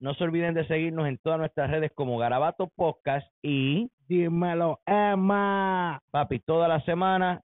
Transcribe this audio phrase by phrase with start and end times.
[0.00, 6.00] no se olviden de seguirnos en todas nuestras redes como Garabato Podcast y Dímelo, Emma.
[6.10, 7.42] papi, toda la semana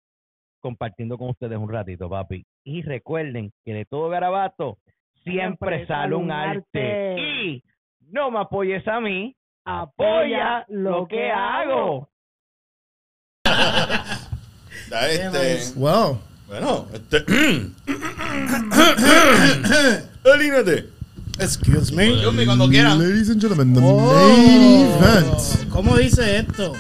[0.60, 2.44] compartiendo con ustedes un ratito, papi.
[2.64, 4.78] Y recuerden que de todo garabato
[5.24, 7.16] siempre, sale un arte.
[7.20, 7.62] Y
[8.10, 12.08] no me apoyes a mí, apoya lo que hago.
[13.44, 15.78] Da este.
[15.78, 16.18] Wow.
[16.48, 17.18] Bueno, este.
[20.34, 20.97] Alínate.
[21.38, 22.08] Excuse me.
[22.10, 22.98] Mío, cuando quieran.
[22.98, 24.12] Ladies and gentlemen, the Oh.
[24.12, 25.68] main event.
[25.70, 26.74] ¿Cómo dice esto?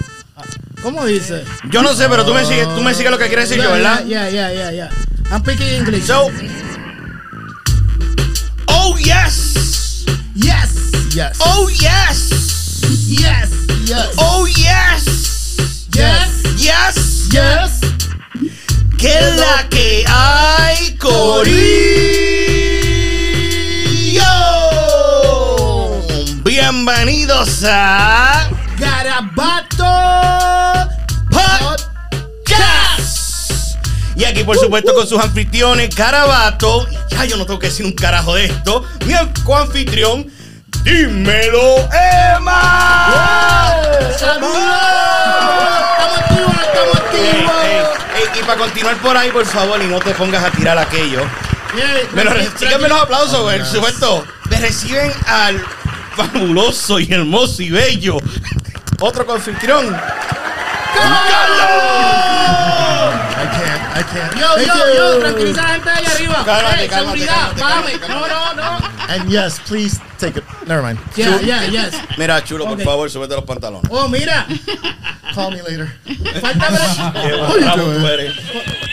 [0.82, 1.44] ¿Cómo dice?
[1.70, 3.70] Yo no sé, pero tú me sigues, tú me sigues lo que quiere decir yo,
[3.72, 4.04] ¿verdad?
[4.06, 4.90] Yeah, yeah, yeah, yeah.
[5.30, 6.04] I'm speaking English.
[6.04, 6.30] So.
[8.68, 10.04] Oh, yes.
[10.34, 10.70] yes,
[11.14, 11.38] Yes.
[11.40, 12.30] Oh, yes.
[13.08, 13.50] yes,
[13.86, 14.08] yes.
[14.18, 15.56] Oh, yes.
[15.94, 17.28] yes, Yes.
[17.32, 17.80] yes.
[18.96, 22.27] Que la que hay, Corillo.
[26.88, 29.84] Bienvenidos a Garabato
[31.30, 33.20] Podcast.
[34.16, 36.88] Y aquí, por supuesto, con sus anfitriones, Carabato.
[37.10, 38.86] Ya yo no tengo que decir un carajo de esto.
[39.04, 39.12] Mi
[39.44, 40.32] coanfitrión,
[40.82, 41.76] dímelo,
[42.34, 43.76] Emma.
[44.18, 44.56] ¡Saludos!
[48.34, 51.20] Y para continuar por ahí, por favor, y no te pongas a tirar aquello.
[52.14, 52.24] Me
[52.56, 53.40] síganme los aplausos.
[53.40, 53.68] Por yes.
[53.68, 54.24] supuesto.
[54.48, 55.62] Me reciben al
[56.18, 58.18] fabuloso y hermoso y bello.
[59.00, 59.96] Otro confitrión.
[61.28, 62.48] ¡Carlos!
[63.98, 64.34] I can't.
[64.38, 64.94] Yo, Thank yo, you.
[64.94, 66.44] yo, tranquiliza a la gente de allá arriba.
[66.44, 68.88] Cálmate, Ey, cálmate, seguridad, cálmate, cálmate, No, no, no.
[69.08, 70.44] And yes, please take it.
[70.66, 70.98] Never mind.
[71.16, 71.94] Yeah, yeah, yes.
[72.16, 73.90] Mira, chulo, por favor, súbete los pantalones.
[73.90, 74.46] Oh, mira,
[75.34, 75.88] Call me later.
[76.40, 76.70] falta,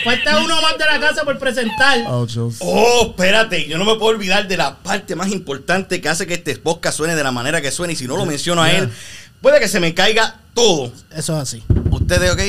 [0.04, 2.00] falta uno más de la casa por presentar.
[2.08, 2.56] Oh, Jules.
[2.60, 6.34] Oh, espérate, yo no me puedo olvidar de la parte más importante que hace que
[6.34, 7.92] este podcast suene de la manera que suene.
[7.92, 8.90] Y si no lo menciono a él,
[9.40, 10.90] puede que se me caiga todo.
[11.14, 11.62] Eso es así.
[11.90, 12.40] ¿Ustedes, ok?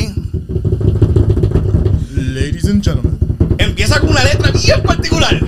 [2.38, 3.18] Ladies and gentlemen.
[3.58, 5.40] Empieza con una letra bien particular.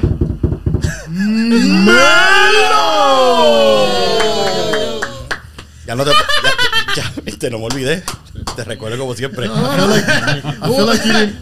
[5.85, 6.11] Ya no te.
[6.11, 6.53] Ya,
[6.95, 8.03] ya, este, no me olvidé.
[8.55, 9.47] Te recuerdo como siempre.
[9.47, 10.07] Like,
[10.41, 10.47] like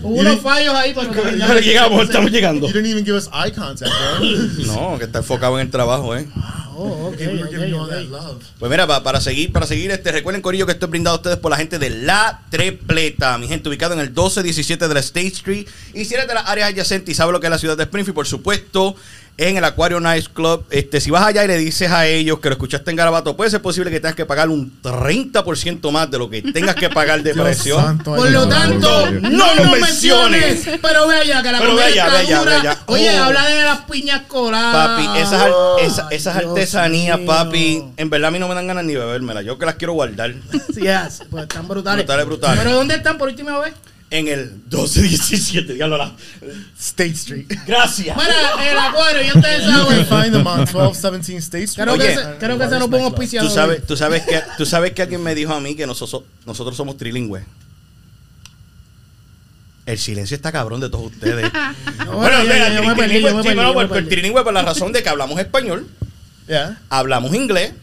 [0.04, 2.68] Hubo unos fallos ahí, pero Pero llegamos, estamos llegando.
[2.68, 4.26] you didn't even give us eye contact, bro.
[4.66, 6.28] No, que está enfocado en el trabajo, ¿eh?
[6.80, 8.10] Oh, ok, Okay, we were giving you all ok, that ok.
[8.12, 8.44] love.
[8.60, 11.38] Pues mira, pa- para seguir, para seguir, este, recuerden, Corillo, que estoy brindado a ustedes
[11.38, 15.28] por la gente de La Trepleta, mi gente, ubicado en el 1217 de la State
[15.28, 15.68] Street.
[15.96, 17.84] Y si eres de las áreas adyacentes y sabes lo que es la ciudad de
[17.84, 18.96] Springfield, por supuesto,
[19.38, 20.66] en el Aquario Nice Club.
[20.72, 23.50] Este, si vas allá y le dices a ellos que lo escuchaste en Garabato, puede
[23.52, 27.22] ser posible que tengas que pagar un 30% más de lo que tengas que pagar
[27.22, 27.76] de precio.
[27.80, 30.42] santo, Por lo tanto, No lo menciones.
[30.64, 30.80] menciones.
[30.82, 32.78] Pero ve allá, que la Pero ve allá, ve allá, ve allá.
[32.88, 33.24] Oye, Oh.
[33.26, 34.88] habla de las piñas coladas.
[35.06, 35.48] Papi, esas,
[35.82, 37.28] esa- esas Dios artesanías, mío.
[37.28, 39.46] papi, en verdad a mí no me dan ganas ni de bebérmelas.
[39.46, 40.34] Yo que las quiero guardar.
[40.78, 42.06] Yes, pues están brutales.
[42.06, 42.60] Brutales, brutales.
[42.64, 43.74] Pero ¿dónde están por última vez?
[44.10, 46.14] En el 1217, diablo, la-
[46.80, 47.46] State Street.
[47.68, 48.16] Gracias.
[48.16, 50.06] Mira, el acuario, ya ustedes You can saben.
[50.24, 51.84] find them on 1217 State Street.
[51.86, 52.08] Creo Oye.
[52.08, 53.48] que, se, creo que se nos ponga auspiciado.
[53.50, 56.24] Tú sabes, tú sabes que tú sabes que alguien me dijo a mí que nosotros,
[56.46, 57.44] nosotros somos trilingües.
[59.86, 61.50] El silencio está cabrón de todos ustedes.
[62.08, 65.38] Bueno, yo- mira, yo perdí, trilingüe, yo yo por- trilingüe la razón de que hablamos
[65.40, 65.86] español,
[66.48, 66.80] Yeah.
[66.90, 67.74] hablamos inglés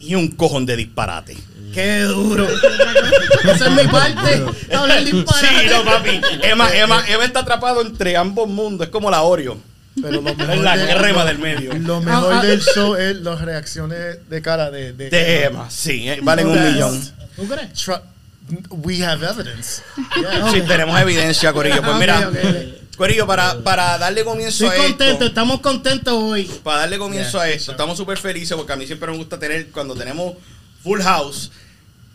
[0.00, 1.36] y un cojón de disparate.
[1.72, 2.46] Qué duro.
[3.44, 4.44] Esa es mi parte.
[4.74, 5.46] Hablar disparate.
[5.46, 6.20] Sí, no, papi.
[6.42, 8.86] Emma, Emma, Emma está atrapado entre ambos mundos.
[8.86, 9.58] Es como la Oreo.
[10.00, 11.74] Pero lo mejor Es la de- crema del medio.
[11.74, 12.46] Lo mejor Ah, ah.
[12.46, 14.92] del show es las reacciones de cara de...
[14.94, 17.12] de, De Emma, sí, eh, valen un millón.
[17.36, 17.68] ¿Tú crees?
[18.70, 19.82] We have evidence.
[20.20, 20.50] Yeah.
[20.50, 21.82] Sí, tenemos evidencia, Corillo.
[21.82, 22.30] Pues mira.
[22.96, 25.26] Corillo, para, para darle comienzo Estoy a contento, esto.
[25.26, 26.44] estamos contentos hoy.
[26.62, 29.38] Para darle comienzo Yeah, a esto, estamos súper felices porque a mí siempre me gusta
[29.38, 30.34] tener, cuando tenemos
[30.82, 31.50] full house,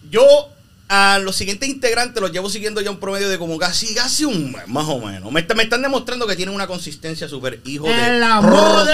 [0.10, 0.50] yo
[0.90, 4.52] a los siguientes integrantes los llevo siguiendo ya un promedio de como casi, casi un
[4.54, 5.32] mes, más o menos.
[5.32, 8.16] Me, está- me están demostrando que tienen una consistencia súper hijo de...
[8.16, 8.88] El amor.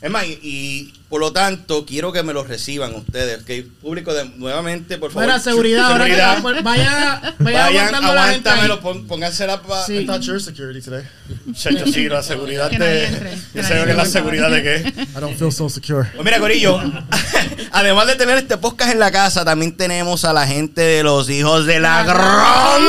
[0.00, 3.42] Es más, y, y por lo tanto, quiero que me lo reciban ustedes.
[3.44, 5.24] Que público, de, nuevamente, por favor.
[5.24, 6.62] Fuera seguridad, ahora que seguridad.
[6.62, 8.54] vaya, vaya Vayan, aguantando la gente ahí.
[8.60, 9.84] aguántamelo, pon- póngansela para.
[9.84, 9.98] Sí.
[9.98, 11.04] I you're security today.
[11.54, 13.04] Chacho, sí, la seguridad Que de.
[13.08, 14.06] entre, que Yo sé que es la entre.
[14.06, 14.88] seguridad de qué.
[15.02, 16.08] I don't feel so secure.
[16.14, 16.80] Pues mira, Corillo,
[17.72, 21.28] además de tener este podcast en la casa, también tenemos a la gente de los
[21.28, 22.82] hijos de la gran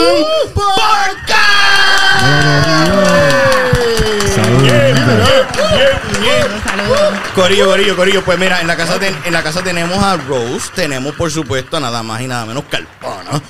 [7.36, 8.24] Corillo, Corillo, Corillo.
[8.24, 11.78] Pues mira, en la casa ten- en la casa tenemos a Rose, tenemos por supuesto
[11.78, 13.42] a nada más y nada menos que al pana,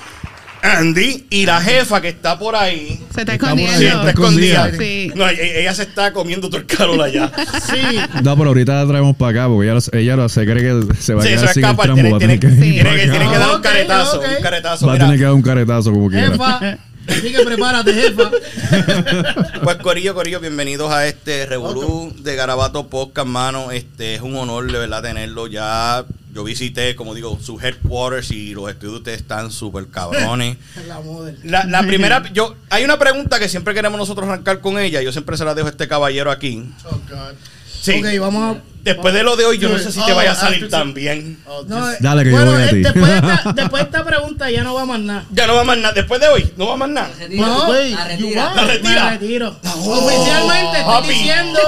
[0.62, 3.04] Andy y la jefa que está por ahí.
[3.14, 4.00] Se está ahí, Sí, escondiendo.
[4.00, 4.72] está escondida.
[4.78, 5.12] Sí.
[5.14, 7.30] No, e- ella se está comiendo todo el calor allá.
[7.70, 8.00] Sí.
[8.24, 10.94] No, pero ahorita la traemos para acá porque ella, lo- ella lo- se cree que
[10.96, 11.94] se va a Sí, eso quedar sin el escapa.
[11.94, 12.72] Tiene, Va a tiene, tener que, Sí.
[12.72, 14.18] tiene que, tiene que dar un Ok, caretazo.
[14.20, 14.26] ok.
[14.38, 14.86] Un caretazo.
[14.88, 15.06] va a mira.
[15.06, 16.32] tener que dar un caretazo como quiera.
[16.32, 16.60] Jefa.
[17.08, 18.32] Así que prepárate, jefa.
[19.64, 23.72] Pues Corillo, Corillo, bienvenidos a este Revolú de Garabato Podcast, mano.
[23.72, 25.48] Este es un honor de verdad tenerlo.
[25.48, 30.58] Ya yo visité, como digo, sus headquarters y los estudios de ustedes están súper cabrones.
[30.88, 31.40] La model.
[31.44, 35.02] La, la primera, yo, hay una pregunta que siempre queremos nosotros arrancar con ella.
[35.02, 36.64] Yo siempre se la dejo a este caballero aquí.
[36.86, 37.36] Oh God.
[37.84, 38.00] Sí.
[38.00, 38.62] Ok, vamos a.
[38.84, 40.70] Después de lo de hoy, yo no sé si te Oh, vaya a salir after-
[40.70, 41.40] tan bien.
[41.48, 42.82] Oh, No, Dale, que yo bueno, voy a eh, ti.
[42.84, 45.26] Después de, esta, después de esta pregunta ya no va más nada.
[45.32, 45.94] Ya no va más nada.
[45.94, 47.10] Después de hoy, no va más nada.
[47.30, 48.46] No, la retira.
[48.50, 48.56] what?
[48.58, 49.04] La retira.
[49.06, 49.56] Me retiro.
[49.64, 51.08] Oficialmente estoy papi.
[51.10, 51.60] diciendo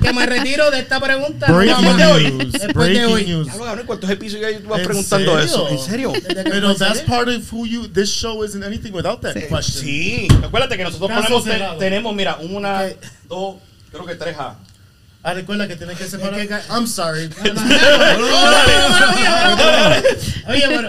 [0.00, 1.52] que me retiro de esta pregunta.
[1.52, 1.96] Breaking más.
[1.98, 2.30] de hoy.
[2.32, 2.52] news.
[2.52, 3.24] Después de Breaking hoy.
[3.26, 3.48] news.
[3.86, 5.44] ¿Cuántos episodios tú vas ¿En preguntando serio?
[5.44, 5.68] eso?
[5.68, 6.12] ¿En serio?
[6.44, 7.86] Pero that's part of who you.
[7.88, 9.84] This show isn't anything without that question.
[9.84, 10.28] Sí.
[10.42, 12.84] Acuérdate que nosotros ponemos, tenemos, mira, una,
[13.28, 13.56] dos,
[13.90, 14.56] creo que tres A.
[15.24, 16.40] Ah, recuerda que tienes que separar.
[16.40, 17.30] Es que I'm sorry.
[20.48, 20.88] Oye, pero.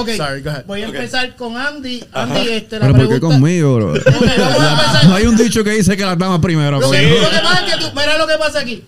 [0.00, 0.08] Ok.
[0.16, 0.64] Sorry, go ahead.
[0.66, 2.04] Voy a empezar con Andy.
[2.12, 3.34] Andy, este, la Pero ¿por qué pregunta.
[3.36, 3.92] conmigo, bro?
[3.92, 5.04] Ok, vamos a empezar.
[5.06, 6.80] No hay un dicho que dice que las damas primero.
[6.80, 7.22] Lo que, coño.
[7.22, 8.84] lo que pasa es que tú, mira lo que pasa aquí.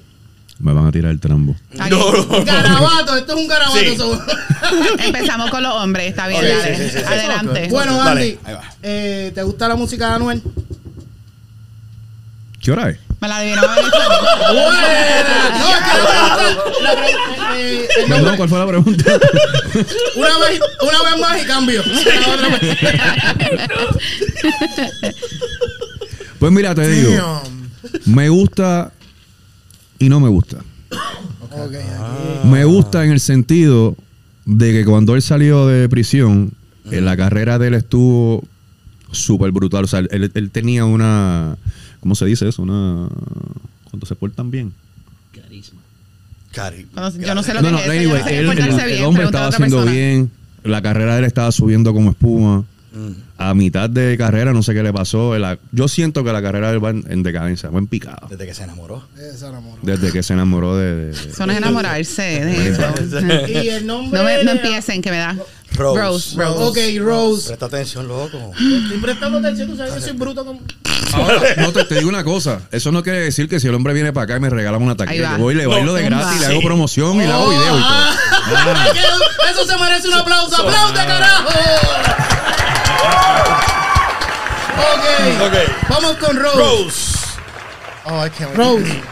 [0.61, 1.57] Me van a tirar el trambo.
[1.73, 2.45] No, no.
[2.45, 3.79] Garabato, esto es un garabato.
[3.81, 5.05] Sí.
[5.07, 6.77] Empezamos con los hombres, está bien, Ok, dale.
[6.77, 7.05] sí, sí, sí, sí.
[7.05, 7.69] Adelante.
[7.69, 8.39] Bueno, Andy,
[8.83, 10.43] eh, ¿te gusta la música de Anuel?
[12.61, 12.99] ¿Qué hora es?
[13.23, 13.39] Me la
[18.37, 19.05] ¿cuál fue la pregunta?
[20.17, 21.83] una, vez, una vez más y cambio.
[26.41, 27.41] Pues mira, te digo,
[28.07, 28.93] me gusta
[30.01, 30.57] y no me gusta.
[31.53, 31.75] Ok,
[32.47, 33.97] Me gusta en el sentido
[34.45, 36.51] de que cuando él salió de prisión,
[36.91, 38.43] en la carrera de él estuvo
[39.13, 39.85] súper brutal.
[39.85, 41.57] O sea, él, él tenía una.
[42.03, 42.63] ¿Cómo se dice eso?
[42.63, 43.09] Una.
[43.91, 44.73] Cuando se portan bien.
[46.53, 46.85] Cari.
[46.93, 48.57] Cuando- yo no sé lo No, que no, es anyway, no sé qué él- el,
[48.57, 49.93] bien, el hombre estaba haciendo persona.
[49.93, 50.31] bien.
[50.65, 52.65] La carrera de él estaba subiendo como espuma.
[53.39, 55.37] A mitad de carrera, no sé qué le pasó.
[55.39, 58.29] La- yo siento que la carrera de él va en, en decadencia, va en picado.
[58.29, 59.03] Desde que se enamoró.
[59.17, 59.79] Esa enamoró.
[59.83, 60.95] Desde que se enamoró de.
[60.95, 62.83] de- de- Eso no es enamorarse de eso.
[63.49, 64.19] Y el nombre.
[64.19, 65.37] No, me, no de- empiecen, que me da.
[65.75, 66.01] Rose.
[66.03, 66.37] Rose.
[66.37, 66.65] Rose.
[66.99, 67.47] Ok, Rose.
[67.49, 68.53] Presta atención, loco.
[68.53, 70.61] Estoy prestando atención, tú sabes que soy bruto como.
[71.15, 72.61] Ahora, no te, te digo una cosa.
[72.71, 74.97] Eso no quiere decir que si el hombre viene para acá y me regala una
[74.97, 77.63] taquilla, yo voy y le bailo de gratis, le hago promoción y le hago video
[77.79, 77.91] y todo.
[77.91, 79.01] Ah, que
[79.53, 80.57] Eso se merece un aplauso.
[80.63, 81.49] ¡Aplaude, carajo!
[84.79, 85.47] Ok.
[85.47, 85.89] Ok.
[85.89, 86.57] Vamos con Rose.
[86.59, 87.19] Rose.
[88.05, 88.59] Oh, I can't wait.
[88.59, 89.03] Rose.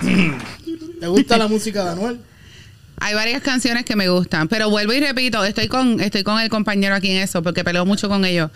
[1.00, 2.20] ¿Te gusta la música de Anuel?
[3.02, 6.50] Hay varias canciones que me gustan, pero vuelvo y repito, estoy con, estoy con el
[6.50, 8.50] compañero aquí en eso, porque peleo mucho con ellos.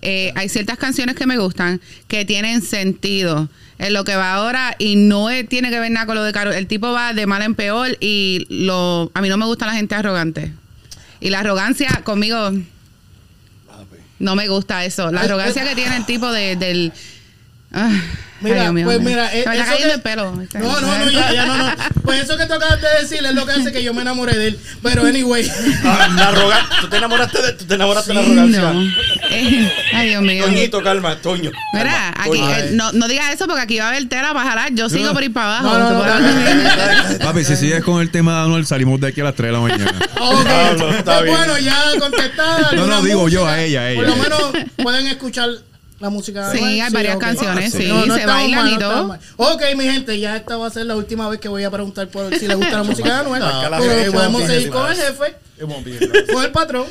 [0.00, 4.74] Eh, hay ciertas canciones que me gustan que tienen sentido en lo que va ahora
[4.78, 6.50] y no es- tiene que ver nada con lo de Caro.
[6.52, 9.72] El tipo va de mal en peor y lo, a mí no me gusta la
[9.74, 10.52] gente arrogante.
[11.20, 12.52] Y la arrogancia conmigo
[14.20, 15.10] no me gusta eso.
[15.10, 16.92] La arrogancia que tiene el tipo de, del...
[17.72, 18.00] Ah, ay,
[18.40, 20.32] Mira, mío, pues mira, Se eh, está eso que- el pelo.
[20.54, 21.72] No, no, no, ya, ya, no, no.
[22.02, 24.36] Pues eso que tú acabas de decir es lo que hace que yo me enamore
[24.36, 24.58] de él.
[24.82, 25.48] Pero, anyway.
[25.84, 26.80] Ah, la.
[26.80, 28.60] ¿Tú te enamoraste de, tú te enamoraste de la arrogancia?
[28.72, 28.82] no.
[29.30, 30.44] Eh, ay, Dios mío.
[30.46, 31.52] Toñito, calma, Toño.
[31.74, 34.48] Mira, Calma, aquí, eh, no, no digas eso porque aquí va a haber tela para
[34.50, 34.72] jalar.
[34.74, 35.78] Yo sigo por ir para abajo.
[35.78, 37.18] No, no, no, ¿Te no, puedo- no, no.
[37.18, 39.52] Papi, si sigues con el tema de Anuel, salimos de aquí a las 3 de
[39.52, 39.92] la mañana.
[40.18, 40.44] Ok.
[40.44, 41.36] Diablo, está Pues bien.
[41.36, 42.72] bueno, ya contestada.
[42.72, 44.16] No, no, digo yo, a ella, a Por ella.
[44.16, 44.40] lo menos
[44.82, 45.50] pueden escuchar
[46.00, 46.80] la música de Sí, Anuel.
[46.82, 47.20] hay varias ok.
[47.22, 49.08] canciones, sí, No, no se bailan mal, y no todo.
[49.08, 49.20] mal.
[49.36, 52.08] Ok, mi gente, ya esta va a ser la última vez que voy a preguntar
[52.08, 53.40] por si le gusta la música de Anuel.
[53.42, 55.36] No, pero podemos seguir con el jefe,
[56.32, 56.86] con el patrón.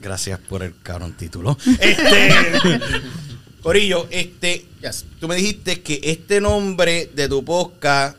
[0.00, 1.58] Gracias por el cabrón título.
[1.80, 2.30] Este.
[3.62, 4.64] Corillo, este.
[4.80, 5.04] Yes.
[5.20, 8.16] Tú me dijiste que este nombre de tu podcast.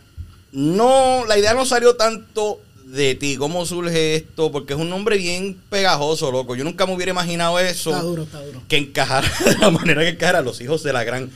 [0.51, 1.23] No.
[1.27, 2.59] La idea no salió tanto
[2.91, 3.35] de ti.
[3.37, 4.51] ¿Cómo surge esto?
[4.51, 6.55] Porque es un nombre bien pegajoso, loco.
[6.55, 7.91] Yo nunca me hubiera imaginado eso.
[7.91, 8.61] Está duro, está duro.
[8.67, 11.29] que encajara de la manera que encajara los hijos de la gran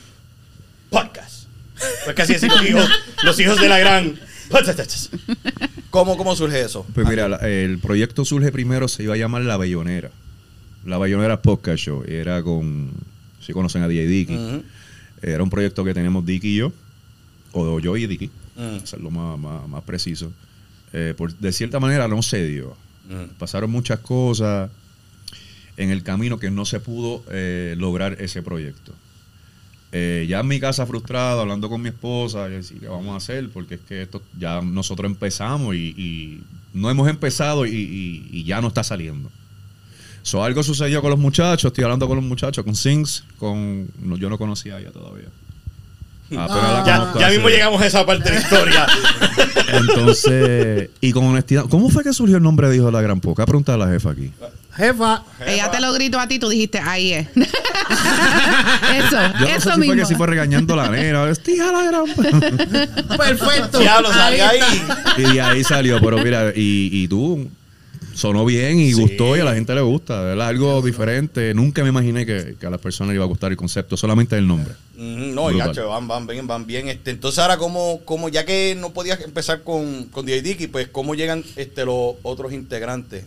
[0.90, 1.44] podcast.
[2.04, 2.88] Pues casi decir los hijos,
[3.24, 4.18] los hijos de la gran
[5.90, 6.86] ¿Cómo, ¿Cómo surge eso?
[6.94, 10.10] Pues mira, la- el proyecto surge primero, se iba a llamar La Bellonera.
[10.84, 12.04] La Bellonera Podcast Show.
[12.06, 12.90] Era con,
[13.40, 14.38] si conocen a DJ Dicky.
[15.22, 16.72] Era un proyecto que tenemos Dicky y yo,
[17.52, 18.30] o yo y Dicky,
[18.82, 20.30] hacerlo más, más, más preciso.
[20.96, 22.76] Eh, por- de cierta manera no se dio.
[23.08, 23.34] Mm.
[23.38, 24.70] Pasaron muchas cosas
[25.76, 28.92] en el camino que no se pudo eh, lograr ese proyecto.
[29.90, 33.16] Eh, ya en mi casa frustrado, hablando con mi esposa, yo decía, ¿qué vamos a
[33.16, 33.48] hacer?
[33.50, 38.44] Porque es que esto ya nosotros empezamos y, y no hemos empezado y, y- y
[38.44, 39.30] ya no está saliendo.
[40.22, 44.16] So, algo sucedió con los muchachos, estoy hablando con los muchachos, con Sings, con no,
[44.16, 45.28] yo no conocía a ella todavía.
[46.30, 48.86] La Ya, mismo llegamos a esa parte de la historia.
[49.72, 53.20] Entonces, y con honestidad, ¿cómo fue que surgió el nombre de Hijo de la Gran
[53.20, 53.44] Poca?
[53.46, 54.30] Pregunta a la jefa aquí.
[54.76, 57.28] Jefa, Ella te lo gritó a ti, tú dijiste, ahí es.
[57.36, 57.46] eso,
[59.12, 59.92] Yo no sé eso si mismo.
[59.94, 61.22] fue que si fue regañando la nena.
[61.22, 63.16] "Hostia, la gran Poca".
[63.16, 63.78] perfecto.
[63.78, 64.26] Diablo, está.
[64.26, 64.60] ahí.
[65.18, 67.48] Y de ahí salió, pero mira, y, y tú
[68.14, 69.00] sonó bien y Sí.
[69.00, 70.48] gustó y a la gente le gusta, ¿verdad?
[70.48, 71.52] Algo diferente.
[71.54, 74.36] Nunca me imaginé que, que a las personas le iba a gustar el concepto, solamente
[74.36, 74.74] el nombre.
[74.96, 76.88] No, y gacho, van, van bien, van bien.
[76.88, 80.88] Este, entonces ahora como, como ya que no podías empezar con, con DJ Dicky, pues
[80.88, 83.24] cómo llegan este los otros integrantes.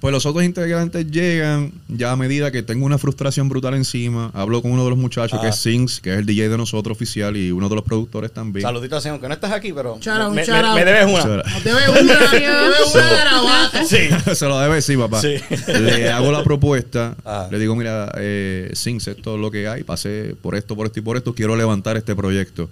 [0.00, 4.30] Pues los otros integrantes llegan ya a medida que tengo una frustración brutal encima.
[4.32, 5.42] Hablo con uno de los muchachos Ah.
[5.42, 8.32] que es Sings, que es el DJ de nosotros oficial y uno de los productores
[8.32, 8.62] también.
[8.62, 11.26] Saluditos, señor, que no estás aquí, pero out, me, shout me- me debes una.
[11.42, 12.00] Muchas Debe una,
[12.30, 12.48] debe
[12.94, 13.78] una garabato.
[13.88, 13.96] Sí.
[14.36, 15.20] Se lo debe, sí, papá.
[15.20, 15.34] Sí.
[15.66, 17.16] Le hago la propuesta.
[17.24, 17.48] Ah.
[17.50, 19.82] Le digo, mira, eh, Sings, esto es lo que hay.
[19.82, 21.34] Pasé por esto, por esto y por esto.
[21.34, 22.70] Quiero levantar este proyecto.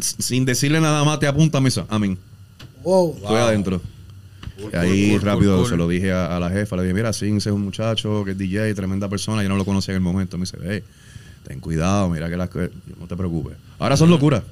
[0.00, 1.86] Sin decirle nada más, te apunta a misa.
[1.88, 2.18] Amén.
[2.82, 3.14] Wow.
[3.18, 3.80] Estoy adentro.
[4.60, 6.76] Cool, Y ahí cool, cool, rápido cool, se lo dije a, a la jefa.
[6.76, 9.42] Le dije, mira, Sings es un muchacho que es DJ, tremenda persona.
[9.42, 10.38] Yo no lo conocía en el momento.
[10.38, 10.82] Me dice, hey,
[11.46, 12.70] ten cuidado, mira que las cosas...
[12.98, 13.56] No te preocupes.
[13.78, 14.42] Ahora son locuras.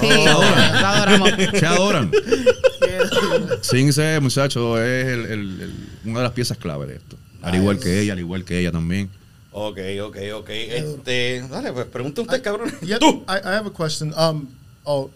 [0.00, 0.40] Sí, lo
[0.86, 1.30] adoramos.
[1.58, 2.10] Se adoran.
[3.62, 7.16] Sings es, muchacho, es el- el- el- una de las piezas clave de esto.
[7.42, 9.10] Al igual que ella, al igual que ella también.
[9.52, 10.48] Ok, ok, ok.
[10.50, 12.72] Este, dale, pues pregunta usted, cabrón.
[12.82, 13.24] Yeah, Tú.
[13.28, 14.12] I, I have a question.
[14.18, 14.46] Um,
[14.84, 15.10] oh,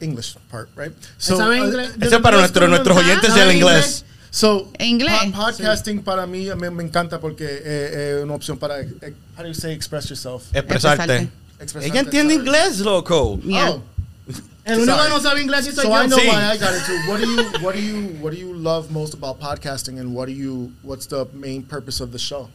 [0.00, 0.92] English part, right?
[1.18, 1.80] ¿Sabe uh.
[2.00, 4.04] Ese es para nuestro- nuestros oyentes ¿Sabe del inglés.
[4.30, 5.14] So, Inglés.
[5.32, 9.42] po- podcasting para mí me, me encanta porque eh, es una opción para, eh, how
[9.44, 10.44] do you say express yourself?
[10.52, 11.28] Expresarte.
[11.60, 12.46] Expresarte, Ella entiende sorry.
[12.48, 13.38] inglés, loco.
[13.44, 13.70] Yeah.
[13.70, 13.82] Oh,
[14.64, 16.02] El único que no sabe inglés sí soy so yo.
[16.02, 16.26] I know Sí.
[16.26, 17.10] why I got it into.
[17.10, 20.26] What do you, what do you, what do you love most about podcasting, and what
[20.26, 22.48] do you, what's the main purpose of the show?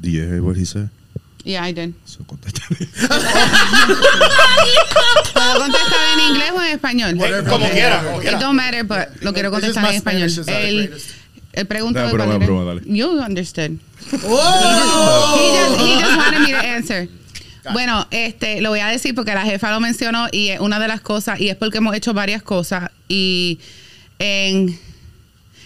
[0.00, 0.88] Do you hear what he said?
[1.44, 1.92] Yeah, I did.
[2.06, 2.62] So, contesta.
[5.34, 7.18] ¿Puedo contestar en inglés o en español?
[7.20, 8.38] Eh, como quiera, como It quiera.
[8.38, 10.30] don't matter, but lo quiero contestar en español.
[10.46, 10.94] El,
[11.52, 12.80] el pregunta Dale, de broma, broma, dale.
[12.86, 13.72] You understood.
[14.24, 15.36] ¡Oh!
[15.36, 17.08] He just, he just wanted me to answer.
[17.72, 20.88] Bueno, este, lo voy a decir porque la jefa lo mencionó y es una de
[20.88, 23.58] las cosas, y es porque hemos hecho varias cosas y
[24.18, 24.78] en,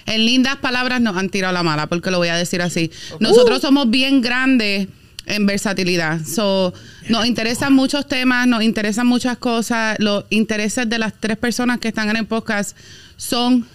[0.06, 2.90] en lindas palabras nos han tirado la mala, porque lo voy a decir así.
[3.18, 4.87] Nosotros somos bien grandes
[5.28, 6.20] en versatilidad.
[6.25, 6.73] So,
[7.08, 9.97] nos interesan muchos temas, nos interesan muchas cosas.
[9.99, 12.76] Los intereses de las tres personas que están en el podcast
[13.16, 13.66] son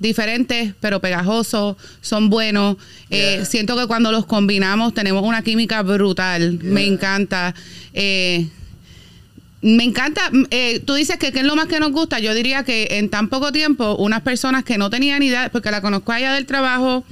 [0.00, 2.76] diferentes, pero pegajosos, son buenos.
[3.10, 6.58] Eh, siento que cuando los combinamos tenemos una química brutal.
[6.62, 7.54] Me encanta.
[7.92, 8.48] Eh,
[9.62, 10.22] me encanta.
[10.50, 12.18] eh, tú dices que qué es lo más que nos gusta.
[12.18, 15.82] Yo diría que en tan poco tiempo, unas personas que no tenían idea, porque la
[15.82, 17.04] conozco a ella del trabajo.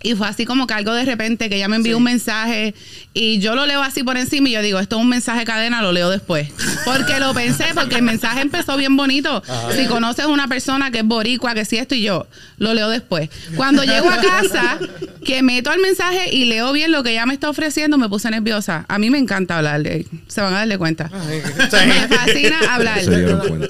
[0.00, 2.72] Y fue así como que algo de repente que ella me envió un mensaje
[3.14, 5.82] y yo lo leo así por encima y yo digo, esto es un mensaje cadena,
[5.82, 6.48] lo leo después.
[6.84, 9.42] Porque lo pensé, porque el mensaje empezó bien bonito.
[9.74, 12.28] Si conoces una persona que es boricua, que si esto y yo,
[12.58, 13.28] lo leo después.
[13.56, 14.78] Cuando llego a casa,
[15.24, 18.30] que meto el mensaje y leo bien lo que ella me está ofreciendo, me puse
[18.30, 18.86] nerviosa.
[18.88, 21.10] A mí me encanta hablarle, se van a darle cuenta.
[21.88, 23.00] Me fascina hablar.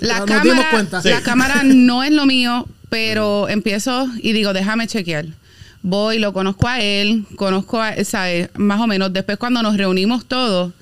[0.01, 5.27] La cámara, la cámara no es lo mío, pero empiezo y digo, déjame chequear.
[5.83, 8.51] Voy, lo conozco a él, conozco a, ¿sabes?
[8.57, 9.13] Más o menos.
[9.13, 10.73] Después cuando nos reunimos todos,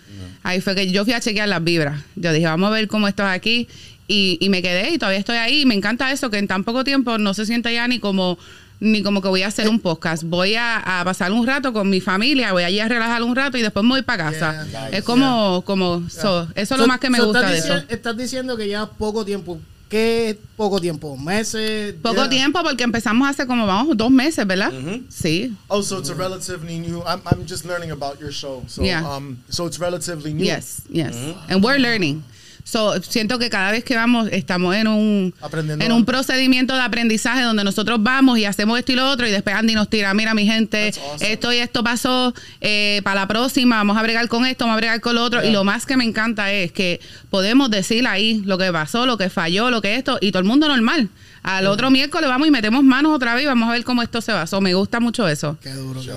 [0.42, 2.02] ahí fue que yo fui a chequear las vibras.
[2.16, 3.68] Yo dije, vamos a ver cómo esto es aquí.
[4.08, 5.62] Y, y me quedé y todavía estoy ahí.
[5.62, 8.38] Y me encanta eso, que en tan poco tiempo no se siente ya ni como
[8.78, 10.22] ni como que voy a hacer un podcast.
[10.24, 13.56] Voy a, a pasar un rato con mi familia, voy allí a relajar un rato
[13.56, 14.66] y después me voy para casa.
[14.66, 17.76] Yeah, es como, como, so, eso es lo más que me So, gusta estás de
[17.76, 17.86] eso.
[17.88, 19.58] Estás diciendo que ya poco tiempo.
[19.88, 21.16] ¿Qué poco tiempo?
[21.16, 21.94] ¿Meses?
[22.02, 22.28] Poco Yeah.
[22.28, 24.72] tiempo porque empezamos hace como, vamos, dos meses, ¿verdad?
[25.08, 25.54] Sí.
[25.68, 27.02] Oh, so it's a relatively new.
[27.06, 28.64] I'm, I'm just learning about your show.
[28.66, 29.02] So, Yeah.
[29.06, 30.44] um, so it's relatively new.
[30.44, 31.14] Yes, yes.
[31.48, 32.24] And we're learning.
[32.66, 35.84] So, siento que cada vez que vamos estamos en un Aprendiendo.
[35.84, 39.30] en un procedimiento de aprendizaje donde nosotros vamos y hacemos esto y lo otro y
[39.30, 41.32] después Andy nos tira, mira mi gente, awesome.
[41.32, 44.78] esto y esto pasó, eh, para la próxima vamos a bregar con esto, vamos a
[44.78, 46.98] bregar con lo otro y lo más que me encanta es que
[47.30, 50.48] podemos decir ahí lo que pasó, lo que falló, lo que esto y todo el
[50.48, 51.08] mundo normal.
[51.46, 54.20] Al otro miércoles vamos y metemos manos otra vez y vamos a ver cómo esto
[54.20, 54.60] se basó.
[54.60, 55.56] Me gusta mucho eso.
[55.62, 56.00] Qué duro.
[56.00, 56.10] qué.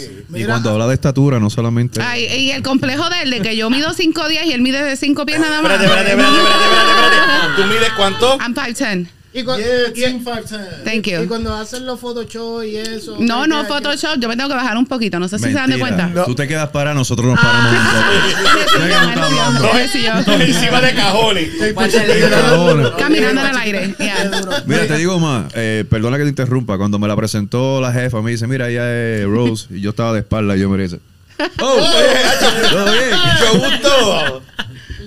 [0.00, 2.00] Y Mira, cuando habla de estatura, no solamente.
[2.02, 4.82] Ay, y el complejo de él, de que yo mido 5 días y él mide
[4.82, 5.72] de 5 pies nada más.
[5.72, 7.56] Espérate, espérate, espérate, espérate, espérate, espérate.
[7.62, 8.38] ¿Tú mides cuánto?
[8.40, 9.19] I'm 5'10".
[9.32, 10.84] Y, cu- Yeah, y- Team 510.
[10.84, 11.22] Thank you.
[11.22, 13.16] y cuando hacen los Photoshop y eso.
[13.20, 15.70] No, no, Photoshop, yo me tengo que bajar un poquito, no sé si se dan
[15.70, 16.10] de cuenta.
[16.26, 18.84] Tú te quedas para, nosotros nos paramos un poco.
[18.84, 19.16] Mira que
[20.32, 21.50] no Encima de cajones.
[22.30, 22.92] Cabrón.
[22.98, 23.94] Caminando en el aire.
[23.98, 24.30] yeah.
[24.66, 26.76] Mira, te digo más, eh, perdona que te interrumpa.
[26.78, 29.66] Cuando me la presentó la jefa, me dice, mira, ella es Rose.
[29.70, 30.98] Y yo estaba de espalda y yo me dice,
[31.60, 31.76] oh,
[32.70, 33.10] ¿todo bien?
[33.10, 34.42] Mucho gusto.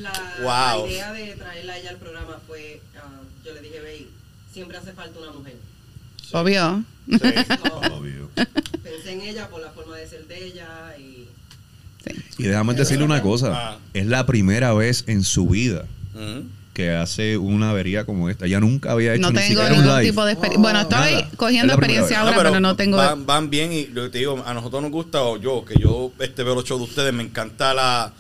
[0.01, 0.11] La,
[0.43, 0.85] Wow.
[0.87, 3.01] la idea de traerla a ella al programa fue, ah,
[3.45, 4.07] yo le dije, ve,
[4.53, 5.55] siempre hace falta una mujer.
[6.31, 6.83] Obvio.
[7.09, 7.17] So,
[7.97, 8.29] Obvio.
[8.81, 11.27] pensé en ella por la forma de ser de ella y
[12.37, 13.51] Y déjame decirle una cosa.
[13.53, 13.77] Ah.
[13.93, 15.85] Es la primera vez en su vida
[16.73, 18.45] que hace una avería como esta.
[18.45, 20.09] Ella nunca había hecho No ni tengo siquiera un ningún live.
[20.09, 20.61] tipo de experiencia.
[20.61, 21.29] Bueno, estoy Nada.
[21.37, 22.97] Cogiendo experiencia ahora, pero, no tengo.
[22.97, 25.75] Van, van bien y lo que te digo, a nosotros nos gusta, o yo, que
[25.79, 28.11] yo este, veo los shows de ustedes, me encanta la,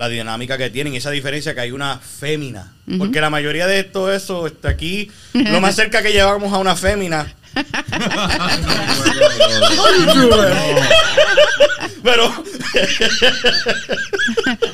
[0.00, 2.72] la dinámica que tienen, esa diferencia que hay una fémina.
[2.96, 6.74] Porque la mayoría de esto, eso, está aquí, lo más cerca que llevamos a una
[6.74, 7.34] fémina.
[12.02, 12.32] Pero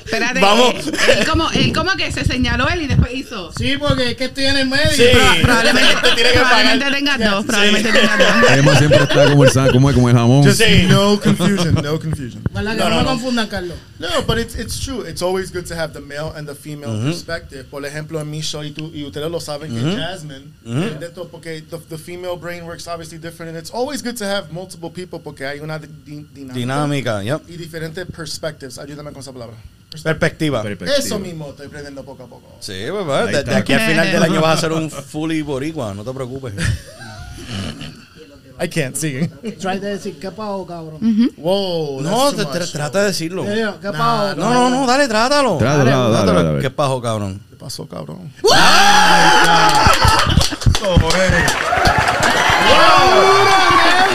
[0.05, 0.75] Espérate, Vamos.
[0.87, 3.53] eh, él, como, él como que se señaló él y después hizo.
[3.57, 4.91] Sí, porque es que estoy en el medio.
[4.93, 5.03] Sí.
[5.13, 6.99] Pro- Probablemente, Te tiene que probablemente pagar.
[6.99, 7.47] tengas dos, Sí.
[7.49, 8.51] probablemente tengas dos.
[8.57, 10.45] Emma siempre está como el, como, como el jamón.
[10.45, 10.85] yo sé.
[10.85, 11.75] No confusion.
[11.75, 12.43] No confusion.
[12.53, 13.77] ¿Verdad que No, no, no, confundan, Carlos?
[13.99, 15.03] No, but it's, it's true.
[15.09, 17.65] It's always good to have the male and the female perspective.
[17.71, 21.29] Por ejemplo, en mi show, y, tú, y ustedes lo saben, que Jasmine, de esto,
[21.29, 24.91] porque the, the female brain works obviously different, and it's always good to have multiple
[24.91, 27.41] people porque hay una di- di- dinámica Dinámica, ya.
[27.49, 28.79] y diferentes perspectives.
[28.79, 29.57] Ayúdame con esa palabra.
[29.91, 30.63] Perspectiva.
[30.63, 30.99] Perspectiva.
[30.99, 32.57] Eso mismo estoy aprendiendo poco a poco.
[32.61, 34.91] Sí, pues, pues, Ahí de, de aquí al final del año vas a ser un
[34.91, 36.53] fully boricua, no te preocupes.
[38.59, 39.29] I can't, sigue.
[39.61, 40.99] Try de decir, ¿qué pago, cabrón?
[41.37, 42.73] Wow, No, te, much.
[42.73, 43.45] trata de decirlo.
[43.45, 44.35] Digo, ¿Qué Nah, pago?
[44.41, 45.59] No, no, no, dale, trátalo.
[45.59, 46.63] Trátalo, trátalo, dale, dale.
[46.63, 47.39] ¿Qué pajo, cabrón?
[47.51, 48.33] ¿Qué pasó, cabrón?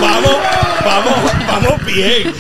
[0.02, 1.14] Vamos, vamos,
[1.48, 2.34] vamos bien.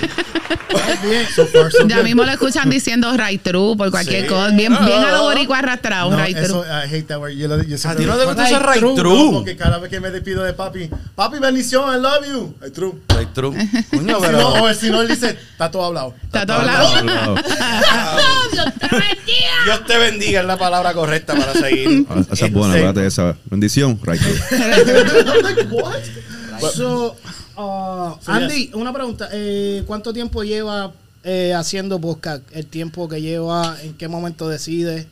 [1.04, 1.26] Bien.
[1.34, 4.28] So far, so Ya mismo lo escuchan diciendo right true por cualquier Sí.
[4.28, 4.50] cosa.
[4.52, 4.86] Bien, No.
[4.86, 6.72] bien a los boricuas arrastrados, No, right eso, true.
[6.72, 7.32] I hate that word.
[7.32, 8.90] Yo, lo- yo A ti no lo- te gusta Right ese right true.
[8.90, 9.32] No, true.
[9.34, 12.56] porque cada vez que me despido de papi, papi, bendición, I love you.
[12.62, 12.94] Right true.
[13.18, 13.52] Right true.
[13.92, 14.38] Coño, Si pero.
[14.40, 16.14] no, o si no, él dice, está todo hablado.
[16.24, 16.88] Está todo hablado.
[16.96, 17.36] Hablado.
[19.66, 22.06] Dios te bendiga, es la palabra correcta para seguir.
[22.12, 23.36] Ah, Esa es buena, acuérdate esa.
[23.46, 24.22] Bendición, right.
[24.52, 26.00] I'm like, what?
[26.74, 27.16] So,
[27.66, 29.30] uh, Andy, una pregunta.
[29.32, 30.92] Eh, ¿Cuánto tiempo lleva
[31.24, 32.44] eh, haciendo podcast?
[32.52, 33.78] ¿El tiempo que lleva?
[33.82, 35.08] ¿En qué momento decide?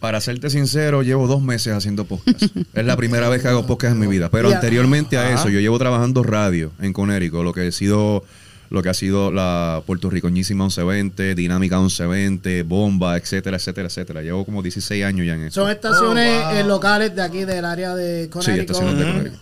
[0.00, 2.42] Para serte sincero, llevo dos meses haciendo podcast.
[2.74, 4.28] es la primera vez que hago podcast en mi vida.
[4.30, 8.22] Pero anteriormente a eso, yo llevo trabajando radio en Conérico, lo que ha sido
[8.70, 14.20] lo que ha sido la puertorriqueñísima 1120, Dinámica 1120, Bomba, etcétera, etcétera, etcétera.
[14.22, 15.62] Llevo como 16 años ya en eso.
[15.62, 16.56] Son estaciones Oh, wow.
[16.58, 18.60] eh, locales de aquí del área de Sí, Connecticut.
[18.70, 19.36] estaciones de Conérico.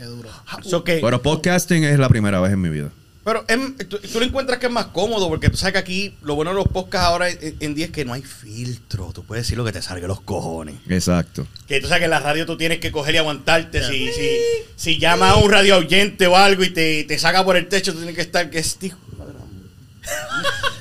[0.00, 0.30] Qué duro.
[0.62, 2.90] So que- Pero podcasting es la primera vez en mi vida.
[3.22, 6.14] pero em, tú, tú lo encuentras que es más cómodo porque tú sabes que aquí
[6.22, 9.10] lo bueno de los podcasts ahora en, en día es que no hay filtro.
[9.14, 10.76] Tú puedes decir lo que te salga de los cojones.
[10.88, 11.46] Exacto.
[11.68, 13.82] Que tú sabes que en la radio tú tienes que coger y aguantarte.
[13.86, 14.28] Si, si,
[14.74, 17.92] si llama a un radio oyente o algo y te, te saca por el techo,
[17.92, 18.96] tú tienes que estar que es tío.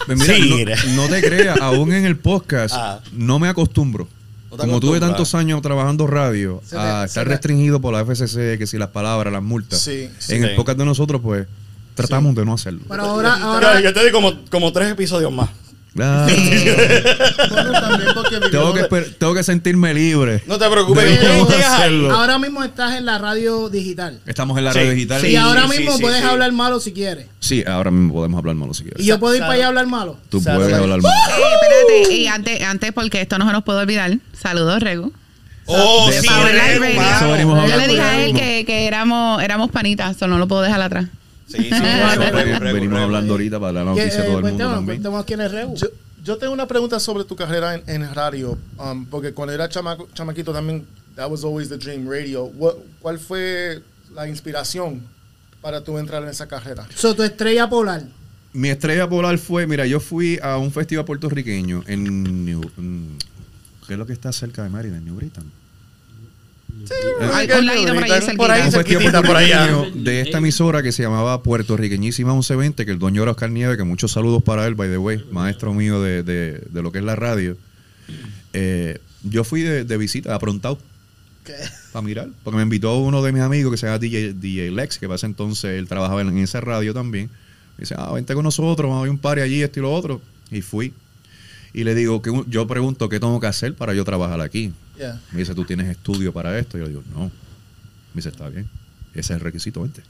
[0.05, 0.87] Pues mira, Sí.
[0.95, 3.01] no, no te creas, aún en el podcast Ah.
[3.11, 4.07] no me acostumbro.
[4.59, 8.67] Como tuve tantos años trabajando radio, Se a se estar restringido por la FCC, que
[8.67, 9.79] si las palabras, las multas.
[9.79, 10.35] Sí, sí.
[10.35, 11.47] en el podcast de nosotros, pues,
[11.95, 12.81] tratamos de no hacerlo.
[12.87, 15.49] Pero ahora, ahora yo te doy como, como tres episodios más.
[15.93, 16.27] Bueno,
[17.81, 20.43] también porque tengo, que de- esper- tengo que sentirme libre.
[20.45, 21.19] No te preocupes.
[22.11, 24.19] ahora mismo estás en la radio digital.
[24.25, 25.21] Estamos en la Sí, red digital.
[25.21, 25.27] sí.
[25.29, 26.27] y ahora sí, mismo sí, puedes sí.
[26.27, 27.25] hablar malo si quieres.
[27.39, 29.01] Sí, ahora mismo podemos hablar malo si quieres.
[29.03, 30.17] Y yo puedo ir para allá a hablar malo.
[30.29, 31.09] Tú puedes hablar malo.
[31.09, 34.17] Eh, espérate, y antes, antes, porque esto no se nos puede olvidar.
[34.39, 35.11] Saludos, Rego.
[35.65, 37.67] Oh, De sí, Rego, Radio.
[37.67, 40.81] Yo le dije a él que, que éramos, éramos panitas, eso no lo puedo dejar
[40.81, 41.05] atrás.
[41.49, 44.63] Sí, sí, Rego, venimos hablando ahorita para la Que, noticia a eh, todo el mundo
[44.71, 45.01] también.
[45.25, 45.51] quién es.
[45.81, 45.87] Yo,
[46.23, 50.53] yo tengo una pregunta sobre tu carrera en, en radio, um, porque cuando era chamaquito
[50.53, 50.85] también,
[51.15, 52.45] that was always the dream, radio.
[52.45, 53.81] What- ¿Cuál fue
[54.13, 55.01] la inspiración
[55.61, 56.87] para tú entrar en esa carrera?
[56.95, 58.03] So, tu estrella polar.
[58.53, 62.71] Mi estrella polar fue, mira, yo fui a un festival puertorriqueño en New-
[63.87, 65.03] ¿Qué es lo que está cerca de Maryland?
[65.05, 65.51] New Britain.
[68.37, 69.21] Por ahí cerquita.
[69.21, 69.67] Por allá.
[69.67, 73.77] puertorriqueño de esta emisora que se llamaba Puertorriqueñísima 1120, que el dueño era Oscar Nieves,
[73.77, 76.99] que muchos saludos para él, by the way, maestro mío de, de- de lo que
[76.99, 77.57] es la radio.
[78.53, 80.79] Eh, yo fui de, de visita, aprontado,
[81.43, 81.53] ¿Qué?
[81.91, 84.97] para mirar, porque me invitó uno de mis amigos que se llama DJ, DJ Lex,
[84.97, 87.27] que para ese entonces él trabajaba en esa radio también.
[87.77, 89.93] Me dice, ah, vente con nosotros, vamos a ver un par allí, esto y lo
[89.93, 90.21] otro.
[90.51, 90.93] Y fui.
[91.73, 94.73] Y le digo, que yo pregunto, ¿qué tengo que hacer para yo trabajar aquí?
[94.99, 95.19] Yeah.
[95.31, 96.77] Me dice, ¿tú tienes estudio para esto?
[96.77, 97.25] Y yo digo, no.
[97.25, 97.31] Me
[98.15, 98.67] dice, está bien.
[99.13, 100.01] Ese es el requisito, vente.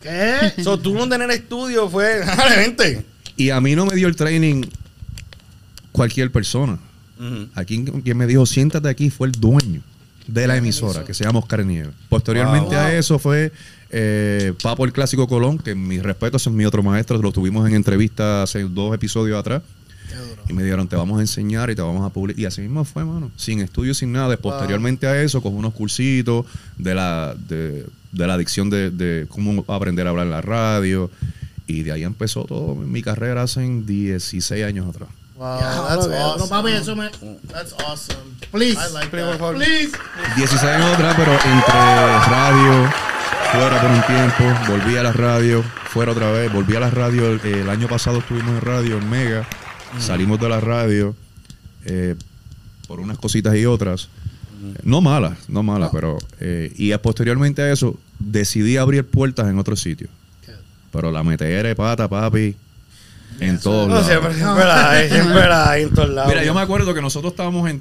[0.00, 0.54] ¿Qué?
[0.64, 2.22] So, tú no tener estudio fue.
[2.56, 3.04] Vente.
[3.36, 4.62] Y a mí no me dio el training
[5.92, 6.78] cualquier persona.
[7.54, 9.82] Aquí quien me dijo, siéntate aquí, fue el dueño
[10.26, 11.92] de la emisora, que se llama Oscar Nieves.
[12.08, 12.84] Posteriormente Wow.
[12.84, 13.52] a eso fue
[13.90, 17.74] eh, Papo el Clásico Colón, que mis respetos es mi otro maestro, lo tuvimos en
[17.74, 19.62] entrevista hace dos episodios atrás.
[20.48, 22.40] Y me dijeron, te vamos a enseñar y te vamos a publicar.
[22.40, 23.30] Y así mismo fue, mano.
[23.36, 24.36] Sin estudio, sin nada.
[24.36, 29.64] Posteriormente a eso, con unos cursitos de la, de, de la adicción de, de cómo
[29.68, 31.10] aprender a hablar en la radio.
[31.66, 35.08] Y de ahí empezó todo mi carrera hace 16 años atrás.
[35.40, 36.48] Wow, that's awesome.
[36.50, 37.08] papi, eso me...
[37.48, 38.36] That's awesome.
[38.50, 38.76] Please.
[38.76, 39.54] I like that.
[39.54, 39.90] Please.
[40.36, 42.90] 16 años atrás, pero entre radio,
[43.50, 47.26] fuera por un tiempo, volví a la radio, fuera otra vez, volví a la radio.
[47.26, 49.48] El, el año pasado estuvimos en radio, en Mega,
[49.98, 51.14] salimos de la radio
[51.84, 52.14] eh,
[52.86, 54.08] por unas cositas y otras.
[54.82, 56.18] No malas, no malas, pero.
[56.38, 60.10] eh, y posteriormente a eso, decidí abrir puertas en otros sitios.
[60.92, 62.56] Pero la metera de pata, papi,
[63.38, 64.08] en todos No, lados.
[64.08, 66.30] siempre, siempre la hay, siempre la hay en todos lados.
[66.32, 67.80] Mira, yo me acuerdo que nosotros estábamos en.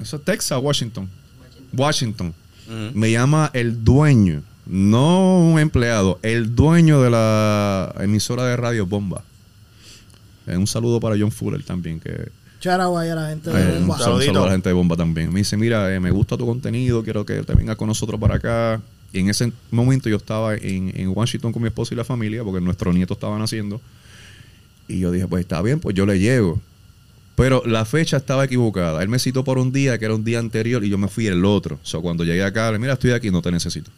[0.00, 1.08] Eso es Texas, Washington.
[1.72, 2.34] Washington.
[2.94, 9.24] Me llama el dueño, no un empleado, el dueño de la emisora de radio Bomba.
[10.50, 12.28] Eh, un saludo para John Fuller también, que
[12.60, 13.94] Chara guay a la gente eh, de un, Bomba.
[13.94, 15.32] un saludo a la gente de Bomba también.
[15.32, 18.36] Me dice, mira, eh, me gusta tu contenido, quiero que te vengas con nosotros para
[18.36, 18.82] acá.
[19.12, 22.44] Y en ese momento yo estaba en, en Washington con mi esposa y la familia,
[22.44, 23.80] porque nuestros nietos estaban haciendo.
[24.88, 26.60] Y yo dije, pues está bien, pues yo le llego.
[27.34, 29.02] Pero la fecha estaba equivocada.
[29.02, 31.26] Él me citó por un día, que era un día anterior, y yo me fui
[31.26, 31.78] el otro.
[31.82, 33.90] O sea, cuando llegué acá, le dije, mira, estoy aquí, no te necesito.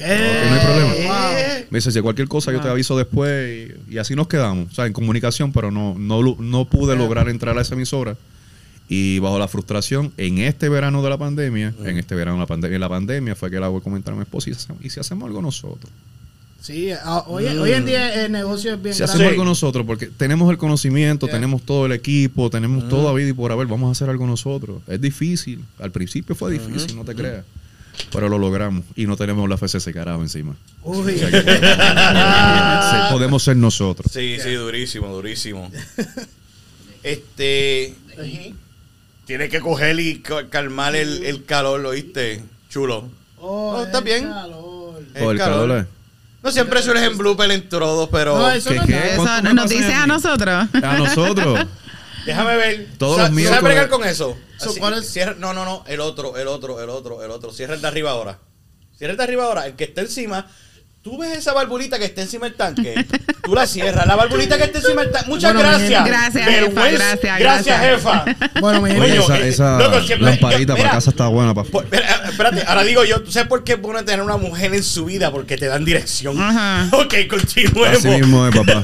[0.00, 0.92] No hay problema.
[0.92, 1.64] Wow.
[1.70, 3.74] Me dice, si cualquier cosa yo te aviso después.
[3.88, 4.70] Y, y así nos quedamos.
[4.70, 8.16] O sea, en comunicación, pero no, no, no pude lograr entrar a esa emisora.
[8.90, 12.46] Y bajo la frustración, en este verano de la pandemia, en este verano de la
[12.46, 14.60] pandemia, en la pandemia fue que la voy a comentar a mi esposa y, si
[14.60, 15.90] hacemos- y si hacemos algo nosotros.
[16.60, 19.12] Sí, ah, hoy, hoy en día el negocio es bien Si grande.
[19.14, 23.28] hacemos algo nosotros, porque tenemos el conocimiento, tenemos todo el equipo, tenemos todo a vida
[23.28, 24.80] y por haber, vamos a hacer algo nosotros.
[24.88, 27.44] Es difícil, al principio fue difícil, no te creas.
[28.12, 30.54] Pero lo logramos y no tenemos la FCC carajo encima.
[30.82, 31.18] Uy.
[31.18, 31.24] Sí,
[33.10, 34.10] podemos ser nosotros.
[34.12, 35.70] Sí, sí, durísimo, durísimo.
[37.02, 37.94] Este.
[39.26, 42.42] Tienes que coger y ca- calmar el, el calor, ¿lo oíste?
[42.70, 43.08] Chulo.
[43.38, 44.24] Oh, No, está el bien.
[44.28, 45.02] calor.
[45.20, 45.86] Oh, el calor es-
[46.42, 48.38] No siempre sueles en blooper en todos, pero.
[48.38, 48.96] No, eso ¿Qué, no qué?
[48.98, 50.68] es Eso ¿Cuánto me nos pasan dice a nosotros.
[50.82, 51.66] A nosotros.
[52.28, 52.86] Déjame ver.
[52.98, 54.36] Todos los ¿Sabes miércoles- bregar con eso?
[54.58, 55.10] So, Así, ¿cuál es?
[55.10, 55.84] cierra- no, no, no.
[55.86, 57.52] El otro, el otro, el otro, el otro.
[57.52, 58.38] Cierra el de arriba ahora.
[58.96, 59.66] Cierra el de arriba ahora.
[59.66, 60.46] El que está encima.
[61.00, 63.06] Tú ves esa valvulita que está encima del tanque.
[63.42, 64.06] Tú la cierras.
[64.06, 65.28] La valvulita que está encima del tanque.
[65.30, 66.04] Muchas Bueno, gracias.
[66.04, 68.24] Gracias, jefa, gracias, Gracias, jefa.
[68.60, 71.28] Bueno, mi gente, Coño, esa eh, esa loco, siempre- lamparita yo- para mira, casa está
[71.28, 71.70] buena, papá.
[71.70, 74.82] Por- espérate, ahora digo yo, ¿tú sabes por qué es bueno tener una mujer en
[74.82, 75.30] su vida?
[75.30, 76.38] Porque te dan dirección.
[76.40, 76.88] Ajá.
[76.96, 77.88] Ok, continuemos.
[77.88, 78.82] Así mismo es, papá.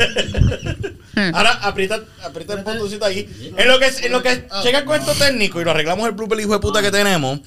[1.35, 3.53] Ahora aprieta, aprieta el botoncito ahí.
[3.57, 6.40] En lo que, en lo que llega con esto técnico y lo arreglamos el blooper
[6.40, 7.40] hijo de puta que tenemos.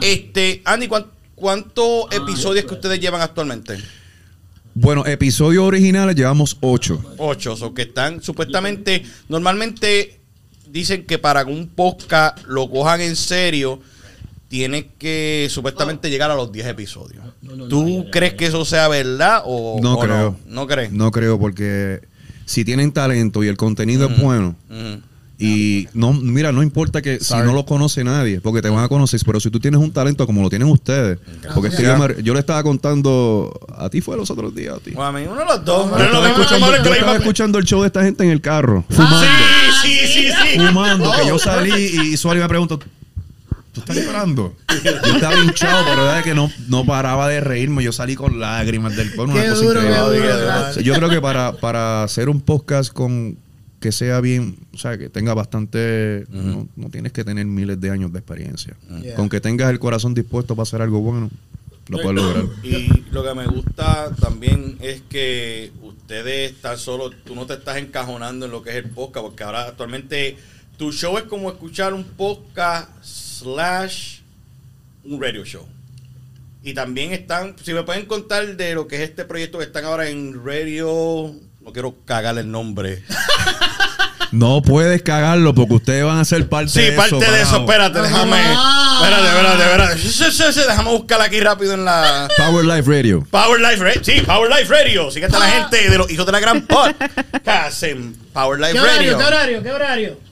[0.00, 3.76] Este, Andy, ¿cuán- ¿cuántos episodios que ustedes llevan actualmente?
[4.74, 7.00] Bueno, episodios originales llevamos ocho.
[7.18, 10.20] Ocho, o que están supuestamente, normalmente
[10.68, 13.80] dicen que para que un podcast lo cojan en serio,
[14.48, 17.24] tiene que supuestamente llegar a los 10 episodios.
[17.68, 20.36] ¿Tú crees que eso sea verdad o No o creo.
[20.46, 20.92] No, ¿No crees?
[20.92, 22.00] No creo, porque
[22.44, 24.56] si tienen talento y el contenido es bueno.
[25.38, 28.88] Y no, mira, no importa que si no lo conoce nadie, porque te van a
[28.88, 31.18] conocer, pero si tú tienes un talento como lo tienen ustedes,
[31.54, 34.76] porque es que yo, me- yo le estaba contando, a ti fue los otros días,
[34.76, 34.92] a ti.
[34.96, 35.90] A mí uno de los dos.
[35.90, 38.30] Yo Pero lo estaba, mismo escuchando, yo estaba escuchando el show de esta gente en
[38.30, 39.20] el carro, fumando,
[39.82, 40.58] Sí, sí, sí, sí.
[40.60, 44.54] fumando, que yo salí y Suárez me preguntó, ¿tú estás llorando?
[44.84, 48.94] Yo estaba hinchado, pero era que no, no paraba de reírme, yo salí con lágrimas
[48.96, 50.32] del bueno, una cosa duro, increíble.
[50.32, 50.80] duro.
[50.80, 53.36] Yo creo que para, para hacer un podcast con
[53.84, 57.90] que sea bien, o sea, que tenga bastante, no, no tienes que tener miles de
[57.90, 58.74] años de experiencia.
[59.02, 59.14] Yeah.
[59.14, 61.30] Con que tengas el corazón dispuesto para hacer algo bueno,
[61.88, 62.46] lo puedes lograr.
[62.62, 67.76] Y lo que me gusta también es que ustedes están solo, tú no te estás
[67.76, 70.38] encajonando en lo que es el podcast, porque ahora actualmente
[70.78, 74.20] tu show es como escuchar un podcast slash
[75.04, 75.66] un radio show.
[76.62, 79.84] Y también están, si me pueden contar de lo que es este proyecto que están
[79.84, 83.02] ahora en radio, no quiero cagarle el nombre.
[84.34, 87.32] No puedes cagarlo porque ustedes van a ser parte Sí, de parte eso.
[87.32, 88.36] de eso, espérate, déjame.
[88.38, 89.00] Ah.
[89.02, 89.98] Espérate, espérate, espérate.
[89.98, 92.28] Sí, sí, sí, sí, Déjame buscarla aquí rápido en la.
[92.36, 93.26] Power Life Radio.
[93.30, 94.00] Power Life Radio.
[94.04, 95.10] Sí, Power Life Radio.
[95.10, 96.90] Sí que está la gente de los hijos de la gran pod
[97.44, 98.98] que hacen Power Life ¿Qué horario?
[98.98, 99.18] Radio.
[99.18, 99.62] ¿Qué horario?
[99.62, 100.23] ¿Qué horario?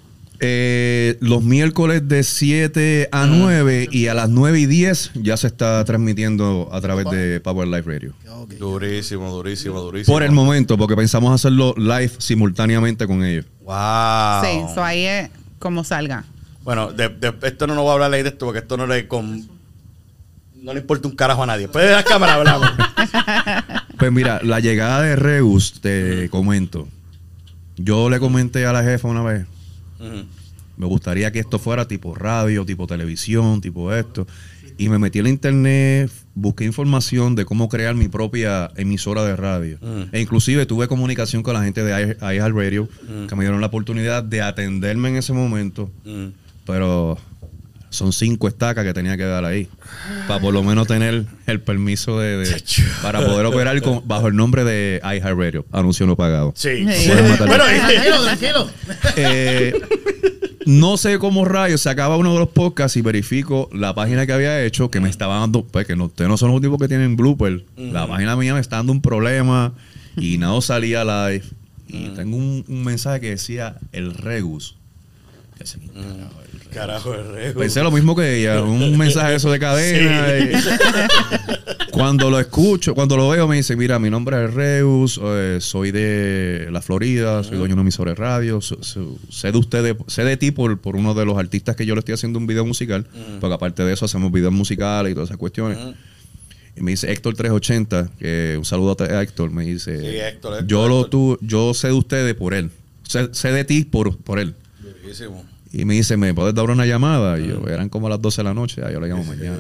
[0.45, 5.47] Eh, los miércoles de 7 a 9 y a las 9 y 10 ya se
[5.47, 8.13] está transmitiendo a través de Power Life Radio.
[8.59, 10.13] Durísimo, durísimo, durísimo.
[10.13, 13.45] Por el momento, porque pensamos hacerlo live simultáneamente con ellos.
[13.65, 14.43] Wow.
[14.45, 16.25] Sí, so ahí es como salga.
[16.65, 19.07] Bueno, de, de- esto no nos va a hablar de esto porque esto no le
[19.07, 19.49] con,
[20.61, 21.63] no le importa un carajo a nadie.
[21.63, 22.69] Después de la cámara hablamos.
[23.99, 26.89] Pues mira, la llegada de Reus, te comento.
[27.77, 29.47] Yo le comenté a la jefa una vez,
[30.77, 34.27] Me gustaría que esto fuera tipo radio, tipo televisión, tipo esto.
[34.79, 39.79] Y me metí en internet, busqué información de cómo crear mi propia emisora de radio.
[40.13, 43.27] E inclusive tuve comunicación con la gente de iHeartRadio, Mm.
[43.27, 45.91] que me dieron la oportunidad de atenderme en ese momento.
[46.67, 47.19] Pero
[47.93, 49.69] son cinco estacas que tenía que dar ahí.
[50.27, 52.63] Para por lo menos tener el permiso de, de-
[53.03, 55.65] para poder operar con- bajo el nombre de iHeartRadio.
[55.73, 56.53] Anuncio no pagado.
[56.57, 56.85] Sí.
[56.93, 57.09] Sí.
[57.09, 58.71] Bueno, Tranquilo, tranquilo.
[59.17, 59.75] Eh,
[60.67, 64.33] no sé cómo rayos se acaba uno de los podcasts y verifico la página que
[64.33, 66.89] había hecho que me estaba dando, pues que no, ustedes no son los tipos que
[66.89, 67.65] tienen blooper.
[67.77, 69.75] La página mía me está dando un problema
[70.17, 71.45] y nada salía live.
[71.89, 74.77] Y tengo un, un mensaje que decía el Regus.
[75.59, 75.79] Que se-
[76.73, 77.61] carajo, el rego.
[77.61, 80.29] Pensé lo mismo que ella, un mensaje eso de cadena.
[80.39, 80.53] y-
[81.93, 85.91] cuando lo escucho, cuando lo veo, me dice, mira, mi nombre es Reus, eh, soy
[85.91, 89.97] de la Florida, soy dueño de una emisora de radio, so- so- sé de ustedes,
[90.07, 92.47] sé de ti por, por uno de los artistas que yo le estoy haciendo un
[92.47, 93.07] video musical,
[93.41, 95.79] porque aparte de eso hacemos videos musicales y todas esas cuestiones.
[96.75, 100.67] Y me dice Héctor 380, que un saludo a Héctor, me dice, Sí, Héctor, Héctor,
[100.67, 102.71] yo, lo, tú, yo sé de ustedes por él,
[103.07, 104.55] sé, sé de ti por, por él.
[105.75, 107.41] Y me dice, ¿me puedes dar una llamada?
[107.41, 108.83] Y yo, eran como las 12 de la noche.
[108.85, 109.59] Ah, yo le llamo mañana.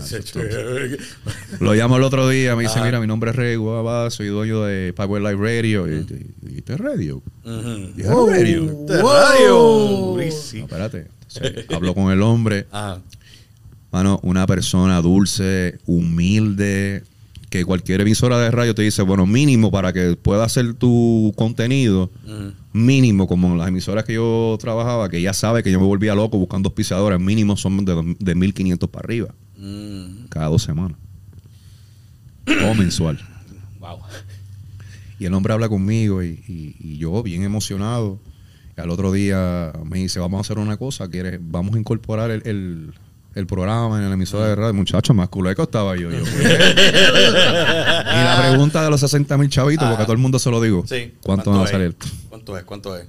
[1.60, 4.62] Lo llamo el otro día, me dice, mira, mi nombre es ah, va, soy dueño
[4.64, 5.90] de Power Live Radio.
[5.90, 6.00] Y,
[6.50, 7.22] y, y te radio.
[7.46, 8.84] "Ah, radio.
[8.86, 10.16] De radio.
[10.16, 11.06] No, espérate.
[11.34, 12.66] Entonces, hablo con el hombre.
[12.70, 13.00] Ajá.
[13.90, 17.04] Mano, una persona dulce, humilde,
[17.52, 22.10] que cualquier emisora de radio te dice, bueno, mínimo para que pueda hacer tu contenido,
[22.24, 22.52] Ujú.
[22.72, 26.38] mínimo, como las emisoras que yo trabajaba, que ya sabe que yo me volvía loco
[26.38, 30.26] buscando auspiciadores, mínimo son de, de 1500 para arriba, Mm.
[30.30, 30.96] cada dos semanas.
[32.68, 33.20] o mensual.
[33.78, 33.98] Wow.
[35.20, 38.18] Y el hombre habla conmigo y, y- y yo bien emocionado.
[38.76, 41.38] Y al otro día me dice, vamos a hacer una cosa, ¿quieres?
[41.40, 42.94] Vamos a incorporar el, el-
[43.34, 44.74] el programa en la emisora de radio.
[44.74, 46.10] Muchacho, más culeco estaba yo.
[46.10, 46.22] yo y
[48.24, 50.84] la pregunta de los 60 mil chavitos, porque a todo el mundo se lo digo.
[50.86, 51.14] Sí.
[51.22, 51.70] ¿Cuánto van a es?
[51.70, 51.96] salir?
[52.28, 52.64] ¿Cuánto es?
[52.64, 53.06] ¿Cuánto es?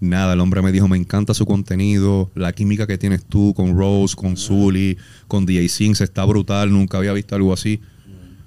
[0.00, 3.76] Nada, el hombre me dijo, me encanta su contenido, la química que tienes tú con
[3.76, 7.80] Rose, con Zully, con DJ Sings, está brutal, nunca había visto algo así.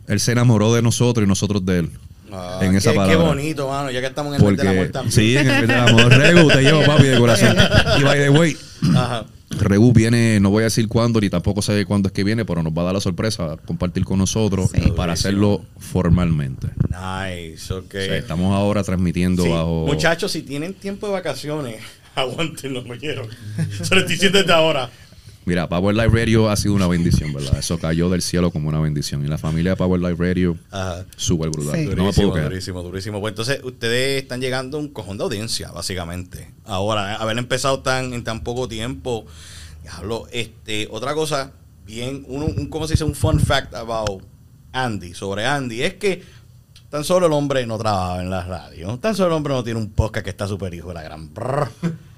[0.08, 1.90] Él se enamoró de nosotros y nosotros de él.
[2.32, 3.18] Ah, en esa qué, palabra.
[3.18, 3.92] Qué bonito, mano.
[3.92, 5.12] Ya que estamos en el del amor también.
[5.12, 6.06] sí, en el del amor.
[6.06, 7.58] Regu, te llevo, papi, de corazón.
[8.00, 8.58] Y by the way,
[8.96, 9.26] Ajá.
[9.60, 12.64] Regu viene, no voy a decir cuándo, ni tampoco sé cuándo es que viene, pero
[12.64, 14.92] nos va a dar la sorpresa, compartir con nosotros Sí.
[14.96, 16.68] para hacerlo formalmente.
[16.90, 17.86] Nice, ok.
[17.86, 19.86] O sea, estamos ahora transmitiendo Sí, bajo...
[19.88, 21.78] Muchachos, si tienen tiempo de vacaciones,
[22.16, 23.28] aguántenlo, me quiero.
[23.84, 24.90] Se lo estoy diciendo desde ahora.
[25.52, 27.58] Mira, Power Live Radio ha sido una bendición, ¿verdad?
[27.60, 29.26] Eso cayó del cielo como una bendición.
[29.26, 30.58] Y la familia de Power Live Radio,
[31.18, 31.76] súper brutal.
[31.78, 31.88] Sí.
[31.88, 32.50] No me Durísimo, puedo quedar.
[32.50, 33.20] durísimo, durísimo.
[33.20, 36.50] Pues entonces, ustedes están llegando a un cojón de audiencia, básicamente.
[36.64, 39.26] Ahora, haber empezado tan en tan poco tiempo.
[39.84, 41.52] Diablo, este, otra cosa,
[41.86, 43.04] bien, un, un, ¿cómo se dice?
[43.04, 44.24] Un fun fact about
[44.72, 46.24] Andy, sobre Andy, es que
[46.90, 48.98] tan solo el hombre no trabaja en la radio.
[49.00, 51.34] Tan solo el hombre no tiene un podcast que está super hijo de la gran.
[51.34, 51.70] brr.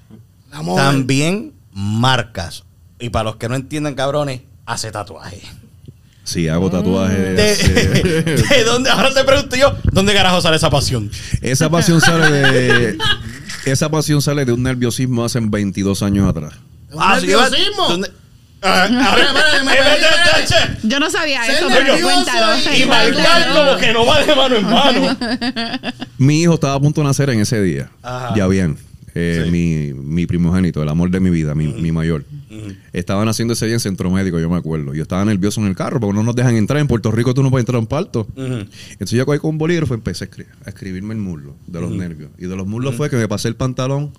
[0.52, 0.76] Amor.
[0.76, 2.62] También marcas.
[2.98, 5.40] Y para los que no entiendan, cabrones, hace tatuaje.
[6.22, 7.36] Sí, hago tatuajes.
[7.36, 8.22] ¿De, hace-
[8.54, 8.88] de dónde?
[8.90, 11.10] Ahora te pregunto yo, ¿dónde carajo sale esa pasión?
[11.42, 12.98] Esa pasión sale de...
[13.66, 16.54] Esa pasión sale de un nerviosismo hace 22 años atrás.
[16.92, 17.88] Un Ah, nerviosismo.
[20.82, 22.56] Yo no sabía eso, pero cuéntalo.
[22.74, 25.16] Y marcar como que no va de mano en mano.
[26.18, 27.90] Mi hijo estaba a punto de nacer en ese día.
[28.02, 28.34] Ajá.
[28.36, 28.78] Ya bien.
[29.16, 29.50] Eh, Sí.
[29.50, 32.24] mi, mi primogénito, el amor de mi vida, mi, mi mayor.
[32.92, 34.92] Estaban haciendo ese día en centro médico, yo me acuerdo.
[34.94, 36.80] Yo estaba nervioso en el carro porque no nos dejan entrar.
[36.80, 38.26] En Puerto Rico tú no puedes entrar a un parto.
[38.36, 41.80] Entonces yo cogí con un bolígrafo y empecé a, escri- a escribirme el muslo de
[41.80, 42.30] los nervios.
[42.38, 44.12] Y de los muslos fue que me pasé el pantalón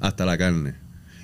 [0.00, 0.74] hasta la carne.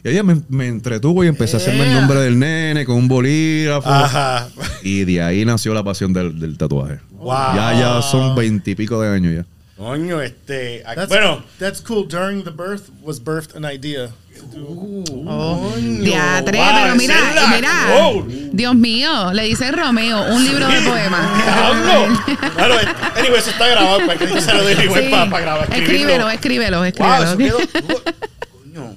[0.04, 2.00] Y ella me, me entretuvo y empecé a hacerme el Yeah.
[2.00, 3.88] nombre del nene con un bolígrafo.
[3.90, 4.48] Ajá.
[4.84, 7.00] Y de ahí nació la pasión del, del tatuaje.
[7.18, 7.30] Wow.
[7.56, 9.46] Ya, ya son veintipico de años ya.
[9.78, 10.82] Coño, este.
[10.84, 12.06] aquí- That's, bueno, that's cool.
[12.08, 14.10] During the birth was birthed an idea.
[14.38, 17.16] Teatre, wow, pero mira,
[17.54, 17.72] mira.
[18.52, 21.28] Dios mío, le dice Romeo, un libro de poemas.
[22.58, 22.74] Bueno,
[23.16, 23.98] anyway, eso está grabado.
[24.06, 24.88] Para que se lo dé Sí.
[25.10, 25.68] para, grabar.
[25.74, 27.24] Escríbelo, escríbelo, Wow, escríbelo.
[27.24, 27.58] eso quedó.
[28.64, 28.96] Coño.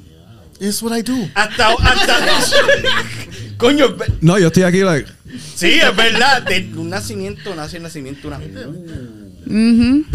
[0.60, 1.28] It's what I do.
[1.36, 1.70] Hasta.
[1.74, 2.18] hasta
[3.58, 5.08] coño, No, yo estoy aquí, like,
[5.56, 6.44] sí, es verdad.
[6.44, 8.40] De un nacimiento nace el nacimiento una.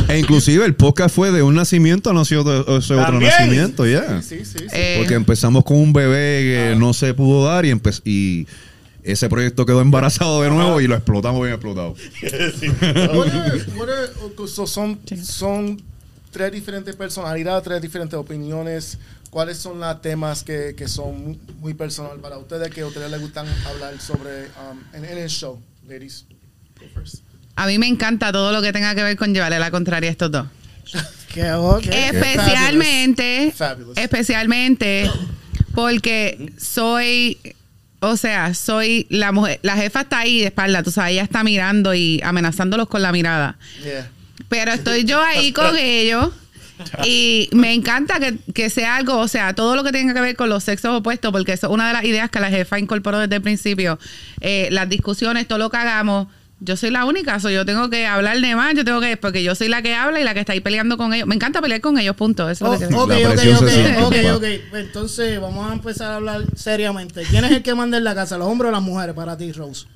[0.09, 4.23] E inclusive el podcast fue de un nacimiento, nació de ese otro nacimiento, ya.
[4.23, 4.67] Sí, sí, sí.
[4.73, 8.47] Eh, Porque empezamos con un bebé que no se pudo dar y,
[9.03, 11.95] ese proyecto quedó embarazado de nuevo y lo explotamos bien explotado.
[11.95, 15.81] What are- what are- so son, son
[16.33, 18.99] tres diferentes personalidades, tres diferentes opiniones.
[19.37, 23.11] ¿Cuáles son los temas que, que son muy, muy personal para ustedes, que a ustedes
[23.11, 26.25] les gustan hablar sobre um, en, en el show, ladies?
[26.81, 27.17] Go first.
[27.55, 30.13] a mí me encanta todo lo que tenga que ver con llevarle la contraria a
[30.13, 30.47] estos dos.
[31.35, 31.85] Que ok.
[31.85, 33.99] Especialmente, Fabulous.
[33.99, 35.11] especialmente
[35.75, 37.37] porque soy,
[38.01, 41.45] o sea, soy la mujer, la jefa está ahí de espalda, tú sabes, ella está
[41.45, 43.59] mirando y amenazándolos con la mirada.
[43.85, 44.11] Yeah.
[44.49, 46.31] Pero estoy yo ahí con ellos.
[47.07, 50.37] Y me encanta que, que sea algo, o sea, todo lo que tenga que ver
[50.37, 53.19] con los sexos opuestos, porque eso es una de las ideas que la jefa incorporó
[53.19, 53.99] desde el principio.
[54.41, 58.07] Eh, las discusiones, todo lo que hagamos, yo soy la única, so yo tengo que
[58.07, 60.41] hablar de más, yo tengo que, porque yo soy la que habla y la que
[60.41, 61.27] está ahí peleando con ellos.
[61.29, 62.49] Me encanta pelear con ellos, punto.
[62.49, 64.45] Eso Oh, es lo que ok, La ok, presión se ok, ok.
[64.75, 67.25] Entonces vamos a empezar a hablar seriamente.
[67.29, 69.53] ¿Quién es el que manda en la casa, los hombres o las mujeres para ti,
[69.53, 69.87] Rose?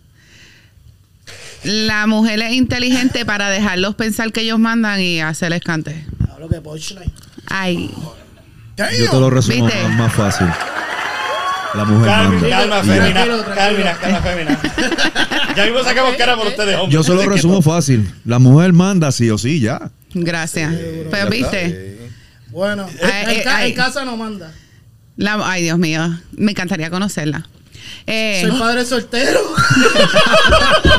[1.64, 6.06] La mujer es inteligente para dejarlos pensar que ellos mandan y hacerles cante.
[6.32, 7.12] Hablo que punchline.
[7.48, 7.90] Ay,
[8.76, 9.82] Yo te lo resumo ¿Viste?
[9.88, 10.46] más, más fácil.
[11.74, 12.48] La mujer Calma, manda.
[12.50, 13.24] calma, fémina.
[13.54, 14.60] Calma, calma, fémina.
[15.56, 16.92] Ya mismo sacamos cara por ustedes, hombres.
[16.94, 18.10] Yo se lo resumo fácil.
[18.24, 19.90] La mujer manda sí o sí, ya.
[20.14, 20.74] gracias.
[21.10, 21.98] Pero viste,
[22.50, 23.70] Bueno, Ay, en, ay.
[23.70, 24.52] en casa no manda.
[25.16, 27.46] La- ay Dios mío, me encantaría conocerla.
[28.06, 29.40] Eh, Soy padre soltero.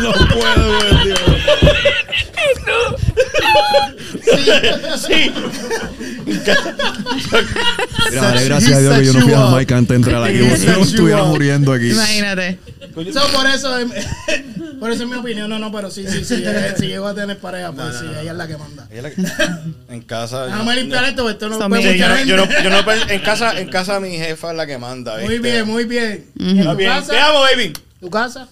[0.01, 1.19] No puedo, güey, Dios.
[5.08, 5.32] Sí.
[6.25, 10.39] Mira, dale gracias a Dios que yo no fui a Jamaica antes de entrar aquí.
[10.58, 11.91] Si no, estuviera muriendo aquí.
[11.91, 12.60] imagínate.
[12.93, 13.69] So, por eso,
[14.80, 15.49] por eso es mi opinión.
[15.49, 16.43] No, no, pero sí, sí, sí.
[16.45, 18.88] eh, si llego a tener pareja, pues sí, ella es la que manda.
[19.89, 20.45] En casa.
[20.45, 23.69] Déjame limpiar esto, esto no puede yo no, yo no, yo no en casa, en
[23.69, 25.17] casa mi jefa es la que manda.
[25.19, 25.51] Muy ¿viste?
[25.51, 26.25] bien, muy bien.
[26.38, 26.91] ¿Y Está en tu bien.
[26.91, 27.12] casa?
[27.12, 27.73] Te amo, baby.
[27.99, 28.47] ¿Tu casa?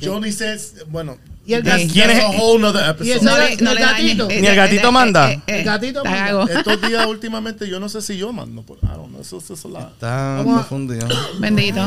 [0.00, 1.18] Johnny says, bueno,
[1.50, 1.86] ¿Y el, Ey.
[1.88, 2.18] gat- ¿Quién es?
[2.20, 3.16] that's a whole nother ¿Y episode.
[3.16, 4.02] ese No ga- le, no el le dañes.
[4.16, 4.30] gatito?
[4.30, 5.32] Eh, Ni el gatito eh, manda.
[5.32, 6.24] eh, eh, El gatito manda.
[6.26, 6.48] hago.
[6.48, 8.62] Estos días últimamente yo no sé si yo mando.
[8.62, 9.80] Por, I don't know, eso, eso es la...
[9.80, 11.08] Está Vamos a- confundido.
[11.40, 11.80] Bendito.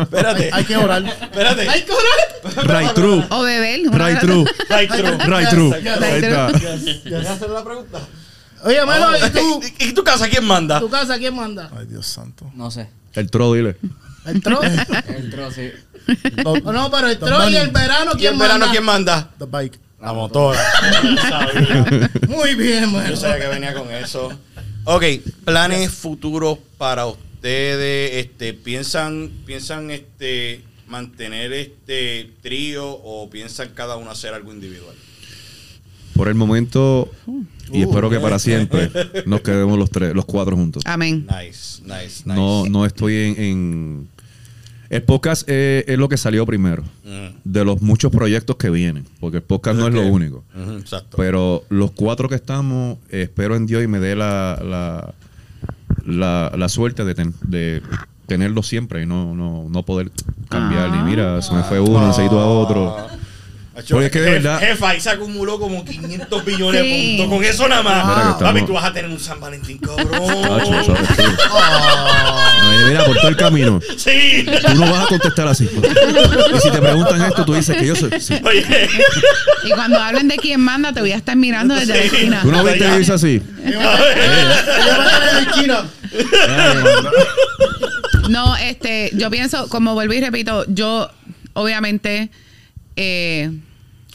[0.00, 0.50] Espérate.
[0.52, 1.04] Hay que orar.
[1.04, 1.68] Espérate.
[1.68, 2.80] ¡Ay, coral!
[2.80, 3.22] Right true.
[3.30, 3.80] O beber.
[3.88, 4.44] una Right true.
[4.70, 5.20] Right through.
[5.28, 5.74] Right true.
[5.74, 6.52] Ahí está.
[7.02, 7.98] ¿Quieres hacer la pregunta?
[8.64, 9.60] Oye, Melo, ¿y tú?
[9.80, 10.78] ¿Y y tu casa quién manda?
[10.80, 11.68] ¿Tu casa quién manda?
[11.76, 12.50] Ay, Dios santo.
[12.54, 12.88] No sé.
[13.12, 13.76] El tro, dile.
[14.26, 14.60] ¿El tro?
[14.62, 15.70] El trozo, sí.
[16.44, 18.72] Oh, no, pero el The tro y el verano, ¿Y ¿quién en verano manda?
[18.72, 19.30] quién manda?
[19.38, 19.78] The bike.
[20.00, 20.60] La motora.
[22.28, 23.10] Muy bien, bueno.
[23.10, 24.32] Yo sabía que venía con eso.
[24.84, 25.04] Ok,
[25.44, 28.24] planes futuros para ustedes.
[28.26, 34.94] Este, piensan, piensan este mantener este trío o piensan cada uno hacer algo individual.
[36.14, 37.10] Por el momento,
[37.72, 38.90] y espero que para siempre,
[39.24, 40.82] nos quedemos los tres, los cuatro juntos.
[40.84, 41.26] Amén.
[41.26, 42.24] Nice, nice, nice.
[42.26, 44.08] No, no estoy en, en-
[44.92, 46.84] El podcast es, es lo que salió primero.
[47.44, 49.06] De los muchos proyectos que vienen.
[49.20, 50.44] Porque el podcast no es lo único.
[50.78, 51.16] Exacto.
[51.16, 55.14] Pero los cuatro que estamos, eh, espero en Dios y me dé la, la,
[56.04, 57.80] la, la suerte de, ten- de
[58.26, 60.10] tenerlo siempre y no, no, no poder
[60.50, 60.90] cambiar.
[60.92, 60.96] Ah.
[61.02, 62.94] Ni mira, se me fue uno, necesito a otro.
[63.90, 66.88] Porque es que de verdad- Jefa, ahí se acumuló como 500 billones Sí.
[67.16, 67.36] de puntos.
[67.36, 68.04] Con eso nada más.
[68.06, 70.08] Mira que estamos- Papi, tú vas a tener un San Valentín, cabrón.
[70.60, 70.98] Eso es chulo.
[71.54, 73.80] Ay, Mira, por todo el camino.
[73.96, 74.46] Sí.
[74.66, 75.64] Tú no vas a contestar así.
[75.64, 78.10] Y si te preguntan esto, tú dices que yo soy.
[78.20, 78.34] sí.
[78.44, 78.88] Oye.
[79.64, 82.06] Y cuando hablen de quién manda, te voy a estar mirando desde la Sí.
[82.06, 82.40] esquina.
[82.42, 83.42] Tú no viste que dice así.
[83.64, 85.84] Ella va a estar en la esquina.
[88.28, 91.10] No, este, yo pienso, como vuelvo y repito, yo
[91.54, 92.30] obviamente,
[92.96, 93.50] eh,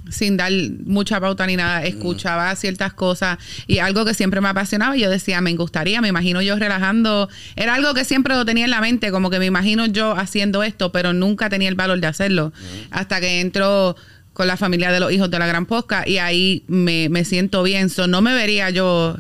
[0.09, 0.51] sin dar
[0.85, 3.37] mucha pauta ni nada, escuchaba ciertas cosas
[3.67, 7.29] y algo que siempre me apasionaba y yo decía, me gustaría, me imagino yo relajando,
[7.55, 10.63] era algo que siempre lo tenía en la mente, como que me imagino yo haciendo
[10.63, 12.53] esto, pero nunca tenía el valor de hacerlo,
[12.91, 13.95] hasta que entro
[14.33, 17.63] con la familia de los hijos de la gran posca y ahí me, me siento
[17.63, 19.17] bien, so, no me vería yo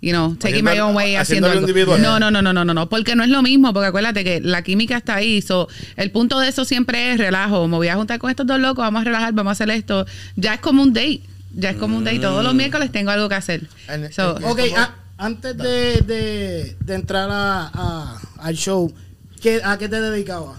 [0.00, 1.60] you know, taking my own way haciendo algo.
[1.62, 2.00] individual.
[2.00, 4.40] No, no, no, no, no, no, no, porque no es lo mismo, porque acuérdate que
[4.40, 5.42] la química está ahí.
[5.42, 7.66] So, el punto de eso siempre es relajo.
[7.68, 10.06] Me voy a juntar con estos dos locos, vamos a relajar, vamos a hacer esto.
[10.36, 11.20] Ya es como un date.
[11.54, 12.20] Ya es como un date.
[12.20, 13.68] Todos los miércoles tengo algo que hacer.
[14.12, 18.94] So, Ok, a- antes de, de, de entrar a, a- al show,
[19.42, 20.58] ¿qué, ¿a qué te dedicabas?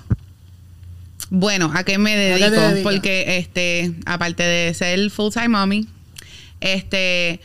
[1.29, 2.59] Bueno, ¿a qué me dedico?
[2.83, 5.87] Porque, este, aparte de ser full time mommy,
[6.59, 7.39] este,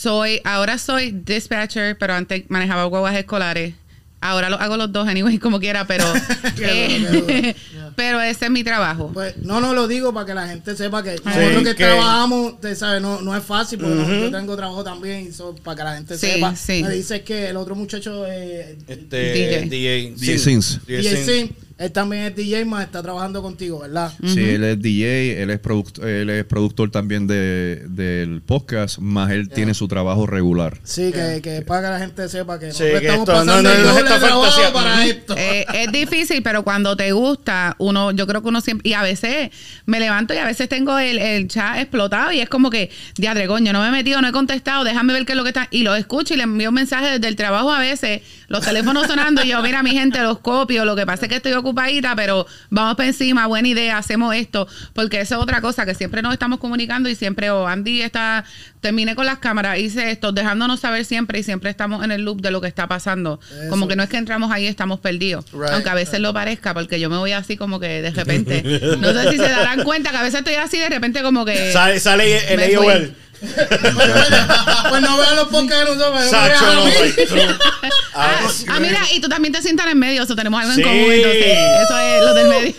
[0.00, 3.74] soy, ahora soy dispatcher, pero antes manejaba guaguas escolares.
[4.20, 6.04] Ahora lo hago los dos, anyway, como quiera, pero,
[6.58, 9.10] eh, duro, pero ese es mi trabajo.
[9.12, 12.60] Pues no, no lo digo para que la gente sepa que nosotros que, que- trabajamos,
[12.60, 15.76] te sabes, no, no es fácil porque no- yo tengo trabajo también, y so, para
[15.76, 16.56] que la gente Sí, sepa.
[16.56, 16.82] sí.
[16.82, 19.60] Me dices que el otro muchacho, eh, Este, DJ.
[19.68, 20.80] DJ, DJ Sins.
[20.86, 21.26] DJ DJ Sins.
[21.26, 24.12] Sim, él también es DJ, más está trabajando contigo, ¿verdad?
[24.24, 29.30] Sí, él es DJ, él es, product- él es productor también de, del podcast, más
[29.30, 30.78] él tiene su trabajo regular.
[30.84, 33.38] Sí, que, que para que la gente sepa que Sí, nosotros que estamos esto- no,
[33.46, 34.72] pasando no, el no es doble esta trabajo fantasía.
[34.72, 35.34] para esto.
[35.46, 39.02] Eh, es difícil, pero cuando te gusta, uno, yo creo que uno siempre, y a
[39.02, 39.50] veces
[39.84, 43.46] me levanto y a veces tengo el, el chat explotado y es como que, diadre,
[43.46, 45.68] coño, no me he metido, no he contestado, déjame ver qué es lo que está,
[45.70, 49.42] y lo escucho y le envío mensajes desde el trabajo a veces, los teléfonos sonando
[49.42, 52.46] y yo, mira, mi gente, los copio, lo que pasa es que estoy ocupadita, pero
[52.70, 56.32] vamos para encima, buena idea, hacemos esto, porque eso es otra cosa que siempre nos
[56.32, 58.44] estamos comunicando y siempre, o Andy está,
[58.80, 62.40] terminé con las cámaras, hice esto, dejándonos saber siempre y siempre estamos en el loop
[62.40, 63.40] de lo que está pasando,
[63.70, 64.08] como que no es.
[64.08, 65.70] que entramos ahí y estamos perdidos, Right.
[65.72, 68.62] aunque a veces lo parezca, porque yo me voy así como que de repente,
[69.00, 71.72] no sé si se darán cuenta que a veces estoy así de repente como que...
[71.72, 73.14] Sale, sale el AOL.
[73.40, 77.58] pues no vean los podcasts de nosotros, no no.
[78.18, 80.80] Ah, ah, mira, y tú también te sientas en medio, eso tenemos algo Sí.
[80.82, 82.74] en común, entonces eso es lo del medio.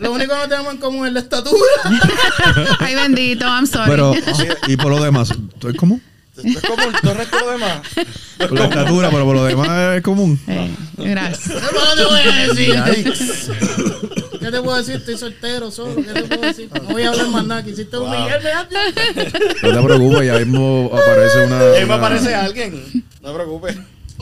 [0.00, 1.58] Lo, único que no tenemos en común es la estatura.
[2.80, 3.90] Ay, bendito, I'm sorry.
[3.90, 4.14] Pero,
[4.66, 6.02] y por lo demás, ¿es común?
[6.34, 7.80] Es como el todo el resto de lo demás.
[8.38, 10.40] Por la estatura, pero por lo demás es común.
[10.48, 11.50] Eh, gracias.
[11.50, 12.74] ¿Qué te voy a decir?
[14.40, 14.94] ¿Qué te puedo decir?
[14.96, 15.96] Estoy soltero, solo.
[15.96, 16.70] ¿Qué te puedo decir?
[16.74, 17.62] No voy a hablar más nada.
[17.62, 18.78] Quisiste humillarme antes.
[19.62, 21.58] No te preocupes, ya mismo aparece una.
[21.58, 23.04] Me una- aparece alguien.
[23.20, 23.76] No te preocupes.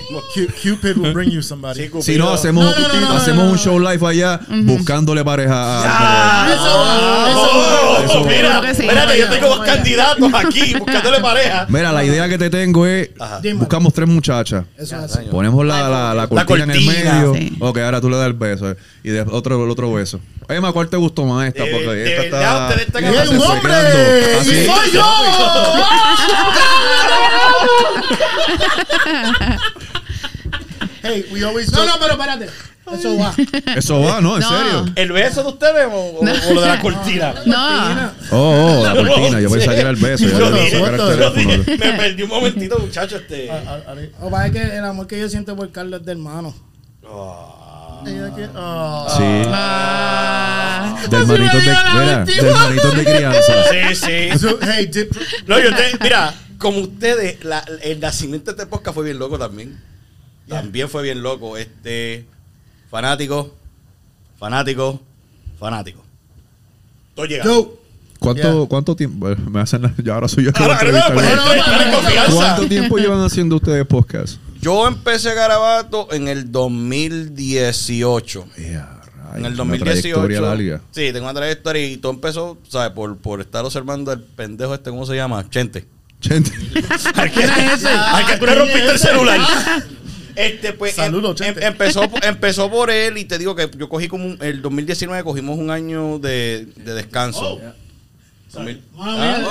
[0.09, 1.89] Cu- Cupid will bring you somebody.
[1.89, 2.13] Sí.
[2.13, 5.83] Si no, hacemos, No, no, no, no, hacemos un show live allá buscándole pareja a.
[5.87, 8.05] Ah, Eso eso.
[8.05, 8.83] Eso mira, sí.
[8.83, 11.67] espérate, yo tengo dos candidatos aquí buscándole pareja.
[11.69, 13.11] Mira, la idea que te tengo es:
[13.55, 14.65] buscamos tres muchachas.
[14.77, 15.27] Eso es así.
[15.31, 17.35] Ponemos la, la, la cortina, en el medio.
[17.35, 17.53] Sí.
[17.61, 18.71] Ok, ahora tú le das el beso.
[18.71, 20.21] eh, Y de otro, el otro beso.
[20.49, 21.63] Oye, ma, ¿cuál te gustó más esta?
[21.65, 22.67] De- Porque de esta verdad, está.
[22.69, 23.73] ustedes están esta ¡Y es un hombre!
[23.73, 24.51] quedando así.
[24.51, 25.05] ¡Y soy yo!
[31.03, 32.49] Hey, we always No, no, pero espérate.
[32.93, 33.33] Eso va.
[33.77, 34.35] Eso va, ¿no?
[34.37, 34.49] ¿En No.
[34.49, 34.85] serio?
[34.97, 37.35] ¿El beso de ustedes o, o- o lo de la cortina?
[37.47, 39.41] No, Oh, oh, la cortina.
[39.41, 40.27] Yo pensaba que era el beso.
[40.27, 41.65] Yo dije, yo.
[41.79, 43.17] Me perdí un momentito, muchacho.
[43.17, 43.45] Este.
[43.45, 46.01] I- I- I- Lo que pasa es que el amor que yo siento por Carlos
[46.01, 46.55] es de hermano.
[47.09, 47.57] Oh.
[48.05, 48.13] Sí.
[49.47, 53.53] Ah, Del manito de, mira, del manito de crianza.
[53.71, 54.39] Sí, sí.
[54.39, 55.07] So, hey, did,
[55.47, 59.39] No, yo te, mira, como ustedes, la- el nacimiento de este podcast fue bien loco
[59.39, 59.81] también.
[60.49, 61.57] También fue bien loco.
[61.57, 62.27] Este,
[62.91, 63.55] fanático,
[64.39, 65.01] fanático,
[65.59, 66.03] fanático.
[67.11, 67.53] Estoy llegando.
[67.53, 67.77] Yo.
[68.19, 68.69] ¿Cuánto, Yeah.
[68.69, 69.29] ¿Cuánto tiempo?
[69.51, 70.53] Me hacen la- ya ahora soy yo.
[70.53, 70.95] que Ahora, pues,
[71.27, 72.33] estoy en confianza.
[72.33, 74.39] ¿Cuánto tiempo llevan haciendo ustedes podcast?
[74.61, 78.47] Yo empecé Garabato en el 2018.
[78.57, 80.43] En el Una trayectoria 2018.
[80.43, 80.81] larga.
[80.91, 82.91] Sí, tengo una trayectoria y todo empezó, ¿sabes?
[82.93, 85.49] Por, por estar observando al pendejo este, ¿cómo se llama?
[85.49, 85.87] Chente.
[86.21, 86.51] Gente.
[87.15, 89.41] Al que, al que tú le rompiste el celular.
[90.37, 94.09] Este, pues, Saludos, em- em- empezó, empezó por él y te digo que yo cogí
[94.09, 97.61] como un- el 2019 cogimos un año de, de descanso.
[98.53, 98.83] 2000.
[98.97, 99.47] Mala mía.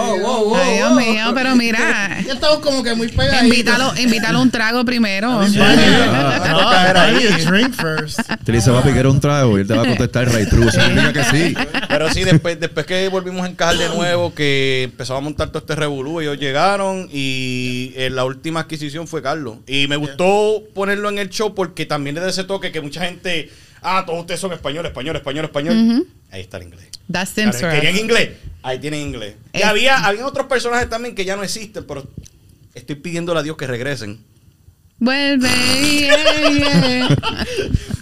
[0.61, 3.43] ay, Dios mío, pero mira, Ya estamos como que muy pegaditos.
[3.43, 5.41] invítalo, invítalo un trago primero.
[5.51, 8.19] Ah, I need a drink first.
[8.43, 10.71] Te dice, papi, que era un trago y él te va a contestar right true.
[10.71, 11.53] Significa que sí.
[11.87, 15.59] Pero sí, después, después que volvimos a encajar de nuevo, que empezaba a montar todo
[15.59, 19.57] este revolú, ellos llegaron y eh, la última adquisición fue Carlos.
[19.67, 23.01] Y me gustó ponerlo en el show porque también le da ese toque que mucha
[23.05, 23.49] gente,
[23.81, 26.05] ah, todos ustedes son español, español, español, español.
[26.31, 26.87] Ahí está el inglés.
[27.11, 28.29] That's Claro, querían inglés,
[28.61, 29.35] ahí tienen inglés.
[29.53, 32.07] Y había, había otros personajes también que ya no existen, pero
[32.75, 34.19] estoy pidiéndole a Dios que regresen.
[34.99, 35.47] Vuelve.
[35.49, 37.17] yeah, yeah.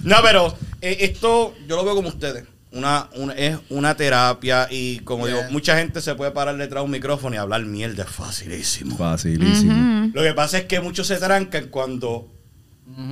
[0.04, 2.44] No, pero eh, esto yo lo veo como ustedes.
[2.72, 6.86] Una, una- es una terapia y como digo, mucha gente se puede parar detrás de
[6.86, 8.98] un micrófono y hablar mierda, es facilísimo.
[8.98, 10.12] Facilísimo.
[10.14, 12.30] Lo que pasa es que muchos se trancan cuando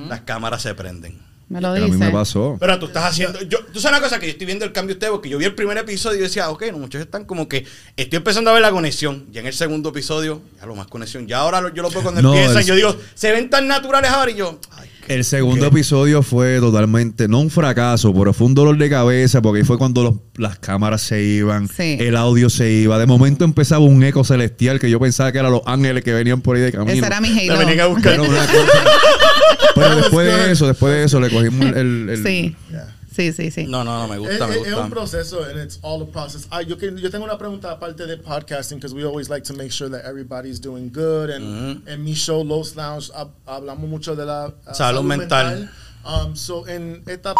[0.08, 1.18] las cámaras se prenden.
[1.48, 1.88] Me lo A dice.
[1.88, 2.56] mí me pasó.
[2.58, 3.40] Pero tú estás haciendo.
[3.42, 5.38] Yo, tú sabes una cosa que yo estoy viendo el cambio de ustedes, porque yo
[5.38, 7.64] vi el primer episodio y decía, ok, los muchachos están como que.
[7.96, 9.26] Estoy empezando a ver la conexión.
[9.32, 11.28] Y en el segundo episodio, ya lo más conexión.
[11.28, 12.58] Ya ahora lo- yo lo veo cuando No, empiezan.
[12.62, 14.58] el- Yo digo, se ven tan naturales ahora y yo.
[14.72, 19.40] Ay, El segundo episodio fue totalmente, no un fracaso, pero fue un dolor de cabeza
[19.40, 21.96] porque ahí fue cuando los- las cámaras se iban, Sí.
[22.00, 22.98] el audio se iba.
[22.98, 26.40] De momento empezaba un eco celestial que yo pensaba que eran los ángeles que venían
[26.40, 26.92] por ahí de camino.
[26.92, 27.58] Ese era mi me Halo.
[27.58, 28.12] venían a buscar.
[28.12, 28.56] Pero, una cosa-
[29.76, 31.76] pero después de eso, después de eso le cogimos el...
[31.76, 32.56] el- el- Sí.
[32.70, 32.95] Yeah.
[33.16, 33.64] Sí, sí, sí.
[33.66, 34.90] No, no, no, me Es, gusta, me es- es un gusta.
[34.90, 36.46] proceso and it's all a process.
[36.50, 39.54] Ah, yo, que- yo tengo una pregunta aparte de podcasting because we always like to
[39.54, 44.14] make sure that everybody's doing good and en mi show Los Lounge hab- hablamos mucho
[44.14, 45.68] de la uh, Salud mental.
[46.04, 47.32] Um, so en esta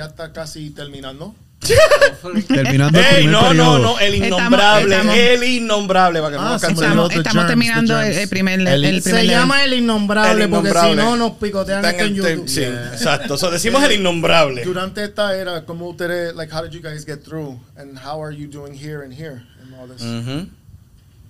[0.00, 1.34] ya está casi terminando.
[2.48, 3.78] Terminando el Ey, primer no, no, periodo.
[3.78, 6.66] no, el Estamos- innombrable, estamos- el innombrable, para que no Ah, nos sí.
[6.72, 8.22] Estamos, estamos germs, terminando the el, germs.
[8.22, 9.28] el primer, El- el, primer Se level.
[9.30, 11.02] llama el innombrable, El porque si innombrable.
[11.02, 12.48] no nos picotean Está esto en en el- YouTube.
[12.48, 13.36] Sí, exacto.
[13.36, 14.64] So, decimos el innombrable.
[14.64, 18.34] Durante esta era, ¿cómo ustedes, like, how did you guys get through and how are
[18.34, 20.02] you doing here and here and all this?
[20.02, 20.48] Ujú.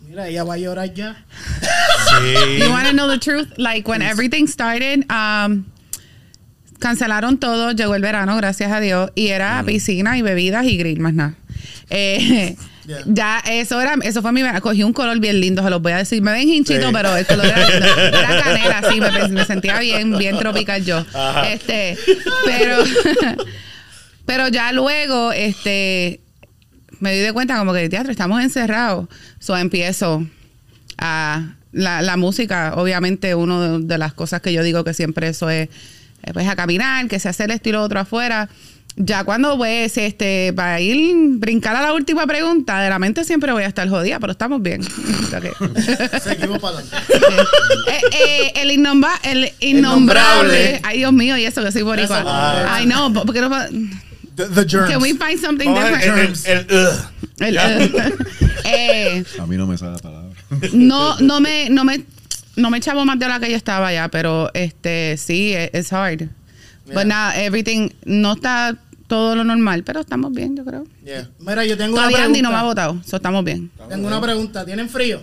[0.08, 1.24] Mira, ella va a llorar ya.
[1.60, 2.58] Sí.
[2.58, 3.48] You want to know the truth?
[3.58, 5.66] Like when everything started, um,
[6.80, 10.98] cancelaron todo, llegó el verano, gracias a Dios, y era piscina y bebidas y grill,
[11.00, 11.34] más nada.
[11.90, 12.56] Eh,
[12.86, 13.02] Yeah.
[13.06, 14.60] Ya, eso era, eso fue mi verano.
[14.62, 16.22] Cogí un color bien lindo, se los voy a decir.
[16.22, 16.92] Me ven hinchito, Sí.
[16.92, 17.68] pero el color era,
[18.08, 20.96] era canela, sí, me, me sentía bien, bien tropical yo.
[21.14, 21.52] Ajá.
[21.52, 21.96] Este,
[22.46, 22.82] pero,
[24.26, 26.20] pero ya luego, este,
[26.98, 29.08] me di de cuenta como que teatro, estamos encerrados.
[29.38, 30.26] So empiezo
[30.98, 35.28] a la, la música, obviamente, una de, de las cosas que yo digo que siempre
[35.28, 35.68] eso es,
[36.32, 38.48] pues a caminar, que se hace el estilo otro afuera.
[38.96, 43.52] Ya cuando ves, este, para ir brincar a la última pregunta, de la mente siempre
[43.52, 44.82] voy a estar jodida, pero estamos bien.
[46.22, 46.96] Seguimos para adelante.
[47.86, 50.80] Eh, eh, el, innomba, el innombrable.
[50.82, 52.74] Ay, Dios mío, y eso que soy boricua.
[52.74, 53.48] Ay, no, porque no.
[54.36, 54.90] The, the germs.
[54.90, 56.46] Can we find something different?
[56.46, 56.88] el, el, el.
[57.46, 57.78] El- Ya.
[58.64, 60.30] eh, A mí no me sale la palabra.
[60.72, 62.04] no, no me, no me,
[62.60, 66.28] no me echaba más de la que yo estaba ya, pero este, sí, es hard.
[66.86, 70.86] But now everything no está todo lo normal, pero estamos bien, yo creo.
[71.04, 71.28] Yeah.
[71.40, 72.86] Mira, yo tengo una Todavía Andy no me ha pregunta.
[72.88, 73.70] votado, so estamos bien.
[73.88, 74.64] Tengo una pregunta.
[74.64, 75.20] ¿Tienen frío?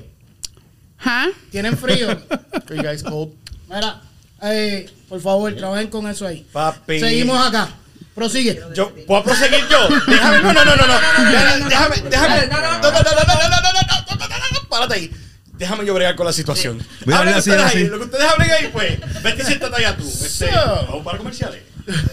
[1.04, 1.28] ¿Ah?
[1.52, 2.10] ¿Tienen frío?
[2.10, 3.34] Are you guys cold?
[3.70, 4.02] Mira,
[4.44, 6.46] eh, por favor, trabajen con eso ahí.
[6.52, 7.00] Papi.
[7.00, 7.70] Seguimos acá.
[8.16, 8.60] Prosigue.
[8.74, 9.88] Yo, ¿Puedo proseguir yo?
[10.08, 10.94] Déjame, no, no, no, no, no.
[11.30, 12.48] Déjame, déjame, déjame.
[12.48, 15.12] No, no, no, no, no, no, no, no, no, no, no, no, no, Párate ahí.
[15.58, 16.78] Déjame yo bregar con la situación.
[17.06, 17.78] Voy a Hablen hablar así, ustedes así.
[17.80, 17.88] ahí.
[17.88, 19.24] Lo que ustedes hablen ahí, pues.
[19.24, 20.08] Vete y siéntate allá tú.
[20.08, 21.62] Este, vamos para comerciales.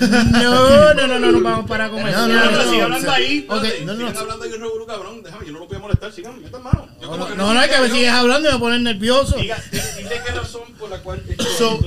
[0.01, 2.13] No, no, no, no, no vamos para comer.
[2.13, 3.47] No, No, no, no, no, sigan no, hablando ahí.
[3.49, 3.99] Ok, no, no.
[4.09, 5.23] Sigan hablando ahí un revolú, cabrón.
[5.23, 6.13] Déjame, yo no lo voy a molestar.
[6.13, 6.89] Sigan, metan mano.
[7.03, 9.37] Yo como que No, no, es que me sigues hablando y me pones nervioso.
[9.37, 9.59] Diga,
[9.97, 11.79] dile qué razón por la cual te So,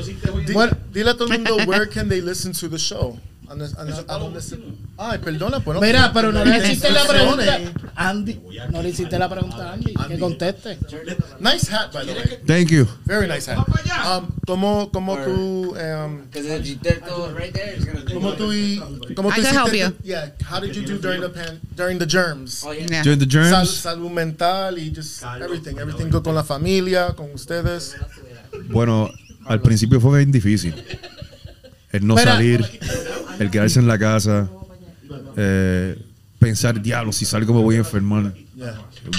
[0.46, 0.78] di- Bueno.
[0.92, 3.20] dile a todo el mundo where can they listen to the show.
[3.58, 4.54] This- on- on- on this-
[4.98, 5.82] Ay, perdona, pues no.
[5.82, 7.60] Mira, pero no le Te hiciste la pregunta.
[7.96, 8.40] Andy,
[8.72, 9.94] no le hiciste la pregunta a Andy.
[10.08, 10.78] Que conteste.
[11.40, 12.40] Nice hat, by the way.
[12.46, 12.86] Thank you.
[13.06, 13.58] Very nice hat.
[13.60, 16.22] Um, ¿Cómo, cómo tú, um,
[18.14, 18.80] cómo tú, y-
[19.16, 19.96] cómo I tú can help hiciste- you.
[20.04, 22.64] Yeah, how did you do during the pan, during the germs?
[22.66, 22.86] Oh yeah.
[22.90, 23.04] Yeah.
[23.04, 27.32] During the Sal- germs, salud mental y just everything, everything good con la familia, con
[27.34, 27.96] ustedes.
[28.70, 29.10] bueno,
[29.46, 30.74] al principio fue bien difícil.
[31.92, 32.36] El no Espera.
[32.36, 32.66] salir,
[33.40, 34.50] el quedarse en la casa,
[35.36, 35.98] eh,
[36.40, 38.34] pensar, diablo, si salgo me voy a enfermar.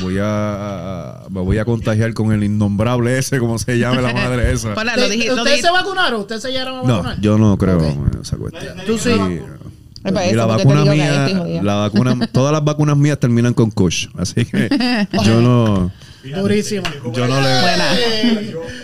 [0.02, 4.52] Voy a, me voy a contagiar con el innombrable ese, como se llama la madre
[4.52, 4.74] esa.
[4.74, 5.66] Hola, lo dije, lo ¿Ustedes dije.
[5.68, 6.20] se vacunaron?
[6.20, 7.20] ¿Ustedes se llegaron a No, vacunar?
[7.20, 8.76] yo no creo en esa cuestión.
[8.86, 9.10] Tú sí.
[9.10, 14.44] Y eso, la vacuna mía, la vacuna, todas las vacunas mías terminan con Kush, así
[14.44, 14.68] que
[15.24, 15.90] yo no,
[16.24, 16.92] Durísima.
[17.12, 17.94] yo no le, Buena.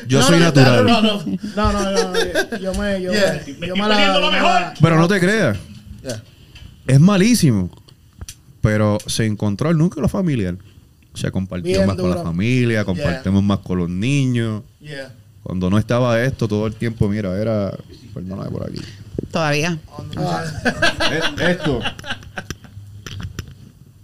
[0.07, 0.85] yo No, soy no, natural.
[0.87, 1.23] No, no,
[1.55, 3.43] no, no, no, yo me, yo Yeah.
[3.59, 5.59] me, yo me la, yo me la- Pero no te creas,
[6.03, 6.23] Yeah.
[6.87, 7.71] es malísimo,
[8.61, 10.57] pero se encontró el núcleo familiar.
[11.15, 12.29] Se compartió Bien más con la duro.
[12.29, 14.63] familia, compartimos más con los niños.
[14.81, 15.13] Yeah.
[15.43, 17.77] Cuando no estaba esto, todo el tiempo, mira, era,
[18.15, 18.81] perdóname por aquí.
[19.31, 19.79] Todavía.
[21.13, 21.81] Eh, Esto.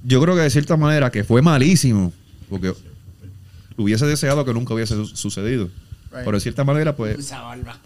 [0.02, 2.12] Yo creo que de cierta manera que fue malísimo,
[2.48, 2.72] porque
[3.82, 5.64] hubiese deseado que nunca hubiese su- sucedido.
[6.12, 6.24] Right.
[6.24, 7.32] Pero de cierta manera, pues,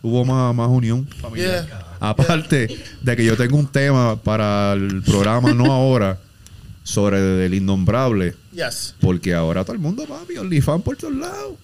[0.03, 1.66] hubo más, más unión familiar.
[1.66, 1.86] Yeah.
[2.01, 6.18] Aparte de que yo tengo un tema para el programa, no ahora,
[6.82, 8.34] sobre el innombrable.
[8.53, 8.95] Yes.
[9.01, 11.55] Porque ahora todo el mundo, papi, OnlyFans por todos lados.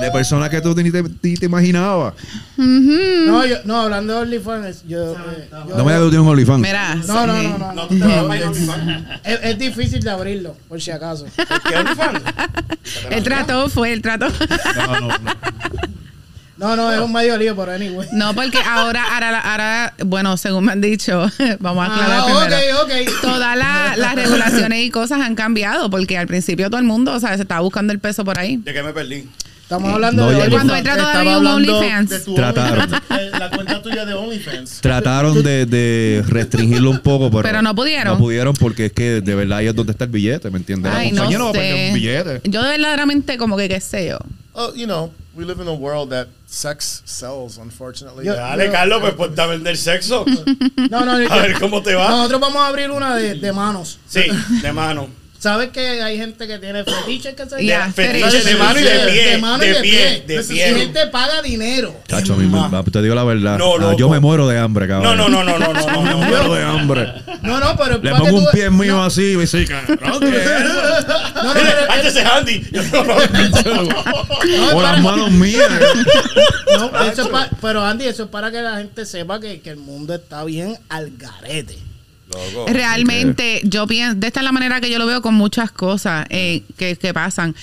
[0.00, 2.14] De personas que tú ni te, ni te imaginabas.
[2.56, 6.18] No, yo, no, hablando de OnlyFans, yo, eh, yo- No me digas que tú tienes
[6.26, 6.60] un OnlyFans.
[6.60, 6.94] Mira.
[6.96, 7.86] no, no, no, no, No, no.
[7.88, 9.04] tú te vas a bailar OnlyFans.
[9.24, 11.26] Es, es difícil de abrirlo, por si acaso.
[11.68, 12.20] ¿Qué OnlyFans?
[13.10, 14.26] El trato fue el trato.
[14.76, 15.18] No, no, no.
[16.58, 18.06] No, no, es un medio lío, pero anyway.
[18.12, 21.28] No, porque ahora, ahora, ahora, bueno, según me han dicho,
[21.60, 22.82] vamos a aclarar Ah, primero.
[22.82, 23.20] ok, ok.
[23.20, 27.20] Todas la- las regulaciones y cosas han cambiado, porque al principio todo el mundo, o
[27.20, 28.58] sea, se estaba buscando el peso por ahí.
[28.58, 29.28] ¿De qué me perdí?
[29.62, 30.50] Estamos hablando No, de no.
[30.50, 32.24] Cuando entra Estaba todavía un OnlyFans.
[32.34, 32.90] Trataron.
[33.38, 34.80] La cuenta tuya de OnlyFans.
[34.82, 38.14] Trataron de, de restringirlo un poco, pero, Pero no pudieron.
[38.14, 40.92] No pudieron porque es que de verdad ahí es donde está el billete, ¿me entiendes?
[40.94, 41.88] Ay, la no compañía no va a perder sé.
[41.88, 42.40] un billete.
[42.50, 44.18] Yo verdaderamente como que qué sé yo.
[44.54, 48.26] Oh, you know, we live in a world that sex sells, unfortunately.
[48.26, 50.26] Yo- Dale, Carlos, pues ponte a vender sexo.
[50.90, 52.10] No, no, A ver cómo te va.
[52.10, 53.98] Nosotros vamos a abrir una de, de manos.
[54.06, 54.20] Sí,
[54.60, 55.08] de mano.
[55.42, 58.48] ¿Sabes que hay gente que tiene fetiches que se Ya, fetiche fetiche.
[58.50, 59.26] de mano y de pie.
[59.30, 60.36] De mano y De de pie, pie.
[60.36, 60.74] de Y pie.
[60.76, 61.96] gente paga dinero.
[62.06, 63.58] Cacho, a mí me- te digo la verdad.
[63.58, 63.96] No, Ah, loco.
[63.98, 65.16] yo me muero de hambre, cabrón.
[65.16, 66.18] No, no, no, no, no, no, no, Me no.
[66.18, 67.12] muero de hambre.
[67.42, 70.20] No, no, pero Le para pongo un pie mío no, así y me dice, cabrón,
[70.20, 71.12] ¿qué es eso?
[71.42, 71.54] No, no,
[73.64, 73.82] no, no.
[73.82, 75.68] no, Con las para- manos mías.
[76.78, 79.70] no, eso es pa- pero Andy, eso es para que la gente sepa que, que
[79.70, 81.76] el mundo está bien al garete.
[82.54, 82.66] Loco.
[82.72, 86.26] Realmente, yo pienso, de esta es la manera que yo lo veo con muchas cosas
[86.30, 87.54] eh, que, que pasan.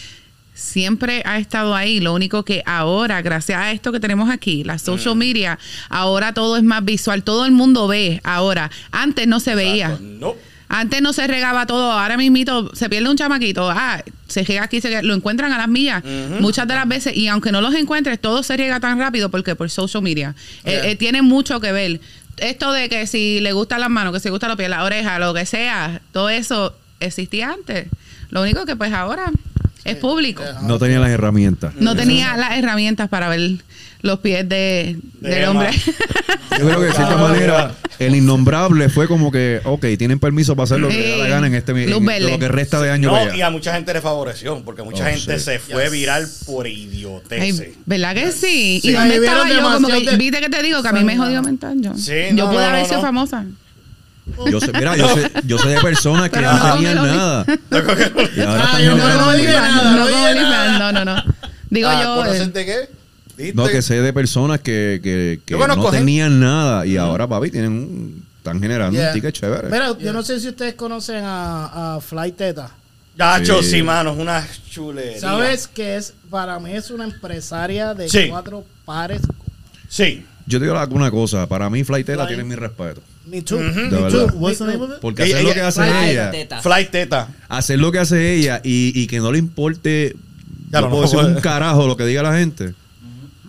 [0.53, 1.99] Siempre ha estado ahí.
[2.01, 5.57] Lo único que ahora, gracias a esto que tenemos aquí, la social media,
[5.89, 7.23] ahora todo es más visual.
[7.23, 8.69] Todo el mundo ve ahora.
[8.91, 9.97] Antes no se veía.
[10.01, 10.35] No.
[10.71, 14.79] Antes no se regaba todo, ahora mismito se pierde un chamaquito, ah, se riega aquí,
[14.79, 16.03] se riega- lo encuentran a las millas
[16.39, 19.55] muchas de las veces y aunque no los encuentres, todo se riega tan rápido porque
[19.55, 20.35] por social media.
[20.65, 21.99] Eh, eh, tiene mucho que ver.
[22.41, 24.83] Esto de que si le gustan las manos, que si le gustan los pies, la
[24.83, 27.87] oreja, lo que sea, todo eso existía antes.
[28.29, 29.31] Lo único que pues ahora
[29.91, 30.43] es público.
[30.63, 31.73] No tenía las herramientas.
[31.75, 33.51] No tenía las herramientas para ver
[34.01, 35.71] los pies de, De del hombre.
[36.57, 40.63] Yo creo que de cierta manera el innombrable fue como que, ok, tienen permiso para
[40.63, 43.09] hacer lo que da la gana en este en lo que resta de año.
[43.09, 43.35] No, allá.
[43.35, 45.43] y a mucha gente le favoreció, porque mucha Oh, gente sí.
[45.45, 45.91] se fue Yes.
[45.91, 47.75] viral por idioteces.
[47.85, 48.79] ¿Verdad que sí?
[48.81, 48.89] Sí.
[48.89, 49.73] ¿Y dónde Ahí vieron estaba yo?
[49.73, 51.93] Como que, de- viste que te digo que a mí me jodió mental yo.
[51.97, 53.01] Sí, yo no, pude no, haber sido no.
[53.03, 53.45] famosa.
[54.51, 57.45] Yo sé, mira, yo sé, yo sé de personas que Pero no no tenían nada.
[58.35, 61.23] Y ahora Ah, están yo no, generando no no no no, no, no.
[61.69, 62.15] Digo Ah, yo.
[62.15, 63.53] ¿conocen eh, de qué?
[63.53, 67.71] No, que sé de personas que, que, que no tenían nada y ahora, papi, tienen
[67.71, 69.09] un, están generando Yeah.
[69.09, 69.69] un ticket chévere.
[69.69, 72.71] Mira, yo no sé si ustedes conocen a, a Fly Teta.
[73.15, 73.83] Gacho, sí, Sí.
[73.83, 75.19] mano, es una chulería.
[75.19, 76.13] ¿Sabes que es?
[76.29, 78.27] Para mí es una empresaria de Sí.
[78.29, 79.21] cuatro pares.
[79.89, 80.25] Sí.
[80.45, 83.01] Yo te digo una cosa, para mí Flightela Fly- tiene mi respeto.
[83.29, 83.59] Me too.
[83.59, 84.09] Me verdad.
[84.27, 84.37] too.
[84.37, 84.97] What's the Me name of it?
[85.01, 86.61] Porque hacer lo que hace Fly- ella, Teta.
[86.61, 87.27] Fly Teta.
[87.47, 90.15] hacer lo que hace ella y, y que no le importe,
[90.71, 92.73] Ya no lo puedo no, decir un carajo lo que diga la gente.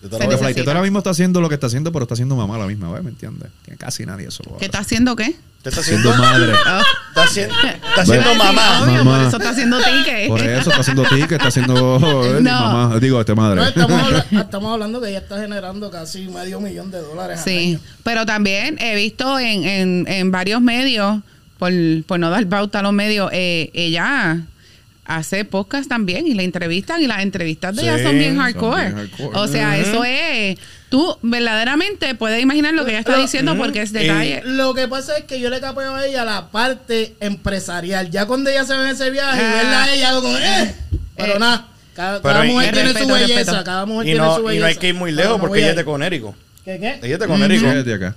[0.02, 0.38] Yo te Se lo Porque voy a- necesita.
[0.46, 2.66] Flighteta ahora mismo está haciendo lo que está haciendo, pero está haciendo mamá a la
[2.66, 3.50] misma vez, ¿me entiendes?
[3.64, 4.64] Que casi nadie eso lo ¿Qué hace.
[4.66, 5.34] está haciendo qué?
[5.62, 6.52] Te está haciendo, madre.
[7.10, 8.82] Está haciendo, está haciendo Sí, mamá.
[8.82, 9.18] obvio, Mamá.
[9.18, 10.28] por eso está haciendo ticket.
[10.28, 12.50] Por eso está haciendo ticket, está haciendo eh, No.
[12.60, 13.62] mamá, digo, este No, madre.
[13.68, 17.40] estamos, habla- estamos hablando que ella está generando casi medio millón de dólares.
[17.40, 17.80] al Sí, año.
[18.04, 21.18] pero también he visto en, en, en varios medios,
[21.58, 21.72] por,
[22.06, 24.46] por no dar pauta a los medios, eh, ella
[25.18, 28.82] hace podcast también y la entrevistan y las entrevistas de ella son bien son hardcore.
[28.82, 29.38] bien hardcore.
[29.38, 30.58] O sea, eso es...
[30.88, 34.42] Tú verdaderamente puedes imaginar lo que ella está diciendo porque es detalle.
[34.44, 38.10] Lo que pasa es que yo le capeo a ella la parte empresarial.
[38.10, 39.52] Ya cuando ella se ve en ese viaje y Ah.
[39.54, 40.74] verla a ella como, eh.
[41.16, 41.38] Pero Eh.
[41.38, 43.38] nada, cada, cada y- mujer y tiene respeto, su belleza.
[43.38, 43.64] respeto.
[43.64, 44.60] Cada mujer Y tiene no, su y belleza.
[44.60, 46.34] no hay que ir muy lejos no porque ella es de Conérico.
[46.64, 46.98] ¿Qué qué?
[47.02, 47.70] Ella es de Conérico.
[47.70, 48.16] Fíjate acá.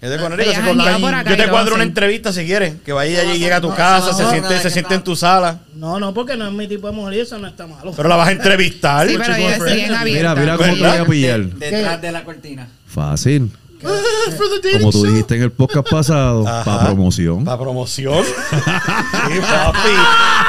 [0.00, 0.48] Es de Conérico.
[0.48, 2.74] Ella se janguea con- por acá Yo te cuadro una entrevista si quieres.
[2.84, 4.94] Que vaya allí y llegue a tu no, casa, no, se siente, no, se siente
[4.94, 5.60] en tu sala.
[5.74, 7.92] No, no, porque no es mi tipo de mujer y eso no está malo.
[7.94, 9.06] Pero la vas a entrevistar.
[9.08, 11.40] Sí, pero ella es bien Mira, mira cómo te voy a pillar.
[11.40, 12.68] Detrás de la cortina.
[12.86, 13.50] Fácil.
[14.36, 17.44] For the dating Como tú dijiste en el podcast pasado, para promoción.
[17.44, 18.24] Para promoción.
[18.50, 19.88] sí, papi.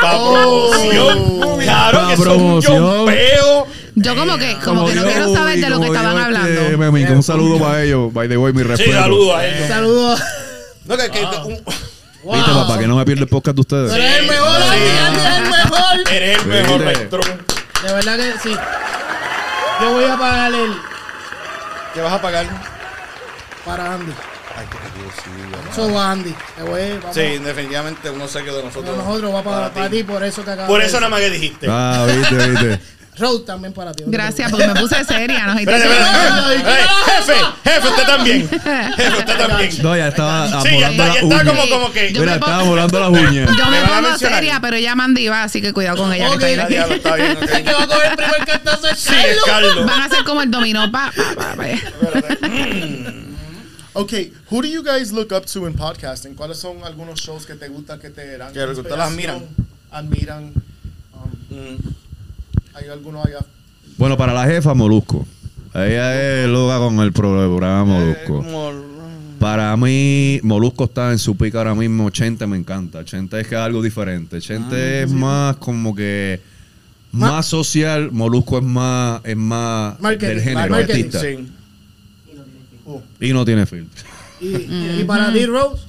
[0.01, 1.59] Para promoción.
[1.59, 3.05] Claro Pa' que promoción.
[3.95, 7.13] Yo como que, como que no quiero saber de lo que como estaban este hablando.
[7.15, 8.13] Un saludo para ellos.
[8.13, 8.91] By the way, mi Sí, respeto.
[8.93, 9.67] saludo a ellos.
[9.67, 10.21] Saludos.
[10.85, 11.63] No, que, que- un-
[12.23, 13.91] Viste, papá, que no me pierdo el podcast de ustedes.
[13.91, 16.13] Pero es el mejor, Andy, Andy es el mejor.
[16.13, 16.79] eres el mejor.
[17.81, 18.55] De verdad que sí.
[19.81, 20.71] Yo voy a pagar el
[21.93, 22.45] ¿Qué vas a pagar?
[23.65, 24.11] Para Andy.
[24.57, 25.71] Ay, qué Dios, sí, bueno.
[25.71, 26.35] Eso va Andy.
[26.57, 28.97] Te voy, vamos, Sí, definitivamente uno sé que de nosotros.
[28.97, 31.29] nosotros va para, para ti, por eso que acabas Por de eso nada más que
[31.29, 31.67] dijiste.
[31.69, 32.79] Ah, viste, viste.
[33.17, 34.03] Road también para ti.
[34.05, 35.45] te Gracias, porque me puse seria.
[35.47, 35.59] ¿no?
[35.59, 36.63] Espérate, espérate,
[37.05, 37.33] jefe,
[37.65, 38.49] jefe, usted también.
[38.49, 39.83] Jefe, usted también.
[39.83, 42.13] No, ya estaba Sí, ya está, ya está como, como que.
[42.13, 43.49] Yo Mira, estaba volando las uñas.
[43.57, 46.29] Yo me ¿Me van a pongo seria, pero ella mandiva, así que cuidado con ella.
[46.37, 46.67] que Ok.
[46.69, 47.37] diablo, está bien.
[47.41, 49.09] El que va a coger el primer cantazo es
[49.45, 49.85] Carlos.
[49.85, 50.89] Van a ser como el dominó.
[50.91, 51.67] Pa, pa, pa, pa.
[53.93, 56.35] Okay, who do you guys look up to in podcasting?
[56.35, 59.43] ¿Cuáles son algunos shows que te gustan, que te dan Que ustedes las miran.
[59.91, 60.53] Admiran.
[61.13, 61.77] Um, Mm.
[62.73, 63.39] ¿Hay alguno allá?
[63.97, 65.27] Bueno, para la jefa, Molusco.
[65.73, 68.45] Ella es loca con el programa Molusco.
[69.37, 72.05] Para mí, Molusco está en su pica ahora mismo.
[72.05, 72.99] 80 me encanta.
[72.99, 74.37] 80 es que es algo diferente.
[74.37, 76.39] 80 es más como que
[77.11, 78.09] más social.
[78.13, 81.19] Molusco es más, es más Marketing, del género marketing, artista.
[81.19, 81.51] Sí.
[83.19, 84.03] Y no tiene filtro.
[84.39, 85.83] Y, y para ti, Rose,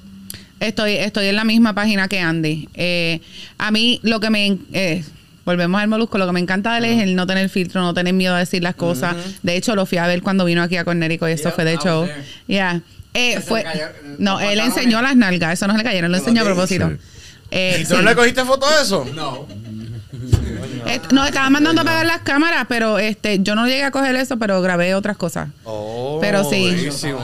[0.61, 2.69] Estoy, estoy en la misma página que Andy.
[2.75, 3.21] Eh,
[3.59, 4.59] a mí lo que me...
[4.73, 5.03] eh,
[5.45, 6.19] volvemos al molusco.
[6.19, 8.39] Lo que me encanta de él es el no tener filtro, no tener miedo a
[8.39, 9.17] decir las cosas.
[9.43, 11.65] De hecho, lo fui a ver cuando vino aquí a Cornérico y eso Yeah, fue
[11.65, 12.15] de there.
[12.47, 12.81] Yeah.
[13.15, 13.89] Eh, fue, cayó-
[14.19, 15.55] no, él enseñó las nalgas.
[15.55, 16.91] Eso no se le cayeron, lo enseñó a propósito.
[16.91, 16.97] Sí.
[17.51, 19.05] Eh, ¿Y tú no le cogiste foto de eso?
[19.15, 19.49] No.
[20.87, 24.15] Eh, nos estaban mandando a pagar las cámaras, pero este, yo no llegué a coger
[24.17, 25.49] eso, pero grabé otras cosas.
[25.65, 26.61] Oh, Pero sí.
[26.61, 27.21] buenísimo.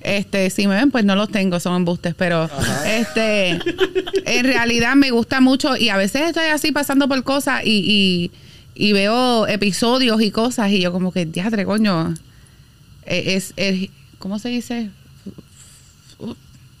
[0.00, 2.48] Este, si me ven, pues no los tengo, son embustes, pero
[2.86, 3.50] este,
[4.24, 8.30] en realidad me gusta mucho y a veces estoy así pasando por cosas y,
[8.74, 12.14] y, y veo episodios y cosas y yo como que, diadre, coño,
[13.04, 14.88] es, es, ¿cómo se dice?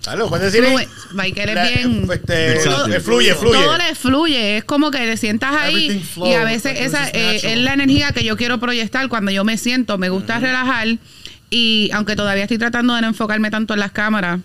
[0.04, 0.66] Dale, ¿puedes decir?
[0.66, 0.88] Fluye.
[1.12, 2.08] Michael es bien...
[2.10, 3.52] este, Todo- fluye, fluye.
[3.62, 7.40] Todo le fluye, es como que le sientas ahí flows, y a veces esa eh,
[7.42, 10.88] es la energía que yo quiero proyectar cuando yo me siento, me gusta relajar
[11.50, 14.40] y aunque todavía estoy tratando de no enfocarme tanto en las cámaras,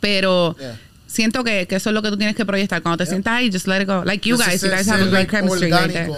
[0.00, 0.78] pero Yeah.
[1.06, 2.80] siento que, que eso es lo que tú tienes que proyectar.
[2.82, 4.02] Cuando te sientas ahí, just let it go.
[4.04, 6.10] Like you guys, you guys have a great like, chemistry right.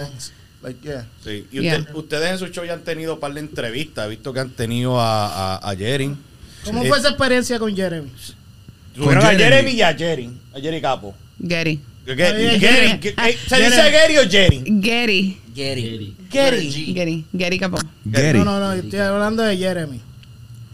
[0.61, 1.05] Like, yeah.
[1.23, 1.45] Sí.
[1.51, 1.79] Y Yeah.
[1.79, 4.05] usted- ustedes en su show ya han tenido un par de entrevistas.
[4.07, 6.15] He visto que han tenido a, a, a Jerry.
[6.67, 8.11] ¿Cómo fue esa experiencia con Jeremy?
[8.95, 9.43] Tuvieron a Jeremy.
[9.43, 10.29] Jeremy y a Jerry.
[10.55, 11.15] A Jerry Capo.
[11.39, 11.79] Gary.
[12.05, 12.99] ¿Qué- qué- bien, Jerry, Jerry.
[12.99, 14.63] ¿qué- qué- ¿Se dice Gary o Jerry?
[14.65, 15.37] Gary.
[15.55, 16.15] Gary.
[16.31, 16.93] Gary.
[16.93, 17.25] Gary.
[17.33, 17.59] Gary.
[18.05, 18.39] Gary.
[18.39, 19.99] No, no, no, estoy hablando de Jeremy.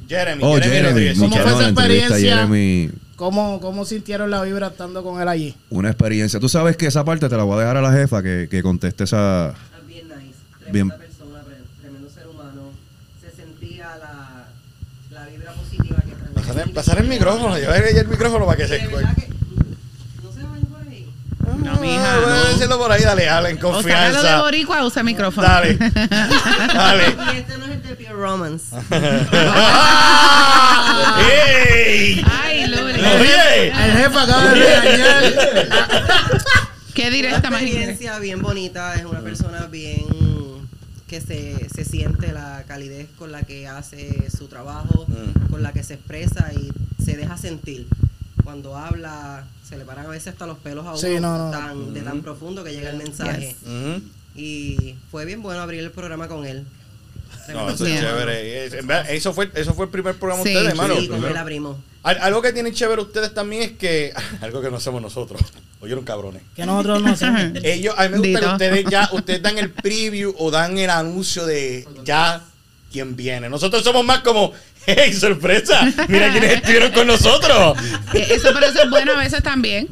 [0.08, 0.42] Jeremy.
[0.46, 1.16] Oh, Jeremy.
[1.18, 2.18] ¿Cómo fue esa experiencia?
[2.18, 5.56] Jeremy, ¿Cómo, ¿Cómo sintieron la vibra estando con él allí?
[5.70, 6.40] una experiencia.
[6.40, 8.62] Tú sabes que esa parte te la voy a dejar a la jefa que, que
[8.62, 9.54] conteste esa.
[9.88, 10.90] Bien nice, Bien.
[10.90, 12.72] tremenda persona, tre- tremendo ser humano.
[13.22, 14.48] Se sentía la,
[15.12, 16.33] la vibra positiva que transmitía.
[16.48, 17.58] Pasar, pasar el micrófono.
[17.58, 19.04] Llevar ahí el micrófono para que se escuche.
[19.04, 19.14] no.
[21.64, 22.44] No, mija, Ah, voy a no.
[22.50, 24.42] decirlo por ahí, dale, habla en O sácalo de confianza.
[24.42, 25.48] boricua usa micrófono.
[25.48, 25.78] Dale.
[26.74, 27.04] Dale.
[27.34, 28.76] Y este no es el de Pure Romance.
[31.30, 32.24] ¡Ey!
[32.44, 33.00] Ay, Luli.
[33.00, 33.68] Oye.
[33.68, 35.24] El jefe acaba de regañar.
[36.94, 40.06] Qué Una directa más experiencia bien bonita, es una persona bien
[41.14, 45.52] que se, se siente la calidez con la que hace su trabajo, Mm.
[45.52, 46.72] con la que se expresa y
[47.04, 47.86] se deja sentir.
[48.44, 51.52] Cuando habla, se le paran a veces hasta los pelos a uno Sí, no, no.
[51.52, 53.50] tan, de tan profundo que llega el mensaje.
[53.50, 53.58] Yes.
[53.62, 54.02] Ujú.
[54.36, 56.66] Y fue bien bueno abrir el programa con él.
[57.50, 58.66] No, eso es chévere.
[58.66, 60.96] Es- en verdad, Eso fue, eso fue el primer programa de Sí, ustedes, hermano.
[61.00, 61.78] Sí, con él abrimos.
[62.04, 64.14] Al- Algo que tienen chévere ustedes también es que.
[64.42, 65.42] Algo que no hacemos nosotros.
[65.82, 66.42] Oyeron cabrones.
[66.56, 67.42] Que nosotros no hacemos.
[67.64, 70.90] Ellos, a mí me gusta que ustedes ya, ustedes dan el preview o dan el
[70.90, 72.42] anuncio de ya
[72.92, 73.50] quién viene.
[73.50, 74.54] Nosotros somos más como,
[74.86, 77.78] hey, sorpresa, mira quiénes estuvieron con nosotros.
[78.14, 79.88] Eso, es bueno a veces también.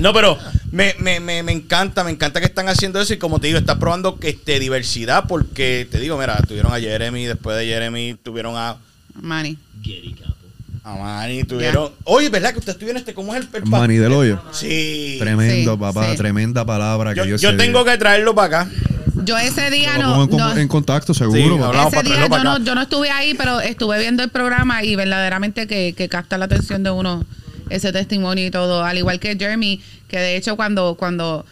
[0.00, 0.38] No, pero
[0.72, 3.58] me, me, me, me encanta, me encanta que están haciendo eso y como te digo,
[3.58, 8.16] están probando que este, diversidad porque te digo, mira, tuvieron a Jeremy, después de Jeremy
[8.22, 8.76] tuvieron a,
[9.14, 9.58] Manny.
[10.84, 11.92] a Manny, tuvieron...
[12.04, 13.48] Oye, ¿verdad que usted estuvieron este, cómo es el...
[13.52, 14.40] el Manny del hoyo.
[14.52, 15.16] Sí.
[15.18, 16.10] Tremendo, Sí, papá.
[16.10, 16.16] sí.
[16.16, 18.70] Tremenda palabra Yo, que yo yo ese tengo día- que traerlo para acá.
[19.24, 20.24] Yo ese día no.
[20.24, 21.38] en, no- en contacto, seguro.
[21.38, 22.64] Sí, ese para día traerlo yo para no, acá.
[22.64, 26.46] yo no estuve ahí, pero estuve viendo el programa y verdaderamente que, que capta la
[26.46, 27.26] atención de uno
[27.70, 28.84] ese testimonio y todo.
[28.84, 31.46] Al igual que Jeremy, que de hecho cuando, cuando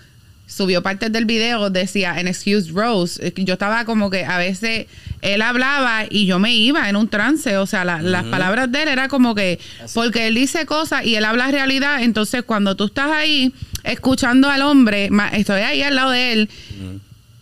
[0.47, 4.87] subió partes del video decía en Excuse Rose, yo estaba como que a veces
[5.21, 8.83] él hablaba y yo me iba en un trance, o sea, la- las palabras de
[8.85, 9.59] él era como que,
[9.95, 13.53] porque él dice cosas y él habla realidad, entonces cuando tú estás ahí
[13.85, 16.49] escuchando al hombre, estoy ahí al lado de él,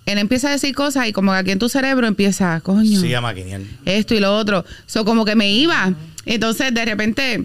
[0.07, 3.15] él empieza a decir cosas y como que aquí en tu cerebro empieza, coño, Sí,
[3.15, 3.61] a maquinear.
[3.85, 4.65] esto y lo otro.
[4.87, 5.93] So, como que me iba.
[6.25, 7.45] Entonces, de repente,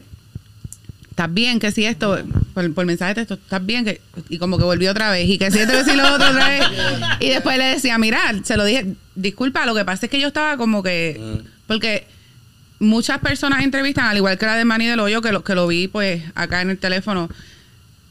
[1.12, 2.18] estás bien, que si esto,
[2.54, 5.38] por, por mensaje de texto, estás bien, que, y como que volvió otra vez, y
[5.38, 6.64] que si esto, que si lo otro otra vez.
[7.20, 10.30] Y después le decía, mira, se lo dije, disculpa, lo que pasa es que yo
[10.30, 12.08] estaba como que, porque
[12.80, 15.68] muchas personas entrevistan, al igual que la de Manny del Hoyo, que lo, que lo
[15.68, 17.30] vi pues acá en el teléfono,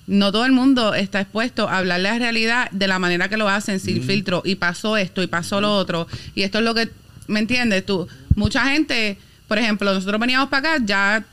[0.07, 3.49] no todo el mundo está expuesto a hablar la realidad de la manera que lo
[3.49, 6.91] hacen, sin filtro, y pasó esto, y pasó lo otro, y esto es lo que,
[7.29, 7.87] ¿me entiendes?
[7.87, 9.17] Tú, mucha gente,
[9.49, 11.25] por ejemplo, nosotros veníamos para acá, ya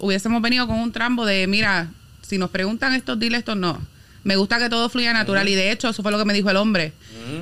[0.00, 1.88] hubiésemos venido con un trambo de, mira,
[2.22, 3.80] si nos preguntan esto, dile esto, no.
[4.24, 6.50] Me gusta que todo fluya natural, y de hecho, eso fue lo que me dijo
[6.50, 6.92] el hombre.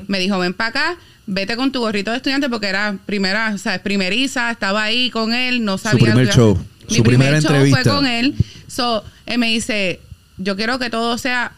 [0.07, 0.97] Me dijo, ven para acá,
[1.27, 5.33] vete con tu gorrito de estudiante, porque era primera, o sea, primeriza, estaba ahí con
[5.35, 5.99] él, no sabía...
[6.07, 7.83] primer lo que- show, Mi su primer primera show entrevista.
[7.83, 8.35] fue con él.
[8.69, 10.01] So, él me dice,
[10.37, 11.53] yo quiero que todo sea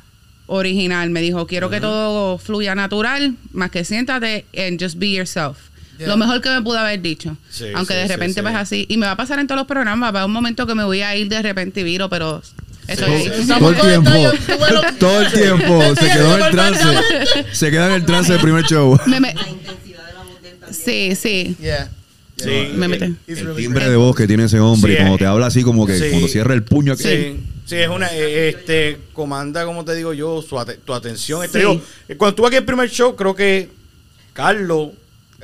[0.46, 1.10] original.
[1.10, 5.58] Me dijo, quiero que todo fluya natural, más que siéntate and just be yourself.
[6.06, 7.36] Lo mejor que me pudo haber dicho.
[7.50, 8.42] Sí, Aunque sí, de sí, repente sí.
[8.42, 8.86] pues así.
[8.88, 10.02] Y me va a pasar en todos los programas.
[10.14, 12.42] Va a haber un momento que me voy a ir de repente y viro, pero
[12.88, 13.30] estoy ahí.
[13.46, 14.10] Todo el tiempo.
[14.98, 15.82] Todo el tiempo.
[15.96, 16.84] Se quedó en el trance.
[17.52, 18.98] Se queda en el trance del primer show.
[19.06, 21.56] Me- me- La intensidad de la voz sí, sí.
[21.60, 21.90] Yeah.
[22.36, 22.70] Sí.
[22.74, 24.92] Me El really timbre de voz que tiene ese hombre.
[24.92, 26.08] Sí, y cuando eh, te habla así, como que sí.
[26.08, 27.02] cuando cierra el puño aquí.
[27.02, 31.44] Sí, sí, es una, eh, este, comanda, como te digo yo, su ate- tu atención.
[31.44, 31.66] Este, Sí.
[31.66, 31.82] digo,
[32.16, 33.68] cuando tuve aquí el primer show, creo que
[34.32, 34.88] Carlos,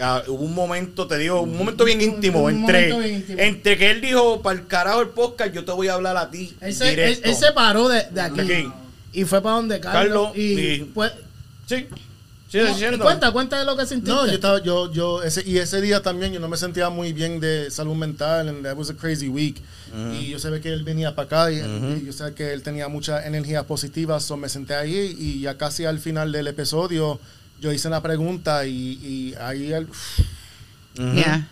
[0.00, 3.38] ah, hubo un momento, te digo, un momento bien íntimo, un entre, momento bien íntimo.
[3.40, 6.30] entre que él dijo, para el carajo el podcast, yo te voy a hablar a
[6.30, 6.56] ti.
[6.60, 7.28] Él se, él, directo.
[7.28, 8.68] él se paró de, de aquí, De aquí.
[9.12, 10.02] y fue para donde Carlos.
[10.28, 11.12] Carlos, y, y- pues,
[11.68, 11.86] Sí,
[12.48, 13.04] sí, no, diciendo.
[13.04, 14.12] cuenta, cuenta de lo que sentiste.
[14.12, 17.12] No, yo estaba, yo, yo, ese, y ese día también yo no me sentía muy
[17.12, 19.56] bien de salud mental, and that was a crazy week.
[20.20, 22.86] Y yo sabía que él venía para acá, y, y yo sabía que él tenía
[22.88, 27.18] mucha energía positiva, so me senté ahí, y ya casi al final del episodio,
[27.60, 29.88] yo hice una pregunta, y, y ahí él,
[30.96, 31.46] Yeah.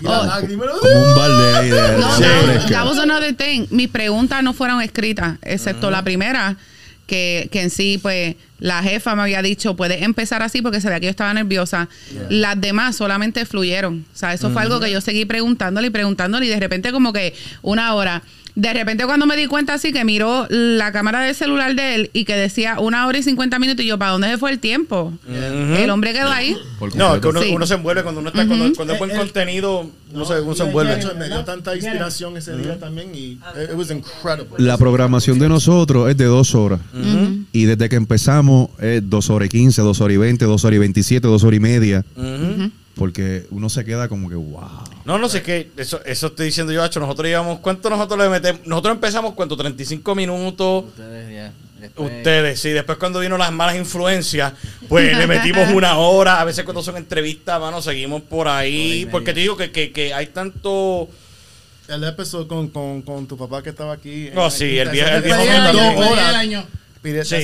[0.00, 0.24] y Oh.
[0.26, 2.18] lágrima, Como un balde ahí de, de No,
[2.68, 3.66] that, was another thing.
[3.70, 6.56] Mis preguntas no fueron escritas, excepto la primera,
[7.06, 10.88] que, que en sí, pues, la jefa me había dicho, puedes empezar así porque se
[10.88, 11.88] veía que yo estaba nerviosa.
[12.30, 14.06] Las demás solamente fluyeron.
[14.12, 17.12] O sea, eso fue algo que yo seguí preguntándole y preguntándole y de repente como
[17.12, 18.22] que una hora.
[18.56, 22.10] De repente cuando me di cuenta así que miró la cámara del celular de él
[22.12, 24.60] y que decía una hora y cincuenta minutos y yo, ¿para dónde se fue el
[24.60, 25.12] tiempo?
[25.28, 26.56] El hombre quedó ahí.
[26.94, 27.50] No, es que uno, Sí.
[27.52, 30.40] uno se envuelve cuando uno está, cuando, cuando es buen Eh, eh, contenido, uno se,
[30.40, 30.98] uno se envuelve.
[31.00, 33.40] Eso me dio tanta inspiración ese día también, y it,
[33.70, 34.54] it was incredible.
[34.58, 36.78] La programación de nosotros es de dos horas.
[37.52, 40.76] Y desde que empezamos es dos horas y quince, dos horas y veinte, dos horas
[40.76, 42.04] y veintisiete, dos horas y media.
[42.94, 44.68] Porque uno se queda como que, wow.
[45.04, 47.00] No, no sé qué, eso, eso estoy diciendo yo, Hacho.
[47.00, 48.66] Nosotros llevamos, ¿cuánto nosotros le metemos?
[48.66, 49.56] Nosotros empezamos, ¿cuánto?
[49.56, 50.84] 35 minutos.
[50.86, 51.52] Ustedes ya.
[51.80, 54.52] Después- Ustedes, sí, después cuando vino las malas influencias,
[54.88, 56.40] pues le metimos una hora.
[56.40, 59.06] A veces cuando son entrevistas, mano, seguimos por ahí.
[59.10, 61.08] Porque te digo que, que, que hay tanto.
[61.88, 64.30] El episodio con, con, con tu papá que estaba aquí.
[64.34, 65.96] Oh, sí, el viejo- el viejo año, también.
[65.96, 66.18] después
[67.04, 67.36] Pide, Sí.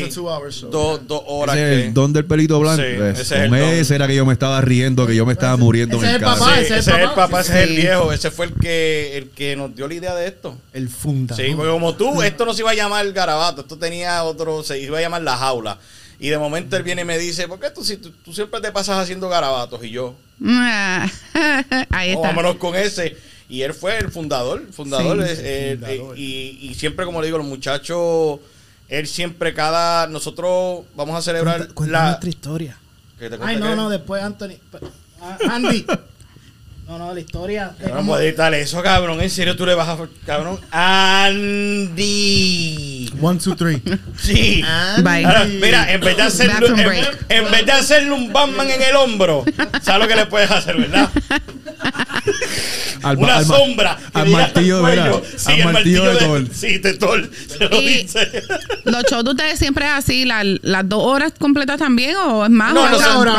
[0.70, 1.54] Dos, horas.
[1.54, 2.82] Ese es que- el don del pelito blanco.
[2.82, 3.94] Sí, ese es el don.
[3.94, 6.22] era que yo me estaba riendo, que yo me estaba muriendo Ese en es el
[6.22, 6.38] el carro.
[6.40, 7.40] papá, Sí, ese ese es el el papá.
[7.42, 8.12] ese es el viejo.
[8.12, 10.56] Ese fue el que, el que nos dio la idea de esto.
[10.72, 11.36] El funda.
[11.36, 14.78] Sí, porque como tú, esto no se iba a llamar Garabato, esto tenía otro, se
[14.80, 15.78] iba a llamar La Jaula.
[16.18, 18.60] Y de momento él viene y me dice, ¿por qué tú, si tú, tú siempre
[18.62, 19.84] te pasas haciendo garabatos?
[19.84, 22.28] Y yo, ahí "Oh, está.
[22.28, 23.14] vámonos con ese.
[23.48, 25.22] Y él fue el fundador, fundador.
[25.26, 25.32] Sí.
[25.32, 26.14] es, eh, Fundador.
[26.16, 28.38] eh, y, y siempre, como le digo, los muchachos,
[28.90, 32.04] él siempre cada, nosotros vamos a celebrar Cuenta, cuenta la...
[32.08, 32.76] nuestra historia.
[33.18, 34.56] ¿Que te Ay, no, no, después Anthony.
[35.22, 35.86] Ah, Andy.
[36.90, 37.68] No, no, la historia.
[37.78, 39.20] de Cabrón, cómo- puedes editarle eso, cabrón.
[39.20, 39.96] En serio, tú le vas a.
[40.26, 40.58] Cabrón.
[41.90, 43.12] Andy.
[43.20, 43.80] One, two, three.
[44.18, 44.64] Sí.
[45.04, 45.24] Bye.
[45.24, 48.96] Ahora, mira, en vez de hacerle, en, en vez de hacerle un Batman en el
[48.96, 49.44] hombro,
[49.82, 51.08] ¿sabes lo que le puedes hacer, verdad?
[53.02, 53.92] Al- Una al sombra.
[54.12, 55.22] al hasta martillo, el cuello.
[55.36, 56.44] Sí, Al el martillo de de Thor.
[56.54, 57.30] Sí, de Thor.
[57.48, 58.42] Se lo dice.
[58.84, 62.50] ¿Los shows de ustedes siempre es así, la- las dos horas completas también o es
[62.50, 62.74] más?
[62.74, 63.32] No, no, es una hora,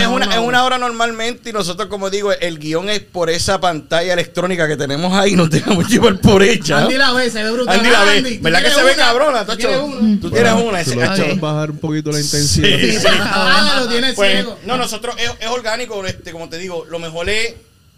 [0.00, 3.58] es, una, es una hora normalmente y nosotros, como digo, el guion es por esa
[3.60, 6.82] pantalla electrónica que tenemos ahí, no dejamos llevar por hecha.
[6.82, 7.78] Andy la ve, se ve brutal.
[7.78, 8.18] Andy la ve.
[8.18, 10.20] Andy, ¿tú ¿Verdad que se ve cabrona, ¿Tú tienes una?
[10.20, 12.78] Tú tienes una, Tú lo bajar un poquito la intensidad.
[12.78, 13.06] Sí, Sí.
[13.08, 14.58] Ah, lo tienes Pues, ciego.
[14.66, 17.54] no, nosotros es, es orgánico, este, como te digo, lo mejor es,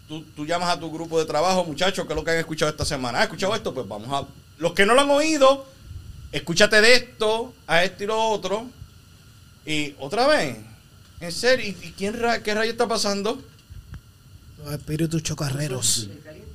[0.09, 2.71] tú, tú llamas a tu grupo de trabajo, muchachos, que es lo que han escuchado
[2.71, 3.19] esta semana.
[3.19, 3.73] ¿Has escuchado esto?
[3.73, 4.27] Pues vamos a...
[4.57, 5.65] Los que no lo han oído,
[6.31, 8.67] escúchate de esto, a esto y lo otro.
[9.65, 10.57] Y otra vez,
[11.21, 13.41] en serio, ¿y, quién qué rayo está pasando?
[14.57, 16.09] Los espíritus chocarreros.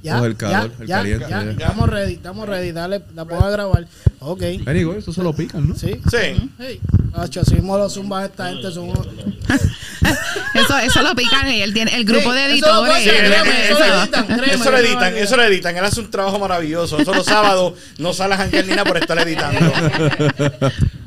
[0.05, 1.51] Ya, el calor, ya, el ya, caliente, ya, ya.
[1.53, 2.73] Estamos ready, estamos ready.
[2.73, 3.87] Dale, la a grabar.
[4.21, 4.43] Ok.
[4.43, 5.75] Eso se lo pican, ¿no?
[5.75, 5.99] Sí.
[6.11, 6.81] Sí.
[7.15, 8.91] Así mismo los zumbas esta gente son
[10.55, 13.17] Eso, eso lo pican y él tiene el grupo Sí, de eso lo puede editores.
[13.17, 15.77] hacer, Sí, créeme, eso lo editan, créeme, Eso lo editan, eso lo editan.
[15.79, 16.99] Él hace un trabajo maravilloso.
[16.99, 19.73] Eso los sábados no sale a janguear ni nada por estar editando.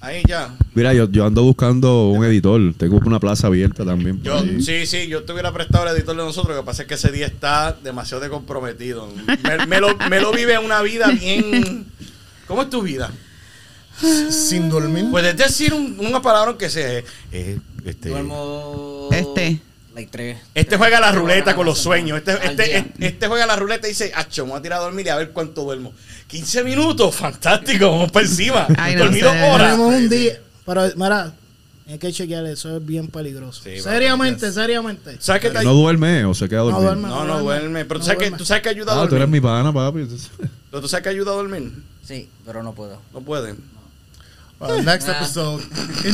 [0.00, 0.54] Ahí ya.
[0.74, 2.72] Mira, yo, yo ando buscando un editor.
[2.76, 4.22] Tengo una plaza abierta también.
[4.22, 6.54] Yo, sí, sí, yo te hubiera prestado el editor de nosotros.
[6.56, 9.08] Lo que pasa es que ese día está demasiado de comprometido.
[9.42, 11.86] Me, me lo, me lo vive una vida bien.
[12.46, 13.10] ¿Cómo es tu vida?
[14.30, 15.06] Sin dormir.
[15.10, 17.02] Puedes decir un- una palabra que sea.
[17.32, 19.08] eh, este, Duermo.
[19.10, 19.60] Este.
[19.94, 20.38] Like tres.
[20.54, 22.18] este juega la ruleta con los sueños.
[22.18, 24.82] Este, este, este, este juega la ruleta y dice, acho, me voy a tirar a
[24.84, 25.92] dormir y a ver cuánto duermo.
[26.28, 28.66] 15 minutos, fantástico, vamos para encima.
[28.78, 29.24] Ay, no sé.
[29.26, 29.72] horas.
[29.72, 30.40] Tenemos un día.
[30.66, 31.32] Pero, mira,
[31.88, 33.62] hay que chequear eso, es bien peligroso.
[33.64, 35.16] Sí, seriamente, seriamente.
[35.20, 36.82] ¿Sabes qué te ¿No duerme o se queda No dormido?
[36.84, 37.08] duerme.
[37.08, 37.84] No, no duerme.
[37.86, 39.22] Pero No tú, sabes que, tú sabes que ayuda a Ah, tú dormir.
[39.22, 40.06] eres mi pana, papi.
[40.70, 41.72] Pero tú sabes que ayuda a dormir.
[42.04, 43.00] Sí, pero no puedo.
[43.14, 43.54] No puede.
[44.60, 45.62] Well, next episode.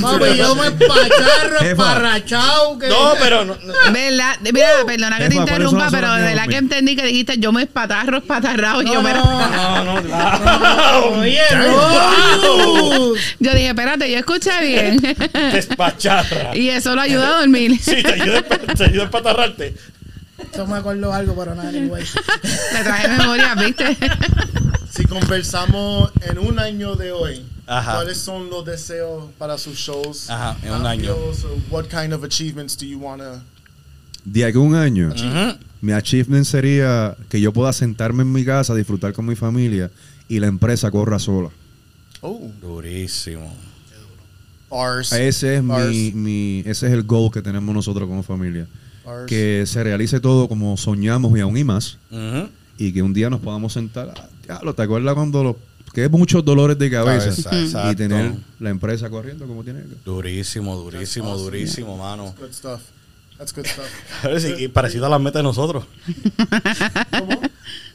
[0.02, 1.76] Papi, yo me pacharro, Jefa.
[1.82, 2.78] parrachao.
[2.90, 3.72] No, pero no, no.
[3.90, 4.36] ¿Verdad?
[4.52, 7.38] Mira, perdona que te Jefa, ¿cuáles son interrumpa, pero de verdad que entendí que dijiste
[7.38, 8.82] yo me espatarro, espatarrado.
[8.82, 11.10] y No, yo, me- no, No, no, claro.
[11.20, 13.14] Oye, no.
[13.40, 15.16] yo dije, espérate, yo escuché bien.
[15.52, 16.54] Despacharra.
[16.54, 17.78] y eso lo ayuda a dormir.
[17.80, 19.74] Sí, te ayuda, te ayuda a espatarrarte.
[20.56, 22.04] Yo me acuerdo algo, pero nada, anyway.
[22.72, 23.96] Le traje memoria, ¿viste?
[24.90, 27.94] Si conversamos en un año de hoy, Ajá.
[27.96, 30.30] ¿cuáles son los deseos para sus shows?
[30.30, 31.14] Ajá, en un año.
[31.70, 33.40] What kind of achievements do you want to...
[34.24, 35.58] De aquí a un año, Ujú.
[35.82, 39.90] mi achievement sería que yo pueda sentarme en mi casa, disfrutar con mi familia
[40.28, 41.50] y la empresa corra sola.
[42.22, 43.54] Oh, Durísimo.
[44.70, 45.12] ours.
[45.12, 45.88] Ese es Ours.
[45.90, 48.66] mi, mi, ese es el goal que tenemos nosotros como familia.
[49.26, 51.98] Que se realice todo como soñamos y aún y más.
[52.10, 52.48] Ujú.
[52.78, 54.12] Y que un día nos podamos sentar.
[54.16, 55.56] Ah, diablo, ¿te acuerdas cuando los
[55.92, 57.26] que es muchos dolores de cabeza?
[57.30, 57.92] Cabeza, exacto.
[57.92, 59.94] y tener la empresa corriendo como tiene que.
[60.04, 62.34] Durísimo, durísimo, durísimo, mano.
[62.38, 62.80] Good stuff.
[63.38, 63.86] That's good stuff.
[64.60, 65.84] Y parecido a las metas de nosotros.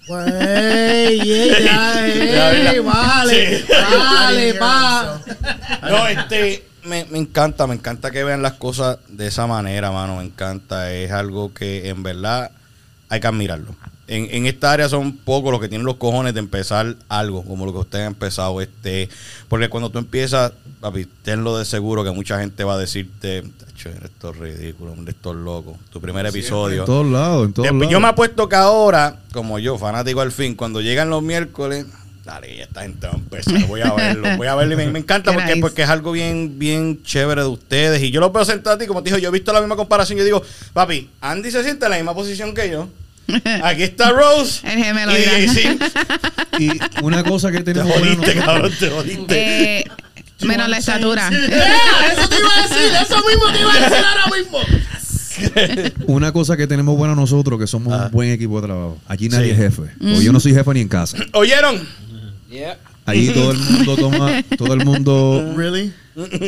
[0.08, 2.82] Güey, yeah, ya, Ya, ey, ya.
[2.82, 3.66] vale, Sí.
[3.98, 5.22] vale, pa.
[5.88, 10.18] No, este, me, me encanta, me encanta que vean las cosas de esa manera, mano.
[10.18, 10.92] Me encanta.
[10.94, 12.52] Es algo que en verdad
[13.10, 13.76] hay que admirarlo.
[14.08, 17.66] En, en esta área son pocos los que tienen los cojones de empezar algo, como
[17.66, 18.60] lo que ustedes han empezado.
[18.62, 19.08] este
[19.48, 20.52] Porque cuando tú empiezas,
[20.82, 25.32] papi, tenlo de seguro que mucha gente va a decirte, "Tacho, esto es ridículo, esto
[25.32, 25.78] es loco.
[25.92, 26.82] Tu primer episodio.
[26.82, 27.92] En todos lados, en todos Después, lados.
[27.92, 31.86] yo me apuesto que ahora, como yo, fanático al fin, cuando llegan los miércoles,
[32.26, 34.88] dale, ya esta gente va a empezar, voy a verlo, voy a verlo y me,
[34.88, 35.62] me encanta porque, nice.
[35.62, 38.02] porque es algo bien, bien chévere de ustedes.
[38.04, 39.76] Y yo lo veo sentado a ti, como te dijo, yo he visto la misma
[39.76, 40.42] comparación, yo digo,
[40.74, 42.88] papi, Andy se siente en la misma posición que yo.
[43.64, 44.62] Aquí está Rose.
[44.68, 45.50] El gemelo, y dirán.
[45.50, 45.80] sí,
[46.60, 46.72] Y
[47.04, 49.80] una cosa que te tenemos buena jodiste, nosotros- cabrón, te jodiste.
[49.80, 49.86] Eh,
[50.46, 51.30] menos la estatura.
[51.30, 51.38] Yeah,
[52.14, 54.60] eso te iba a decir, eso mismo te iba a decir ahora mismo.
[56.08, 58.98] Una cosa que tenemos buena nosotros, que somos un buen equipo de trabajo.
[59.08, 59.56] Aquí nadie Ah.
[59.56, 59.64] Sí.
[59.64, 59.82] es jefe.
[60.18, 61.18] O yo no soy jefe ni en casa.
[61.34, 61.88] ¿Oyeron?
[62.50, 62.78] Yeah.
[63.06, 65.54] Ahí todo el mundo toma, todo el mundo.
[65.58, 65.94] Really?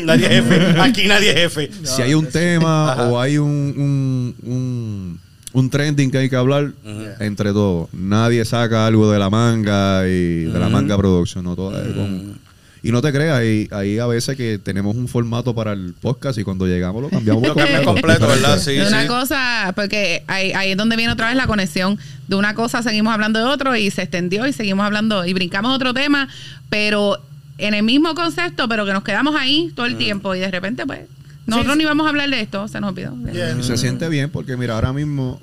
[0.03, 0.65] nadie es jefe.
[0.81, 1.71] Aquí nadie es jefe.
[1.83, 5.19] Si hay un tema o hay un, un, un,
[5.53, 6.71] un trending que hay que hablar,
[7.19, 7.87] entre todos.
[7.93, 11.43] Nadie saca algo de la manga y de la manga production.
[11.45, 12.39] No todo es con-
[12.83, 16.39] y no te creas, ahí, ahí a veces que tenemos un formato para el podcast
[16.39, 17.85] y cuando llegamos lo cambiamos Lo completo.
[17.85, 18.57] completo, ¿verdad?
[18.59, 19.07] Sí, de una sí.
[19.07, 21.99] cosa, porque ahí, ahí es donde viene otra vez la conexión.
[22.27, 25.75] De una cosa seguimos hablando de otro y se extendió y seguimos hablando y brincamos
[25.75, 26.27] otro tema,
[26.69, 27.17] pero
[27.59, 30.85] en el mismo concepto, pero que nos quedamos ahí todo el tiempo y de repente,
[30.87, 31.01] pues,
[31.45, 33.15] nosotros ni vamos a hablar de esto, se nos olvidó.
[33.31, 33.57] Yeah.
[33.59, 35.41] Y se siente bien porque, mira, ahora mismo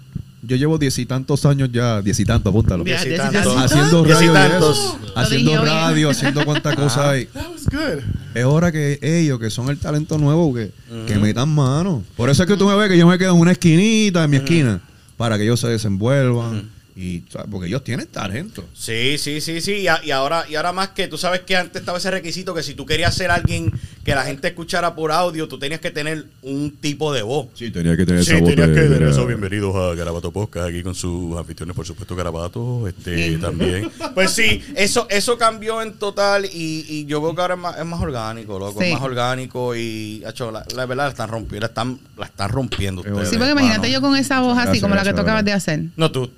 [0.48, 2.82] yo llevo diez y tantos años ya, diez y tantos, apúntalo.
[2.82, 3.54] Diez y tantos.
[3.54, 4.96] Haciendo radio tantos.
[5.14, 7.26] haciendo radio, haciendo cuantas cosas hay.
[7.26, 8.02] That was good.
[8.34, 10.72] Es hora que ellos, que son el talento nuevo, que,
[11.06, 12.02] que metan mano.
[12.16, 14.30] Por eso es que tú me ves que yo me quedo en una esquinita, en
[14.30, 14.80] mi esquina,
[15.18, 16.77] para que ellos se desenvuelvan.
[17.00, 17.46] Y, ¿sabes?
[17.48, 18.64] Porque ellos tienen talento.
[18.74, 19.72] Sí, sí, sí, sí.
[19.74, 22.52] Y, a- y ahora, y ahora más que tú sabes que antes estaba ese requisito
[22.54, 23.72] que si tú querías ser alguien
[24.04, 27.46] que la gente escuchara por audio, tú tenías que tener un tipo de voz.
[27.54, 29.24] Sí, tenía que tener Sí, esa voz tenías de- que tener eso.
[29.26, 33.88] Bienvenidos a Garabato Podcast, aquí con sus anfitriones, por supuesto, Garabato, este, también.
[34.14, 37.78] Pues sí, eso eso cambió en total y, y yo creo que ahora es más,
[37.78, 38.86] es más orgánico, loco, Sí.
[38.88, 42.48] es más orgánico y, hacho, la, la verdad, la están rompiendo, la están, la están
[42.50, 43.28] rompiendo Sí, ustedes.
[43.30, 43.92] Sí, porque imagínate mano.
[43.92, 45.80] yo con esa voz así Gracias, como la que gracias, tú acabas de hacer.
[45.96, 46.28] No, tú.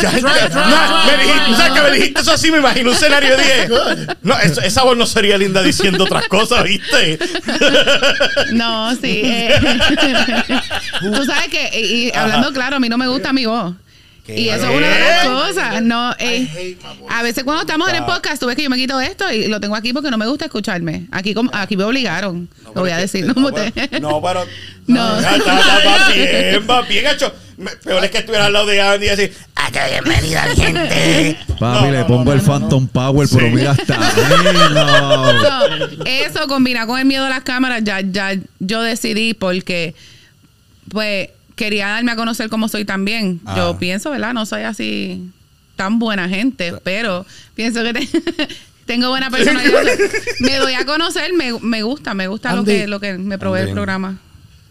[0.00, 2.50] Ya, ya, no, me dijiste, ¿sabes que me dijiste eso así?
[2.50, 3.68] Me imagino un escenario de 10.
[4.22, 7.18] No, eso- esa voz no sería linda diciendo otras cosas, ¿viste?
[8.52, 9.22] No, sí.
[9.24, 9.54] eh.
[11.00, 13.74] Tú sabes que, y, y hablando claro, a mí no me gusta mi voz.
[14.26, 14.38] ¿Qué?
[14.40, 15.82] Y eso es una de las cosas.
[15.82, 16.76] No, eh,
[17.08, 19.48] a veces cuando estamos en el podcast, tú ves que yo me quito esto y
[19.48, 21.06] lo tengo aquí porque no me gusta escucharme.
[21.10, 22.48] Aquí como, aquí me obligaron.
[22.72, 23.24] lo voy a decir.
[23.26, 24.46] No, No, te- pero, no, pero.
[24.86, 25.20] No.
[25.20, 27.32] Ya, está, está, va bien, va bien hecho.
[27.84, 31.38] Peor es que estuviera al lado de Andy y decir, ¡Ah, qué bienvenida, gente!
[31.58, 33.52] Papi, No, le no, pongo no, el no, Phantom Power, pero Sí.
[33.54, 35.32] mira hasta ahí, no.
[35.42, 39.94] No, eso combina con el miedo a las cámaras, ya, ya yo decidí porque
[40.90, 43.40] pues quería darme a conocer cómo soy también.
[43.44, 43.54] Ah.
[43.56, 44.34] Yo pienso, ¿verdad?
[44.34, 45.30] No soy así
[45.76, 48.08] tan buena gente, pero pienso que te-
[48.86, 49.82] tengo buena personalidad.
[50.40, 53.60] me doy a conocer, me, me gusta, me gusta lo que, lo que me provee
[53.62, 54.18] el programa.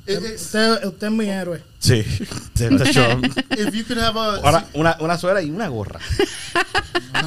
[0.07, 1.61] It- it's- Usted, usted es mi héroe.
[1.81, 2.05] Sí,
[2.55, 3.19] de hecho.
[3.57, 5.99] if you could have a Ahora, una, una suela y una gorra.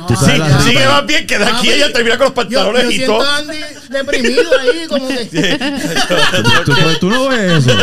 [0.07, 2.35] Tú sabes Sí, la- sigue más bien que de aquí ella termina con los Yo,
[2.35, 3.29] pantalones yo y siento todo.
[3.29, 3.59] a Andy
[3.91, 5.59] deprimido ahí, como que.
[6.65, 7.77] Tú, tú- tú no ves eso.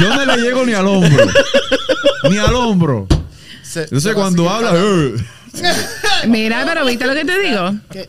[0.00, 1.26] Yo no le llego ni al hombro.
[2.30, 3.06] Ni al hombro.
[3.62, 5.14] se- Entonces se cuando habla, eh,
[6.26, 7.74] Mira, pero ¿viste lo que te digo?
[7.90, 8.08] que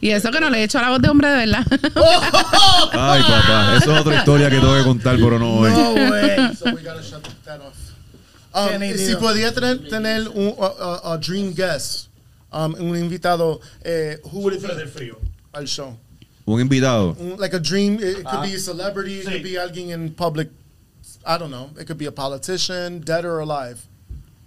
[0.00, 1.64] Y eso que no le he hecho la voz de hombre de verdad.
[2.92, 5.70] Ay, papá, eso es otra historia que tengo que contar, pero no hoy.
[5.70, 6.54] No, güey.
[6.56, 7.74] So we gotta shut that off.
[8.54, 12.08] Um, si podía tener, tener un a, a- a dream guest,
[12.52, 15.12] um, un invitado, eh, who would it be
[15.52, 15.96] al show?
[16.46, 17.14] Un invitado.
[17.20, 20.14] Un- Like a dream, it, it could be a celebrity, it could be alguien in
[20.14, 20.48] public.
[21.26, 21.70] I don't know.
[21.78, 23.78] It could be a politician, dead or alive.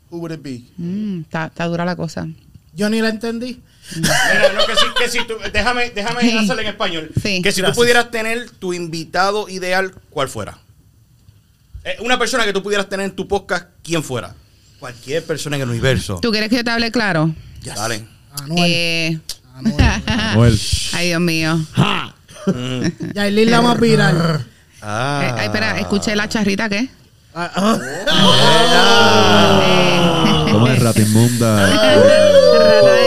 [0.10, 0.66] Who would it be?
[0.80, 2.28] Mm, está, está dura la cosa.
[2.76, 3.62] Yo ni la entendí.
[3.95, 6.37] Mira, no, que si, que si tú, déjame, déjame Sí.
[6.37, 7.09] hacerlo en español.
[7.15, 7.41] Sí.
[7.41, 7.75] Que si Gracias.
[7.75, 10.57] tú pudieras tener tu invitado ideal, ¿cuál fuera?
[11.83, 14.35] Eh, una persona que tú pudieras tener en tu podcast, ¿quién fuera?
[14.79, 16.19] Cualquier persona en el universo.
[16.21, 17.33] ¿Tú quieres que yo te hable claro?
[17.63, 18.05] Dale.
[18.41, 18.63] Anuel.
[18.65, 19.19] Eh,
[19.53, 20.59] Manuel.
[20.93, 21.59] ay, Dios mío.
[23.13, 24.45] Yailin la más viral.
[24.81, 25.21] Ah.
[25.23, 26.89] Eh, ay, espera, escuché la charrita, ¿qué?
[27.35, 27.77] Ah, ah.
[30.79, 33.01] Rata de dos patas.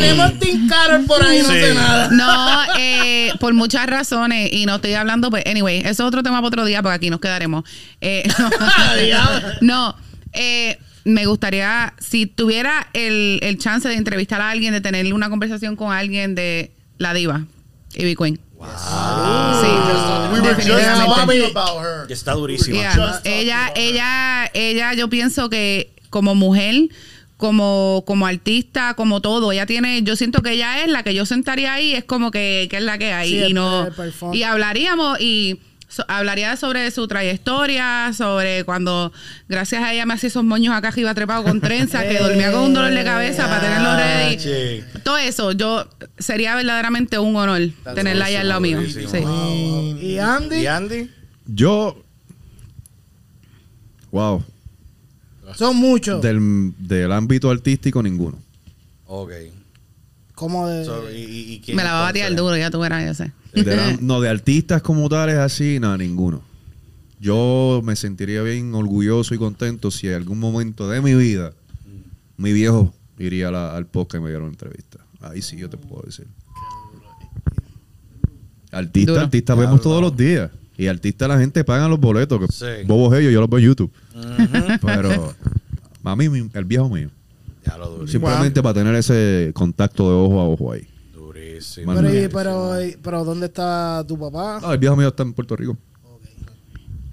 [0.00, 1.54] Tenemos Tim Carroll por ahí, no Sí.
[1.60, 2.08] sé nada.
[2.10, 6.36] No, eh, por muchas razones, y no estoy hablando, pues, anyway, eso es otro tema
[6.38, 7.64] para otro día, porque aquí nos quedaremos.
[8.00, 8.22] Eh,
[9.12, 9.96] no, no,
[10.32, 15.28] eh, me gustaría, si tuviera el, el chance de entrevistar a alguien, de tener una
[15.30, 17.44] conversación con alguien de la diva,
[17.94, 18.40] Ivy Queen.
[18.62, 19.66] Sí,
[20.32, 21.14] We were just definitivamente.
[21.16, 22.06] talking about her.
[22.06, 22.78] Que está durísima.
[22.78, 23.20] Yeah.
[23.24, 26.88] Ella, ella, ella, yo pienso que como mujer,
[27.42, 31.26] como, como artista, como todo, ella tiene, yo siento que ella es la que yo
[31.26, 33.30] sentaría ahí, es como que, que es la que hay.
[33.30, 33.88] Sí, y no,
[34.32, 39.12] y hablaríamos y so- hablaría sobre su trayectoria, sobre cuando
[39.48, 42.60] gracias a ella me hacía esos moños acá arriba trepado con trenza, que dormía con
[42.60, 44.38] un dolor de cabeza para tenerlo ready.
[44.38, 45.00] Sí.
[45.02, 45.88] Todo eso, yo
[46.18, 47.60] sería verdaderamente un honor
[47.96, 48.80] tenerla ahí al lado mío.
[50.00, 51.10] Y Andy, ¿Y Andy?
[51.46, 52.00] Yo.
[54.12, 54.44] Wow.
[55.56, 56.22] Son muchos.
[56.22, 58.38] Del, del ámbito artístico, ninguno.
[59.06, 59.30] Ok.
[60.34, 60.84] Como de.
[60.84, 63.14] So, y, y- y quién Me la va a batear duro, ya tú verás, yo
[63.14, 63.32] sé.
[63.52, 66.42] De la- no, de artistas como tales así, nada, ninguno.
[67.20, 71.52] Yo me sentiría bien orgulloso y contento si en algún momento de mi vida
[72.36, 74.98] mi viejo iría a la- al podcast y me diera una entrevista.
[75.20, 76.26] Ahí sí yo te puedo decir.
[78.72, 79.24] Artista, Duro.
[79.24, 80.50] artista vemos todos los días.
[80.76, 82.40] Y artista la gente paga los boletos.
[82.40, 82.86] Que Sí.
[82.86, 83.92] Bobos ellos, yo los veo en YouTube.
[84.14, 84.78] Ujú.
[84.86, 85.34] Pero
[86.04, 87.10] a mí, el viejo mío.
[87.64, 88.26] Ya lo durísimo.
[88.26, 90.88] Simplemente para tener ese contacto de ojo a ojo ahí.
[91.14, 91.94] Durísimo.
[91.94, 94.60] Pero, y- pero, y- pero, ¿dónde está tu papá?
[94.62, 95.76] Ah, el viejo mío está en Puerto Rico.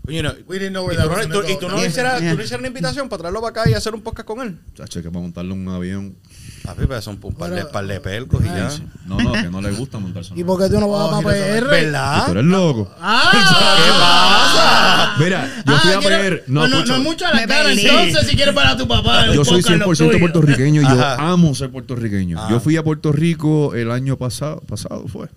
[0.05, 2.17] Coño, no- We didn't know where ¿Y tú, that no, tú- y tú no hicieras,
[2.17, 4.57] tú le hicieras una invitación para traerlo para acá y hacer un podcast con él?
[4.73, 6.15] Chacho, que para montarle un avión.
[6.63, 8.69] Papi, pues son un par de, Pero- par de pelcos y ya.
[9.05, 11.21] No, no, que no le gusta montarse ¿Y por qué tú no vas Oh, a
[11.21, 11.65] PR?
[11.67, 12.25] ¿Verdad?
[12.25, 12.91] Tú eres loco.
[12.99, 15.15] ¡Ah!
[15.19, 16.43] Mira, yo fui a Ah, quiero- ver.
[16.47, 17.71] No, No, no, es mucho a la cara.
[17.71, 19.25] Entonces, si quieres para tu papá.
[19.33, 20.19] Yo soy podcast, lo 100% tuyo.
[20.19, 22.39] puertorriqueño y yo amo ser puertorriqueño.
[22.39, 22.49] Ajá.
[22.51, 25.27] Yo fui a Puerto Rico el año pasado, pasado fue.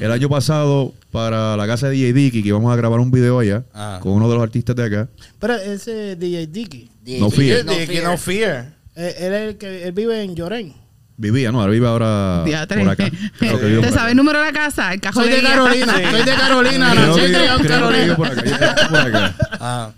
[0.00, 3.38] El año pasado para la casa de DJ Dicky que íbamos a grabar un video
[3.38, 4.00] allá Ajá.
[4.00, 5.08] con uno de los artistas de acá.
[5.38, 7.64] Pero ese DJ Dicky, No fear.
[7.64, 8.79] No fear.
[9.00, 10.74] Eh, él, es el que, él vive en Llorén.
[11.16, 12.80] Vivía, no, ahora vive ahora Diatre.
[12.82, 13.10] por acá.
[13.38, 14.92] Creo que vive ¿Te sabes el número de la casa?
[14.92, 15.42] El cajón Soy de.
[15.42, 18.16] Carolina, soy de Carolina, Creo nací que y criado en creo que vive Carolina.
[18.16, 18.44] por acá.
[18.82, 19.34] Yo por acá.
[19.60, 19.90] Ah.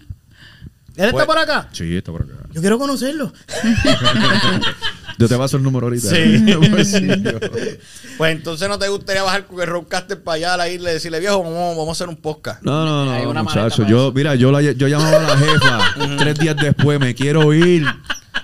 [0.96, 1.68] ¿Él está Pues- por acá?
[1.72, 2.32] Sí, está por acá.
[2.52, 3.32] Yo quiero conocerlo.
[5.18, 6.08] Yo te paso el número ahorita.
[6.08, 6.44] Sí.
[6.70, 7.08] Pues sí,
[8.18, 10.94] Pues entonces no te gustaría bajar con el Roadcaster para allá a la isla y
[10.94, 12.62] decirle, viejo, vamos, vamos a hacer un podcast.
[12.62, 13.86] No, no, Hay no, una muchacho.
[13.86, 15.80] Yo, mira, yo, la, yo llamaba a la jefa
[16.18, 17.86] tres días después, me quiero ir.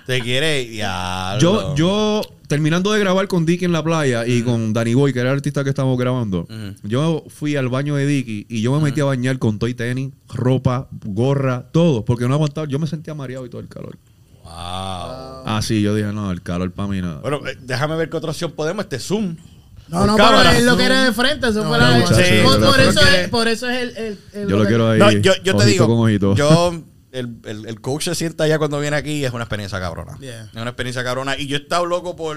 [0.09, 0.75] ¿Te quiere?
[0.75, 1.37] Ya.
[1.39, 5.19] Yo, yo, terminando de grabar con Dicky en la playa y con Danny Boy, que
[5.21, 6.49] era el artista que estábamos grabando,
[6.83, 10.13] yo fui al baño de Dicky y yo me metí a bañar con toy tenis,
[10.33, 12.67] ropa, gorra, todo, porque no aguantaba.
[12.67, 13.99] Yo me sentía mareado y todo el calor.
[14.45, 14.53] Wow.
[14.55, 17.21] Ah, sí, yo dije, no, el calor para mí nada.
[17.21, 18.85] Bueno, eh, déjame ver qué otra opción podemos.
[18.85, 19.37] Este Zoom.
[19.89, 20.39] No, Por no, cámara.
[20.53, 21.49] pero él lo quiere de frente.
[21.51, 23.89] Eso fue no, la- muchacho, por, yo por lo- eso es, por eso es el.
[23.99, 24.99] el- el- yo lo que- quiero ahí.
[24.99, 26.35] No, yo, yo te ojito digo, con ojito.
[26.35, 26.83] yo,
[27.13, 30.17] el, el, el coach se sienta allá cuando viene aquí y es una experiencia cabrona.
[30.21, 30.45] Yeah.
[30.45, 31.37] Es una experiencia cabrona.
[31.39, 32.37] Y yo he estado loco por.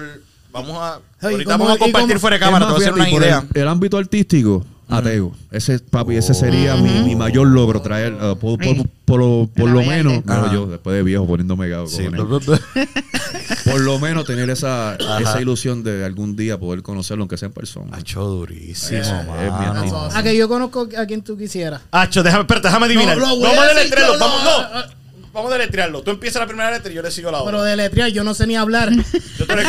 [0.52, 1.00] Vamos a.
[1.20, 2.66] Hey, ahorita ¿cómo- vamos a compartir cómo- fuera de cámara.
[2.66, 3.44] te voy a hacer una idea.
[3.54, 5.32] El, el ámbito artístico, ateo.
[5.50, 9.70] Ese, papi, ese sería mi, mi mayor logro, traer, uh, por, por- por lo, por
[9.86, 12.04] menos, no, yo después de viejo poniéndome gago, Sí.
[12.06, 12.60] cojones.
[13.64, 17.52] por lo menos tener esa, esa ilusión de algún día poder conocerlo, aunque sea en
[17.52, 17.96] persona.
[17.96, 19.90] Hacho durísimo, Es mi.
[20.14, 21.82] A que yo conozco a quien tú quisieras.
[21.90, 23.18] Hacho, déjame, espérate, déjame adivinar.
[23.18, 25.01] No, Vamos, no, no.
[25.32, 26.02] Vamos a deletrearlo.
[26.02, 27.50] Tú empiezas la primera letra y yo le sigo la otra.
[27.52, 28.90] Pero de letrear yo no sé ni hablar.
[29.38, 29.62] Yo te le-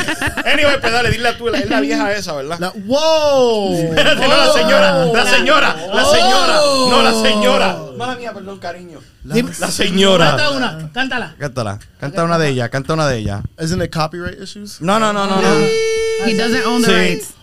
[0.52, 1.48] Anyway, pues dale, dile tú.
[1.50, 2.60] Es la vieja esa, ¿verdad?
[2.60, 3.74] La- ¡Wow!
[3.76, 6.60] Espérate, no, la señora, la señora, la señora,
[6.90, 7.78] no, la señora.
[7.98, 9.00] Mala mía, perdón, cariño.
[9.24, 10.28] La señora.
[10.32, 11.36] Canta una, cántala.
[11.40, 13.42] Cántala, canta una de ellas, canta una de ellas.
[13.60, 14.82] Isn't it copyright issues?
[14.82, 15.50] No, no, no, no, no.
[16.26, 16.94] He doesn't own the Sí.
[16.94, 17.34] rights.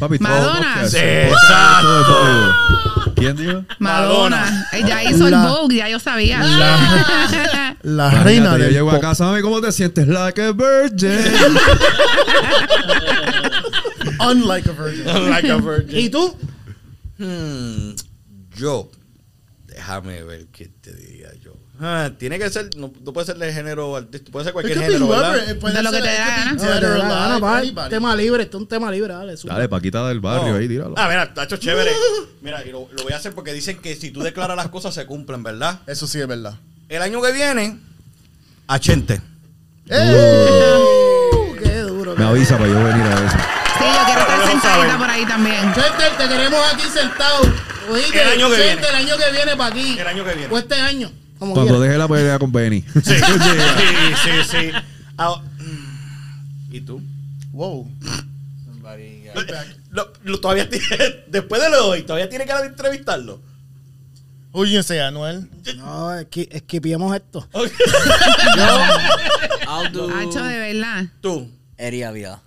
[0.00, 0.82] Papi, Madonna.
[0.90, 2.93] Todo Bollywood.
[3.24, 3.64] ¿Quién dijo?
[3.78, 4.66] Madonna.
[4.72, 6.38] Ella hizo La- el Vogue, ya yo sabía.
[7.82, 10.06] La Imagínate, reina yo del llego a casa, mami, ¿cómo te sientes?
[10.08, 11.10] Like a virgin.
[14.20, 15.30] Unlike a virgin.
[15.30, 15.98] Like a virgin.
[15.98, 16.36] ¿Y tú?
[17.18, 17.94] Hmm,
[18.56, 18.90] yo,
[19.66, 21.43] déjame ver qué te diría yo.
[21.86, 25.06] Ah, tiene que ser, no, no puede ser de género artístico, puede ser cualquier género.
[25.06, 25.56] ¿verdad?
[25.60, 27.74] Puede De lo que te anybody.
[27.90, 29.36] tema libre, esto es un tema libre, dale.
[29.36, 29.52] sube.
[29.52, 30.58] Dale, Paquita del barrio No.
[30.58, 30.94] ahí, tíralo.
[30.96, 31.90] Ah, mira, tacho chévere.
[32.40, 34.94] Mira, y lo, lo voy a hacer porque dicen que si tú declaras las cosas
[34.94, 35.80] se cumplen, ¿verdad?
[35.86, 36.54] Eso sí es verdad.
[36.88, 37.78] El año que viene,
[38.66, 39.20] a Chente.
[39.86, 42.14] Uh, qué duro.
[42.16, 43.36] Me avisa para yo venir a eso.
[43.78, 45.74] Sí, yo quiero estar sentadita por ahí también.
[45.74, 47.40] Chester, te queremos aquí sentado.
[47.90, 48.80] Oíste, El año que viene.
[48.88, 49.98] el año que viene para aquí.
[49.98, 50.54] El año que viene.
[50.54, 51.10] O este año.
[51.38, 51.84] Como Cuando quiera.
[51.86, 52.82] deje la pelea con Benny.
[52.94, 53.20] Sí, sí,
[54.24, 54.70] sí, sí.
[55.18, 57.00] Ah, mm, ¿Y tú?
[57.52, 57.86] Uh,
[60.24, 60.86] lo- todavía tiene,
[61.28, 63.40] después de lo de hoy, todavía tiene que entrevistarlo.
[64.84, 65.48] Say, Anuel?
[65.76, 67.48] No, esqui- esquipiemos esto.
[69.66, 71.06] I'll do Hacho, de verdad.
[71.20, 71.50] Tú.
[71.76, 72.40] Eddie Avila.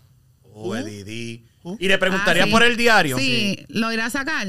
[0.53, 1.43] Oh, Didi.
[1.79, 2.51] Y le preguntaría Ah, sí.
[2.51, 3.17] por el diario.
[3.17, 4.47] Sí, lo irá a sacar.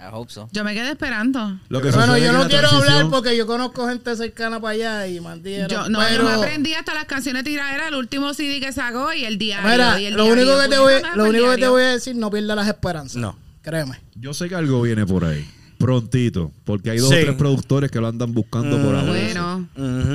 [0.00, 0.48] I hope so.
[0.52, 1.58] Yo me quedé esperando.
[1.68, 5.20] Lo que Bueno, yo no quiero hablar porque yo conozco gente cercana para allá y
[5.20, 5.68] mandieron.
[5.68, 9.12] Yo, no, pero, yo me aprendí hasta las canciones tiraderas, el último CD que sacó
[9.12, 9.68] y el diario.
[9.70, 10.42] Mira, y el lo diario.
[10.44, 13.16] único que te voy, lo único que te voy a decir, no pierdas las esperanzas.
[13.16, 13.36] No.
[13.62, 14.00] Créeme.
[14.14, 15.46] Yo sé que algo viene por ahí.
[15.78, 16.52] Prontito.
[16.64, 17.16] Porque hay dos Sí.
[17.16, 19.10] o tres productores que lo andan buscando por ahora.
[19.10, 19.68] Bueno.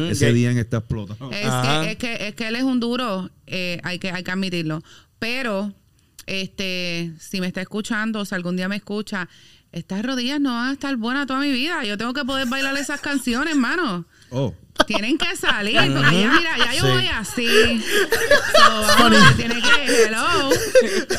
[0.09, 1.31] Ese día en está explotando.
[1.31, 4.31] es que, es, que, es que él es un duro, eh, hay, que, hay que
[4.31, 4.83] admitirlo.
[5.19, 5.73] Pero,
[6.27, 9.27] este, si me está escuchando, o si algún día me escucha,
[9.75, 11.83] estas rodillas no van a estar buenas toda mi vida.
[11.83, 14.05] Yo tengo que poder bailar esas canciones, hermano.
[14.31, 14.53] Oh.
[14.87, 16.87] Tienen que salir, porque ya, mira, ya yo Sí.
[16.91, 17.83] voy así.
[18.55, 20.49] So, vamos, tiene que, hello.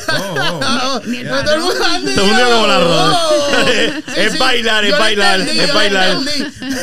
[0.09, 1.01] Oh, oh.
[1.05, 1.83] Ni el mundo patrón.
[1.83, 3.13] anda Todo el mundo como la roda.
[3.13, 3.47] Oh.
[3.67, 4.37] Sí, es sí.
[4.39, 6.17] bailar, es bailar, es bailar.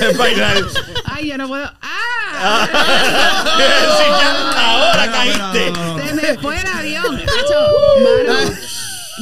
[0.00, 0.56] Es bailar.
[1.04, 1.72] Ay, yo no puedo.
[1.82, 2.68] ¡Ah!
[3.56, 5.70] Sí, ya, ahora caíste.
[5.70, 6.06] No, no, no.
[6.06, 7.14] Se me fue el avión.
[8.26, 8.50] Mano,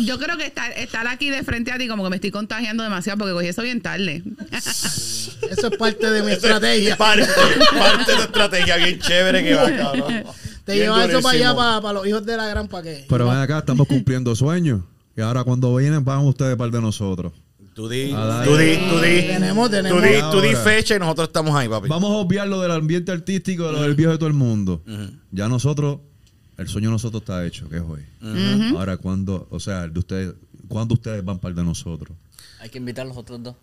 [0.05, 2.83] yo creo que estar, estar aquí de frente a ti como que me estoy contagiando
[2.83, 4.23] demasiado porque cogí eso bien tarde.
[4.51, 6.97] Eso es parte de mi estrategia.
[6.97, 7.27] Parte,
[7.79, 10.25] parte de tu estrategia bien chévere que va, cabrón.
[10.65, 13.05] Te llevas eso para allá, para, para los hijos de la gran, ¿para qué?
[13.09, 14.83] Pero ven acá, estamos cumpliendo sueños.
[15.17, 17.33] Y ahora cuando vienen, van ustedes par de nosotros.
[17.75, 18.15] Tú di,
[18.45, 19.23] tú di, tú di.
[19.23, 20.03] Tenemos, tenemos.
[20.03, 20.61] Tú di, tú di Ahora.
[20.61, 21.89] fecha y nosotros estamos ahí, papi.
[21.89, 24.83] Vamos a obviar lo del ambiente artístico, de lo del viejo de todo el mundo.
[25.31, 26.01] Ya nosotros,
[26.63, 28.03] el sueño de nosotros está hecho, que es hoy.
[28.77, 30.35] Ahora, cuando, o sea, el de ustedes,
[30.69, 32.17] ¿cuándo ustedes van par de nosotros?
[32.61, 33.57] Hay que invitar a los otros dos.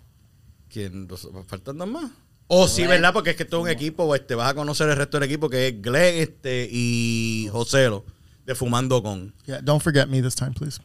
[0.72, 1.08] ¿Quién?
[1.08, 2.12] ¿Dos- ¿Faltan dos más?
[2.48, 3.14] Oh, sí, ¿verdad?
[3.14, 5.68] Porque es que todo un equipo, este, vas a conocer el resto del equipo que
[5.68, 8.04] es Glenn este, y Joselo
[8.46, 9.34] de Fumando Con.
[9.46, 10.80] Yeah, don't forget me this time, please.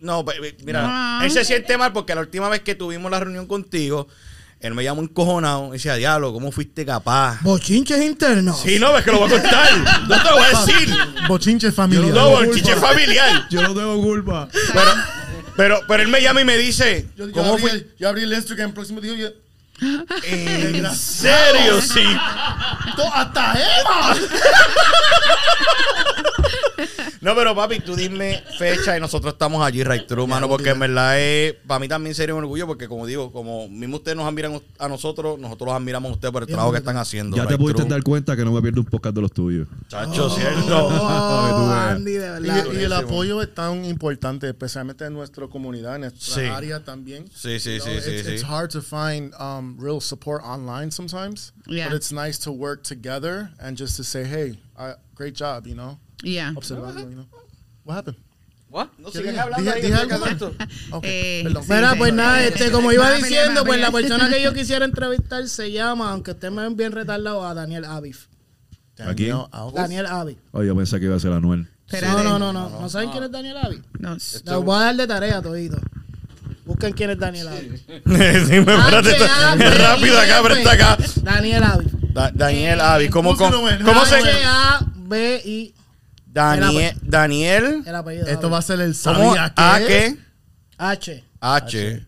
[0.00, 1.24] No, pe- pe- mira, No.
[1.24, 4.06] él se siente mal porque la última vez que tuvimos la reunión contigo,
[4.60, 7.40] él me llamó encojonado y decía, diablo, ¿cómo fuiste capaz?
[7.42, 8.60] Bochinches internos.
[8.60, 9.68] Sí, no, es que lo voy a contar.
[10.06, 10.96] No te lo voy a decir.
[11.28, 12.14] Bochinche familiar.
[12.14, 13.46] No, el chiche familiar.
[13.50, 14.48] Yo no tengo culpa.
[14.72, 14.90] Pero,
[15.56, 17.70] pero, pero él me llama y me dice, Yo, yo ¿cómo abrí fue?
[17.72, 19.28] el, yo abrí el Instagram próximo día y yo,
[20.24, 22.04] En serio, sí.
[22.96, 24.14] "To- hasta Eva.
[27.50, 31.18] Pero papi, tú dime fecha y nosotros estamos allí, right through, mano, porque en verdad
[31.20, 34.60] es, para mí también sería un orgullo, porque como digo, como mismo ustedes nos admiran
[34.78, 37.36] a nosotros, nosotros los admiramos a ustedes por el trabajo que están haciendo.
[37.36, 37.90] Ya te right pudiste through.
[37.90, 39.66] dar cuenta que no me pierdo un podcast de los tuyos.
[39.88, 40.88] Chacho, ¿cierto?
[41.00, 41.70] Oh.
[41.72, 42.40] Andy, de Y, verdad.
[42.44, 42.94] y el Durísimo.
[42.96, 46.40] apoyo es tan importante, especialmente en nuestra comunidad, en nuestra Sí.
[46.42, 47.24] área también.
[47.34, 48.32] Sí, sí, You sí, know, sí, it's, sí.
[48.34, 51.88] it's hard to find um, real support online sometimes, Yeah.
[51.88, 55.74] but it's nice to work together and just to say, hey, I, great job, you
[55.74, 55.98] know.
[56.22, 56.52] Yeah.
[56.56, 57.26] Observando, you know.
[57.84, 58.18] What happened?
[58.68, 58.88] What?
[58.98, 59.40] No ¿Qué sigan dije?
[59.40, 61.72] hablando Dije- algo Eh, sí.
[61.72, 64.84] Mira, pues nada, este, como iba a diciendo, a pues la persona que yo quisiera
[64.84, 68.26] entrevistar se llama, aunque usted me ven bien retardado, a Daniel Avif.
[68.98, 69.30] ¿Aquí?
[69.74, 70.38] Daniel Avif.
[70.52, 71.66] Oh, yo pensé que iba a ser Anuel.
[72.02, 72.68] No, no, no, no.
[72.80, 73.80] ¿No saben quién es Daniel Avif?
[73.98, 74.10] No.
[74.12, 75.78] Los voy a dar de tarea todito.
[76.64, 77.80] Busquen quién es Daniel Avif.
[77.80, 79.70] sí, espérate, H-A-V-I-F.
[79.78, 80.98] rápido acá, presta acá.
[81.22, 81.92] Daniel Avif.
[82.12, 85.74] Da- Daniel Avi, ¿cómo, Puse cómo, en- cómo se H-A-V-I.
[86.32, 88.26] Daniel, Daniel, El apellido.
[88.26, 89.34] Esto va a ser el ¿cómo?
[89.34, 89.86] sabía A que.
[89.86, 90.16] qué?
[90.78, 91.24] H.
[91.40, 92.06] H.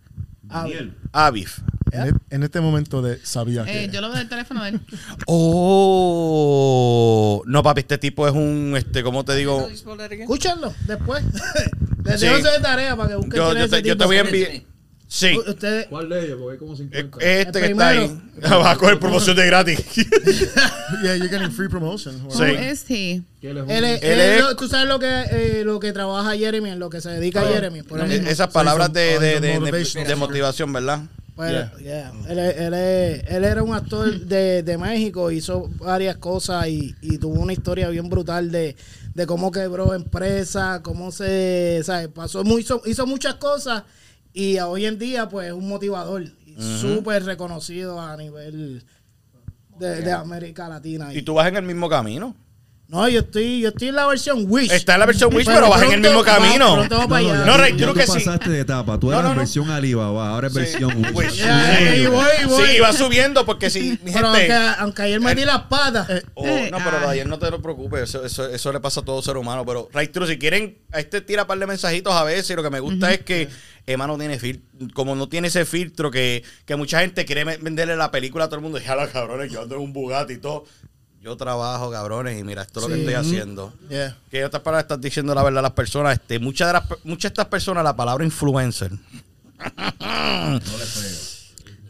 [0.49, 0.90] Avif.
[1.12, 1.59] Avif.
[1.93, 3.85] En, e- en este momento de sabía que.
[3.85, 4.81] Eh, yo lo veo del teléfono de él.
[5.27, 9.69] Oh, no, papi, este tipo es un, este, ¿cómo te digo?
[9.69, 11.23] Escúchenlo después.
[12.05, 12.27] Les Sí.
[12.27, 14.51] dejo de tarea para que busquen Yo, yo te, yo te voy a enviar.
[15.14, 15.36] Sí.
[15.47, 16.39] Ustedes, ¿Cuál de ellos?
[16.40, 17.18] Porque hay como Eh, 50.
[17.20, 18.18] Este El que está ahí.
[18.51, 19.78] Va a coger promoción de gratis.
[21.02, 22.22] Yeah, you're getting free promotion.
[22.22, 22.30] Wow.
[22.32, 22.43] Sí.
[22.43, 26.70] Él es- Él él es- lo- tú sabes lo que eh, lo que trabaja Jeremy,
[26.70, 27.82] en lo que se dedica a Jeremy.
[27.82, 28.22] Por Eh.
[28.30, 30.09] Esas palabras de, de, de, de- Motivational.
[30.09, 31.01] de motivación, ¿verdad?
[31.36, 31.72] Pues, Yeah.
[31.78, 32.12] yeah.
[32.30, 32.74] Él, es- él,
[33.36, 37.89] él era un actor de, de México, hizo varias cosas y, y tuvo una historia
[37.90, 38.76] bien brutal de,
[39.14, 42.09] de cómo quebró empresa, cómo se, ¿sabes?
[42.09, 43.82] Pasó, muy- hizo, hizo muchas cosas
[44.32, 48.84] y hoy en día pues es un motivador y súper reconocido a nivel
[49.78, 51.12] de, de América Latina.
[51.14, 52.34] Y tú vas en el mismo camino.
[52.88, 54.70] No, yo estoy, yo estoy en la versión Wish.
[54.70, 56.74] Está en la versión Wish, pero vas en el pronto- mismo camino.
[56.74, 57.44] pronto vamos para allá.
[57.46, 58.24] No, Rey, ya yo creo tú que sí.
[58.26, 59.00] pasaste de etapa.
[59.00, 59.38] Tú No, eras no, no.
[59.38, 61.36] versión Alibaba, ahora es versión Wish.
[61.36, 62.66] Ya, ahí voy, voy.
[62.66, 64.52] Sí, va subiendo porque si mi Pero gente...
[64.52, 66.06] aunque, aunque ayer metí las patas.
[66.34, 69.04] Oh, no, pero de ayer no te lo preocupes, eso, eso, eso le pasa a
[69.06, 69.64] todo ser humano.
[69.64, 72.50] Pero, Ray True, si quieren, a este tira par de mensajitos a veces.
[72.50, 73.48] y Lo que me gusta es que
[73.86, 77.56] Emma no tiene filtro, como no tiene ese filtro que, que mucha gente quiere me-
[77.56, 78.78] venderle la película a todo el mundo.
[78.78, 80.64] Y a los cabrones, yo ando en un Bugatti y todo.
[81.23, 83.73] Yo trabajo, cabrones, y mira, esto es lo que estoy haciendo.
[83.89, 84.19] Yeah.
[84.28, 86.15] Que en otras palabras estás diciendo la verdad a las personas.
[86.15, 88.90] Este, muchas de las, muchas de estas personas, la palabra influencer.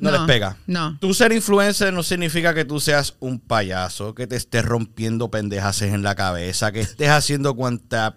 [0.01, 0.59] No les pega.
[0.67, 0.99] No.
[1.01, 5.81] Tú ser influencer no significa que tú seas un payaso, que te estés rompiendo pendejas
[5.81, 8.17] en la cabeza, que estés haciendo cuanta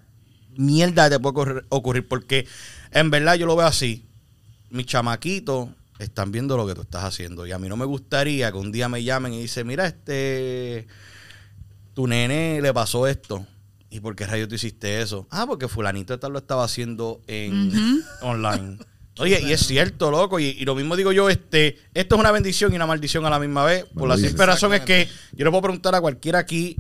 [0.58, 2.48] mierda te puede ocurrir, ocurrir, porque
[2.92, 4.06] en verdad yo lo veo así.
[4.70, 8.52] Mis chamaquitos están viendo lo que tú estás haciendo y a mí no me gustaría
[8.52, 10.88] que un día me llamen y dicen, mira, este,
[11.94, 13.46] tu nene le pasó esto.
[13.90, 15.26] ¿Y por qué rayos tú hiciste eso?
[15.30, 18.78] Ah, porque fulanito tal lo estaba haciendo en online.
[19.18, 22.32] Oye, y es cierto, loco, y, y lo mismo digo yo, este, esto es una
[22.32, 25.46] bendición y una maldición a la misma vez, por la simple razón es que yo
[25.46, 26.76] le puedo preguntar a cualquiera aquí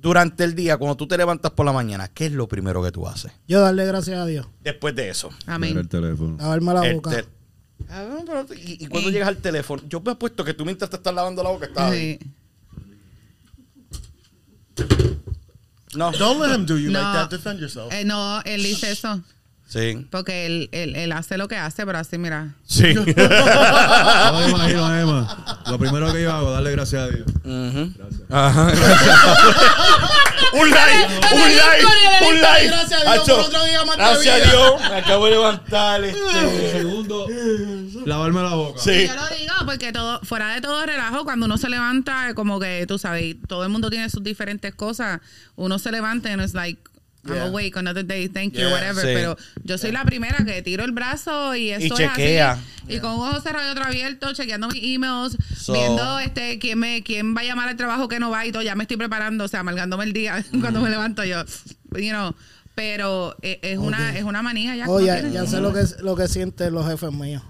[0.00, 2.92] durante el día, cuando tú te levantas por la mañana, ¿qué es lo primero que
[2.92, 3.32] tú haces?
[3.48, 4.46] Yo darle gracias a Dios.
[4.62, 5.30] Después de eso.
[5.46, 5.76] Amén.
[5.76, 6.36] el teléfono.
[6.38, 7.24] Lavarme la boca.
[8.56, 9.12] Y, y cuando Eh.
[9.12, 11.66] llegas al teléfono, yo me he puesto que tú mientras te estás lavando la boca
[11.66, 11.92] estás.
[11.94, 12.18] Sí.
[15.96, 17.00] No, Don't let him do you No.
[17.00, 17.30] like that.
[17.30, 17.92] Defend yourself.
[17.92, 19.20] Eh, no, él dice eso.
[19.66, 20.06] sí.
[20.10, 22.54] Porque él, él, él hace lo que hace, pero así, mira.
[22.66, 22.82] Sí.
[22.94, 25.62] Me imagino, Emma.
[25.66, 27.26] Lo primero que yo hago, darle gracias a Dios.
[27.42, 28.22] Gracias.
[28.30, 28.72] Ajá.
[30.52, 31.86] un like, un like,
[32.26, 32.66] un like.
[32.68, 34.50] Gracias a Dios Hacho, por otro día más de Gracias a.
[34.50, 34.80] Dios.
[34.90, 36.04] Me acabo de levantar.
[36.04, 36.72] Este.
[36.72, 37.26] Segundo,
[38.04, 38.80] lavarme la boca.
[38.80, 39.06] Sí.
[39.06, 42.86] Yo lo digo porque todo, fuera de todo relajo, cuando uno se levanta, como que
[42.86, 45.20] tú sabes, todo el mundo tiene sus diferentes cosas.
[45.56, 46.80] Uno se levanta y no es like,
[47.28, 47.48] I'm Yeah.
[47.48, 49.02] awake, another day, thank you, Yeah, whatever.
[49.04, 49.10] sí.
[49.14, 52.52] Pero yo soy la primera que tiro el brazo y eso es chequea.
[52.52, 52.62] así.
[52.94, 56.78] Y con un ojo cerrado y otro abierto, chequeando mis emails, So- viendo este quién
[56.78, 58.62] me quién va a llamar al trabajo que no va y todo.
[58.62, 61.44] Ya me estoy preparando, o sea, amargándome el día cuando me levanto yo.
[61.96, 62.34] You know,
[62.74, 64.84] pero eh, es una es una manía ya.
[64.84, 67.42] que Oh, ya, ya sé lo que, lo que sienten los jefes míos.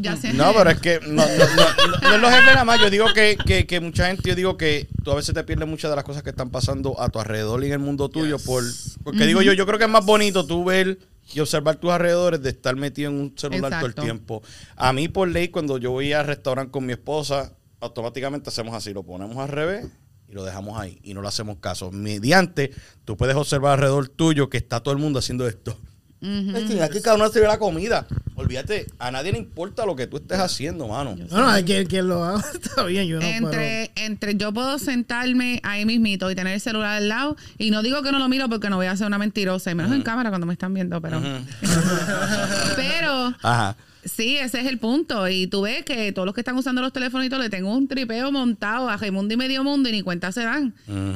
[0.00, 0.32] Ya sé.
[0.32, 2.80] No, pero es que no, no, no, no- es los jefes nada más.
[2.80, 5.66] Yo digo que, que, que mucha gente, yo digo que tú a veces te pierdes
[5.68, 8.38] muchas de las cosas que están pasando a tu alrededor y en el mundo tuyo.
[8.38, 8.62] por
[9.02, 10.98] Porque digo yo, yo creo que es más bonito tú ver
[11.34, 14.42] y observar tus alrededores de estar metido en un celular todo el tiempo.
[14.76, 18.92] A mí, por ley, cuando yo voy al restaurante con mi esposa, automáticamente hacemos así,
[18.92, 19.86] lo ponemos al revés
[20.28, 21.90] y lo dejamos ahí y no le hacemos caso.
[21.90, 22.70] Mediante,
[23.04, 25.76] tú puedes observar alrededor tuyo que está todo el mundo haciendo esto.
[26.20, 28.06] Este, Aquí cada uno se ve la comida.
[28.34, 31.16] Olvídate, a nadie le importa lo que tú estés haciendo, mano.
[31.16, 34.78] No, no, hay quien, quien lo haga está bien, yo no entre, entre yo puedo
[34.78, 38.28] sentarme ahí mismito y tener el celular al lado y no digo que no lo
[38.28, 40.72] miro porque no voy a hacer una mentirosa y menos en cámara cuando me están
[40.72, 41.20] viendo pero
[42.76, 43.76] pero Ajá.
[44.04, 46.92] sí ese es el punto y tú ves que todos los que están usando los
[46.92, 50.42] todo le tengo un tripeo montado a Raimundo y medio mundo y ni cuenta se
[50.44, 50.74] dan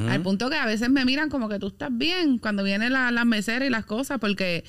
[0.09, 3.11] al punto que a veces me miran como que tú estás bien cuando vienen la-
[3.11, 4.65] las meseras y las cosas porque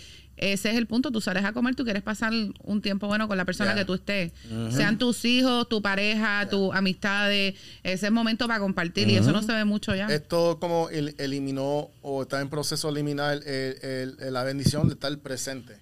[0.52, 2.34] ese es el punto, tú sales a comer, tú quieres pasar
[2.64, 4.32] un tiempo bueno con la persona que tú estés.
[4.72, 9.32] Sean tus hijos, tu pareja, tus amistades, ese es el momento para compartir y eso
[9.32, 10.08] no se ve mucho ya.
[10.08, 14.96] Esto como el- eliminó o está en proceso de eliminar el- el- la bendición de
[14.96, 15.78] estar presente.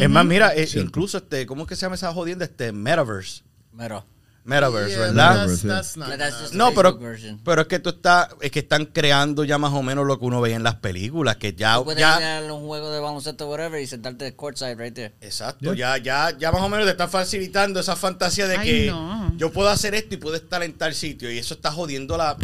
[0.00, 2.44] Es más, mira, eh, incluso este, ¿cómo es que se llama esa jodienda?
[2.44, 3.42] Este Metaverse.
[3.72, 4.04] Mero.
[4.44, 5.46] Metaverse, Yeah, ¿verdad?
[5.46, 6.98] That's, that's not That's No, pero,
[7.44, 10.26] pero es que tú estás, es que están creando ya más o menos lo que
[10.26, 13.00] uno veía en las películas, que ya, Tú puedes ya, ir a un juego de
[13.00, 15.14] baloncesto whatever y sentarte courtside right there.
[15.22, 18.86] exacto, ya, ya, ya más o menos te están facilitando esa fantasía de Ay, que
[18.90, 19.34] no.
[19.38, 22.36] yo puedo hacer esto y puedo estar en tal sitio y eso está jodiendo la.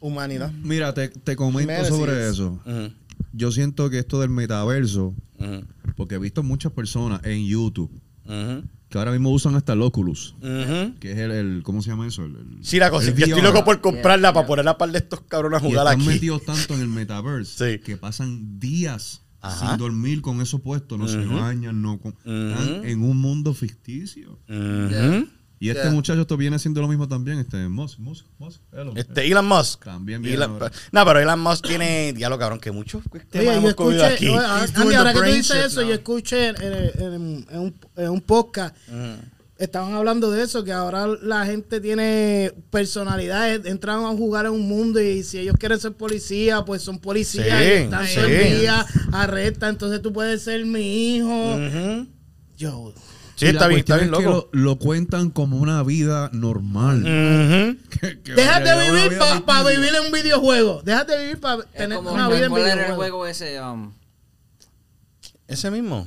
[0.00, 0.52] Humanidad.
[0.62, 2.60] Mira, te, te comento sobre eso.
[3.32, 5.12] Yo siento que esto del metaverso,
[5.96, 7.90] porque he visto muchas personas en YouTube
[8.88, 10.94] que ahora mismo usan hasta el Oculus, ujú.
[10.98, 12.24] que es el, el- ¿cómo se llama eso?
[12.24, 14.98] El, el- Sí, la cosa que estoy loco por comprarla para poner a par de
[14.98, 16.08] estos cabrones a Y jugar están aquí.
[16.08, 17.84] metidos tanto en el metaverse Sí.
[17.84, 19.68] que pasan días Ajá.
[19.70, 21.36] sin dormir con eso puesto, no se Ujú.
[21.36, 24.38] bañan, no com- están en un mundo ficticio.
[24.48, 25.28] Ujú.
[25.60, 25.90] Y este Yeah.
[25.90, 28.96] muchacho esto viene haciendo lo mismo también, este Musk, Musk, Musk, Elon.
[28.96, 29.84] Este, Elon Musk.
[29.84, 33.52] También viene Elon- no, pero Elon Musk tiene diálogo, cabrón, que muchos Oye, temas yo
[33.60, 34.28] hemos comido escuché, aquí.
[34.28, 35.88] oye, Andy, ahora que tú dices eso, now.
[35.88, 38.74] yo escuché en, en- en un, en un podcast,
[39.58, 44.68] estaban hablando de eso, que ahora la gente tiene personalidades, entran a jugar en un
[44.68, 48.14] mundo y si ellos quieren ser policía, pues son policías Sí, y están sí.
[48.14, 51.54] todo el día, arrestan, entonces tú puedes ser mi hijo.
[51.56, 52.06] Ujú.
[52.56, 52.94] Yo,
[53.38, 54.48] Sí, Y está bien, está cuestión bien es que loco.
[54.52, 57.02] Lo, lo cuentan como una vida normal.
[58.00, 60.82] Que- que Déjate vaya, vivir para vivir en un videojuego.
[60.84, 63.18] Déjate vivir para tener como, una vida en ¿cuál era el videojuego.
[63.18, 63.60] juego ese?
[63.60, 63.92] Um,
[65.46, 66.06] Ese mismo.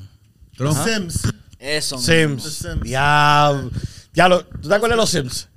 [0.58, 0.78] Trump.
[0.86, 1.22] Sims.
[1.58, 1.98] eso.
[1.98, 2.44] Sims.
[2.44, 2.84] Sims.
[2.90, 3.62] Ya.
[4.14, 5.48] Ya lo, ¿Tú te acuerdas de los Sims?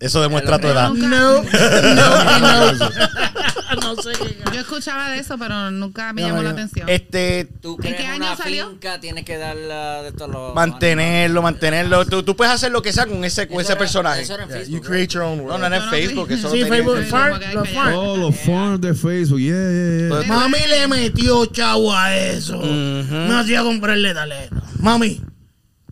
[0.00, 0.90] Eso demuestra tu edad.
[0.90, 1.42] no, no.
[3.80, 4.43] no sé qué.
[4.54, 6.88] Yo escuchaba de eso, pero nunca me No, llamó la atención.
[6.88, 8.70] Este, Tú ¿En qué una año salió?
[8.70, 10.54] finca, tienes que darla de todos los...
[10.54, 12.06] mantenerlo, mantenerlo.
[12.06, 14.22] Tú, tú puedes hacer lo que sea con ese, con ese era- personaje.
[14.22, 15.60] Eso era en Facebook, you create your own No, world.
[15.60, 16.30] no, no no Facebook.
[16.30, 17.94] Eso Sí, Facebook, los hay farm.
[17.94, 20.26] Oh, los farms de Facebook, yeah, yeah, yeah.
[20.28, 22.58] Mami le metió chavo a eso.
[22.58, 24.62] Me hacía comprarle talento.
[24.78, 25.22] Mami,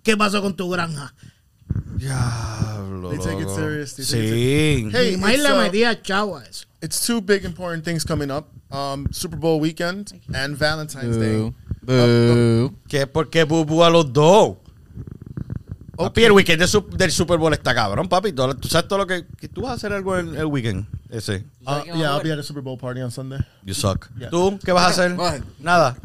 [0.02, 1.14] ¿qué pasó con tu granja?
[1.97, 3.10] Diablo.
[3.10, 4.89] They take it serious, they take Sí.
[4.93, 6.66] Hey, Mi maíz it's, le metía chavo a eso.
[6.83, 11.53] It's two big important things coming up: um, Super Bowl weekend and Valentine's Day.
[11.83, 12.75] Boo.
[12.89, 13.07] ¿Qué?
[13.07, 14.57] ¿Por qué bubu a los dos?
[15.97, 18.33] Papi, el weekend del, Sup- del Super Bowl está cabrón, papi.
[18.33, 20.87] Todo- Tú sabes todo lo que, que tú vas a hacer algo en el weekend
[21.11, 21.45] ese.
[21.65, 23.39] Uh, yeah, I'll be at a Super Bowl party on Sunday.
[23.65, 24.11] You suck.
[24.19, 24.31] Yeah.
[24.31, 25.15] ¿Tú qué vas a hacer?
[25.17, 25.43] What?
[25.61, 25.97] Nada.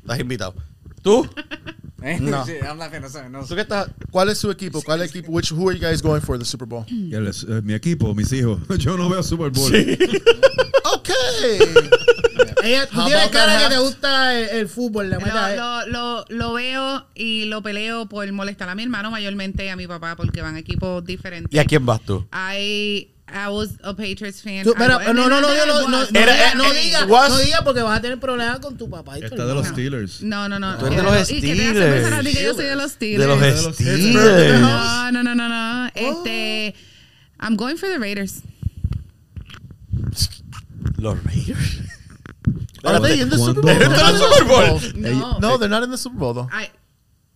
[0.00, 0.54] Estás invitado.
[1.02, 1.28] ¿Tú?
[2.02, 2.18] ¿Eh?
[2.20, 2.44] No.
[2.46, 3.54] Sí, I'm laughing, no sé, no ¿Tú sé.
[3.56, 3.88] qué estás?
[4.10, 4.80] ¿Cuál es su equipo?
[4.82, 5.32] ¿Cuál equipo?
[5.32, 6.84] Which who are you guys going for the Super Bowl?
[6.88, 8.60] Eh, mi equipo, mis hijos.
[8.78, 9.72] Yo no veo Super Bowl.
[10.90, 11.58] Okay.
[12.64, 15.10] Ella, tú How tienes about cara that que te gusta el, el fútbol.
[15.10, 18.82] Le Lo, metes a- lo, lo, lo veo y lo peleo por molestar a mi
[18.84, 21.52] hermano mayormente y a mi papá porque van a equipos diferentes.
[21.54, 22.26] ¿Y a quién vas tú?
[22.32, 24.64] I, I was a Patriots fan.
[24.64, 26.10] Tú- I pero, no, no, no, no, no, no, was.
[26.12, 28.88] no, Era- no, eh, diga, was- no diga porque vas a tener problemas con tu
[28.88, 29.66] papá y tu Está de los.
[29.68, 30.22] Steelers.
[30.22, 30.78] No, no, no.
[30.78, 32.76] Tú eres de los ¿Y qué te hace pensar a ti que yo soy de
[32.76, 33.40] los Steelers?
[33.40, 34.60] De los Steelers.
[34.60, 35.90] No, no, no, no, no.
[35.94, 36.74] Este,
[37.40, 38.42] I'm going for the Raiders.
[40.96, 41.80] Los Raiders.
[42.84, 43.74] Are they in the Super Bowl?
[43.74, 44.80] They're not in the Super Bowl.
[44.94, 45.38] No.
[45.38, 46.48] No, they're not in the Super Bowl though.
[46.52, 46.70] I,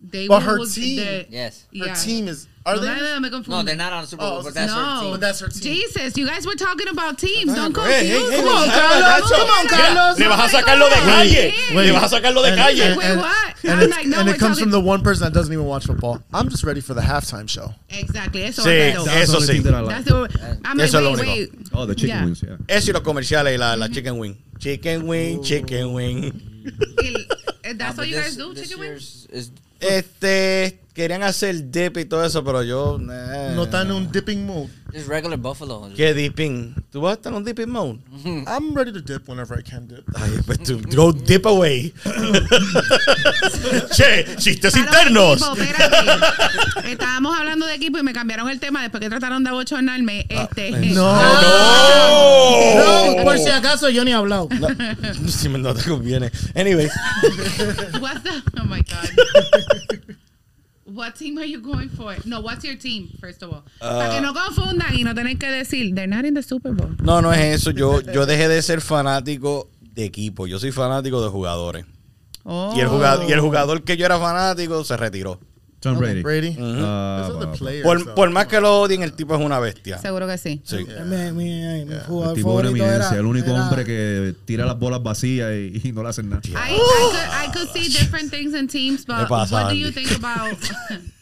[0.01, 1.65] they But her team- the- Yes.
[1.71, 1.93] Her yeah.
[1.93, 2.47] team is.
[2.65, 2.87] Are no, they?
[2.87, 3.47] no, no, me confundí.
[3.49, 4.79] No, they're not on the Super Bowl, Oh, but that's no.
[4.83, 5.11] her team.
[5.11, 5.61] But that's her team.
[5.61, 7.53] Jesus, you guys were talking about teams.
[7.53, 10.19] Don't confuse Hey, hey, hey, Come on, Carlos, come on, Carlos.
[10.19, 11.53] Le vas a sacarlo de calle.
[11.75, 12.81] Le vas a sacarlo de and- calle.
[12.81, 13.55] and- Wait, what?
[13.63, 15.65] And, I'm it, like, no, and it comes from the one person that doesn't even
[15.65, 16.23] watch football.
[16.33, 17.73] I'm just ready for the halftime show.
[17.89, 18.65] Exactly, eso Sí,
[18.95, 19.03] va a.
[19.05, 19.51] That's Eso the only sí.
[19.51, 19.95] thing that I like.
[20.05, 21.69] That's the, I'm like, Eso es wait, wait.
[21.73, 22.23] Oh, the chicken Yeah.
[22.25, 22.55] wings, yeah.
[22.69, 24.37] Eso y los comerciales y la, la chicken wing.
[24.59, 26.41] Chicken wing, chicken wing.
[27.03, 27.15] El-
[27.65, 29.27] eh, That's Ah, what but you guys do, chicken wings?
[29.29, 32.99] year's is- Este, querían hacer dip y todo eso, pero yo...
[32.99, 33.51] eh.
[33.55, 34.69] No está en un dipping mood.
[34.93, 35.89] is regular buffalo.
[35.95, 36.75] ¿Qué dipping?
[36.91, 37.99] ¿Tú vas a estar en un dipping mode?
[38.47, 40.03] I'm ready to dip whenever I can dip.
[40.15, 41.91] Ay, pues tú, go dip away.
[43.91, 45.41] che, chistes internos.
[45.41, 45.95] equipo, espérate.
[46.91, 50.27] Estábamos hablando de equipo y me cambiaron el tema después que trataron de abochornarme.
[50.29, 51.11] Este, No.
[51.15, 53.15] ¡No!
[53.15, 54.47] No, por si acaso yo ni he hablado.
[54.59, 54.67] No,
[55.27, 56.31] si me no te conviene.
[56.55, 56.87] Anyway,
[57.99, 58.29] What's the,
[58.61, 59.09] oh my God.
[60.93, 62.15] What team are you going for?
[62.25, 63.63] No, what's your team, first of all?
[63.79, 66.95] Para que no confundan y no tener que decir, they're not in the Super Bowl.
[67.01, 67.71] no, no es eso.
[67.71, 70.45] Yo, yo dejé de ser fanático de equipo.
[70.45, 71.85] Yo soy fanático de jugadores.
[72.43, 72.73] Oh.
[72.75, 75.39] Y, el jugador, y el jugador que yo era fanático se retiró.
[75.83, 76.21] Tom Brady.
[76.23, 77.51] Va.
[77.57, 78.03] players.
[78.15, 79.97] Por, más que lo odien, el tipo es una bestia.
[79.99, 80.61] Seguro que sí.
[80.63, 80.77] Sí.
[81.05, 83.85] Mi, mi, mi jugador El tipo de una favorito era, eminencia, el único era- hombre
[83.85, 86.41] que tira las bolas vacías y, y no le hacen nada.
[86.45, 89.75] I, I, could, I could see different things in teams, ¿Qué but pasa, what do
[89.75, 90.57] you think about...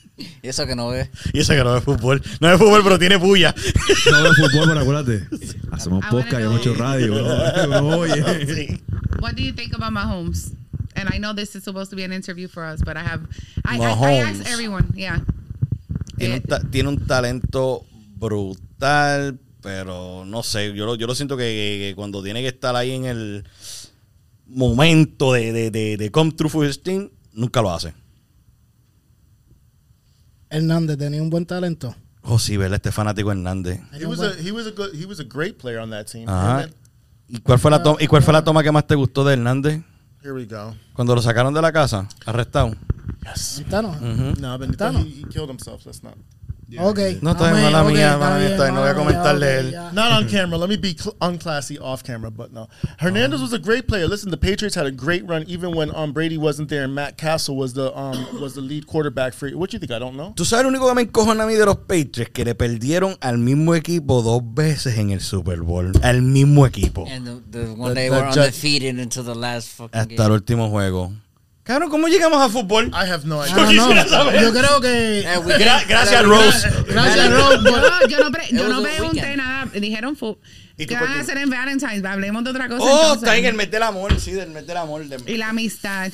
[0.43, 1.09] Y eso que no ve.
[1.33, 2.21] Y ese que no es fútbol.
[2.39, 3.55] No es fútbol, pero tiene bulla.
[4.11, 5.27] No veo fútbol, pero acuérdate.
[5.71, 7.15] Hacemos podcast y hemos hecho radio.
[7.97, 8.45] Oye.
[8.45, 8.81] Sí.
[9.19, 10.51] What do you think about Mahomes?
[10.95, 13.21] And I know this is supposed to be an interview for us, but I have...
[13.65, 14.25] I, I, I Mahomes.
[14.41, 15.19] asked everyone, yeah.
[16.17, 17.85] Tiene, un ta- tiene un talento
[18.15, 22.49] brutal, pero no sé, yo lo, yo lo siento que, que- que cuando tiene que
[22.49, 23.43] estar ahí en el
[24.47, 27.93] momento de, de, de, de come true for his team, nunca lo hace.
[30.49, 31.95] Hernández tenía un buen talento.
[32.23, 32.75] Oh, sí, ¿verdad?
[32.75, 33.79] Este fanático Hernández.
[33.93, 36.27] He was a he was a good he was a great player on that team.
[36.29, 36.69] Ajá.
[37.27, 39.33] ¿Y cuál, fue la toma, ¿Y cuál fue la toma que más te gustó de
[39.33, 39.81] Hernández?
[40.21, 40.75] Here we go.
[40.93, 42.75] Cuando lo sacaron de la casa, arrestado.
[43.23, 43.59] Yes.
[43.59, 43.95] Ventano.
[44.39, 44.57] No,
[45.03, 45.83] he, he killed himself.
[45.83, 46.15] That's not.
[46.79, 46.99] Ok.
[47.21, 48.95] No, está bien, mala mía, mala mía, bien, está bien, no voy a mala mía,
[48.95, 49.71] comentarle él.
[49.93, 50.57] Not on camera.
[50.57, 52.67] Let me be cl- unclassy off camera, but no.
[52.99, 54.07] Hernandez was a great player.
[54.07, 57.17] Listen, the Patriots had a great run even when um, Brady wasn't there and Matt
[57.17, 59.49] Castle was the um, was the lead quarterback for.
[59.49, 59.91] What do you think?
[59.91, 60.33] I don't know.
[60.35, 63.17] Tú sabes lo único que me encojona a mí de los Patriots, que le perdieron
[63.21, 65.91] al mismo equipo dos veces en el Super Bowl.
[66.03, 67.05] Al mismo equipo.
[67.09, 70.25] And the, the one The- they the were undefeated until the last fucking Hasta game.
[70.25, 71.11] el último juego.
[71.63, 72.87] Cabrón, ¿cómo llegamos a fútbol?
[72.87, 73.55] I have no idea.
[73.55, 74.41] No, quisiera saber.
[74.41, 75.25] Yo creo que.
[75.27, 76.67] And we Gra- gracias, Rose.
[76.87, 79.65] Gracias, por- Yo, yo no, pre- yo no pregunté nada.
[79.79, 80.39] Dijeron, fu-
[80.77, 82.03] ¿Y tú ¿qué van a hacer en Valentine's?
[82.03, 82.83] Hablemos de otra cosa.
[82.83, 83.23] Oh, entonces.
[83.23, 85.05] está en el mes del amor, sí, del mes del amor.
[85.05, 86.11] de- Y la amistad.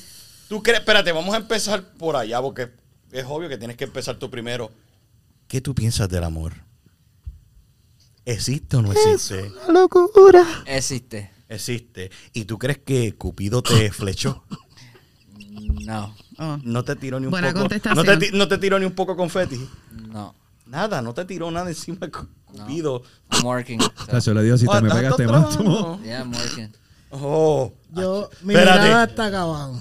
[0.49, 2.69] Tú crees, espérate, vamos a empezar por allá porque
[3.11, 4.71] es obvio que tienes que empezar tú primero.
[5.47, 6.53] ¿Qué tú piensas del amor?
[8.25, 9.49] ¿Existe o no existe?
[10.65, 11.31] Existe.
[11.47, 12.11] Existe.
[12.33, 14.43] ¿Y tú crees que Cupido te flechó?
[15.87, 16.13] No.
[16.37, 16.59] Oh.
[16.63, 17.61] No te tiró ni un Buena poco.
[17.61, 18.05] contestación.
[18.05, 19.57] No te, no te tiró ni un poco confeti.
[20.11, 20.35] No.
[20.65, 23.03] Nada, no te tiró nada encima Cupido.
[23.31, 23.79] I'm working.
[23.81, 25.99] so- Cacho, le digo, si te Oh, me ¿estás- pegas, te mato.
[26.03, 26.69] Yeah, I'm working.
[27.11, 27.73] Oh.
[27.95, 28.81] Yo, mi Espérate.
[28.83, 29.79] mirada está acabada.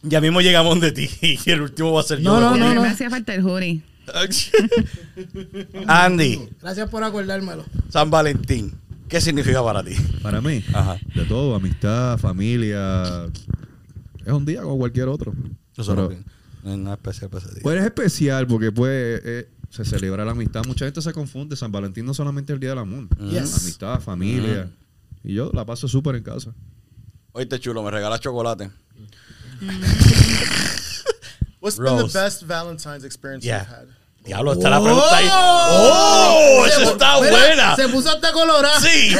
[0.00, 2.50] Ya mismo llegamos de ti y el último va a ser No, yo.
[2.50, 2.82] no, no, no.
[2.82, 3.82] me hacía falta el jury.
[5.86, 7.64] Andy, Gracias por acordármelo.
[7.90, 8.72] San Valentín,
[9.08, 9.94] ¿qué significa para ti?
[10.22, 10.96] Para mí, Ajá.
[11.14, 13.26] de todo, amistad, familia.
[14.24, 15.34] Es un día como cualquier otro.
[15.76, 16.12] Pero-
[16.64, 17.62] no hay nada especial para ese día.
[17.64, 20.62] Pues es especial porque pues eh, se celebra la amistad.
[20.66, 21.56] Mucha gente se confunde.
[21.56, 23.08] San Valentín no solamente es el día del amor.
[23.18, 23.62] Yes.
[23.62, 24.70] Amistad, familia.
[25.24, 26.54] Y yo la paso súper en casa.
[27.32, 28.70] Oíste, chulo, me regalas chocolate.
[31.60, 32.12] What's been Rose.
[32.12, 33.60] the best Valentine's experience Yeah.
[33.60, 33.86] you've had?
[34.24, 35.28] Diablo, está la pregunta ahí.
[35.32, 36.64] ¡Oh!
[36.66, 37.74] Eso está Mira, buena.
[37.76, 38.80] Se puso hasta colorada.
[38.80, 39.16] Sí.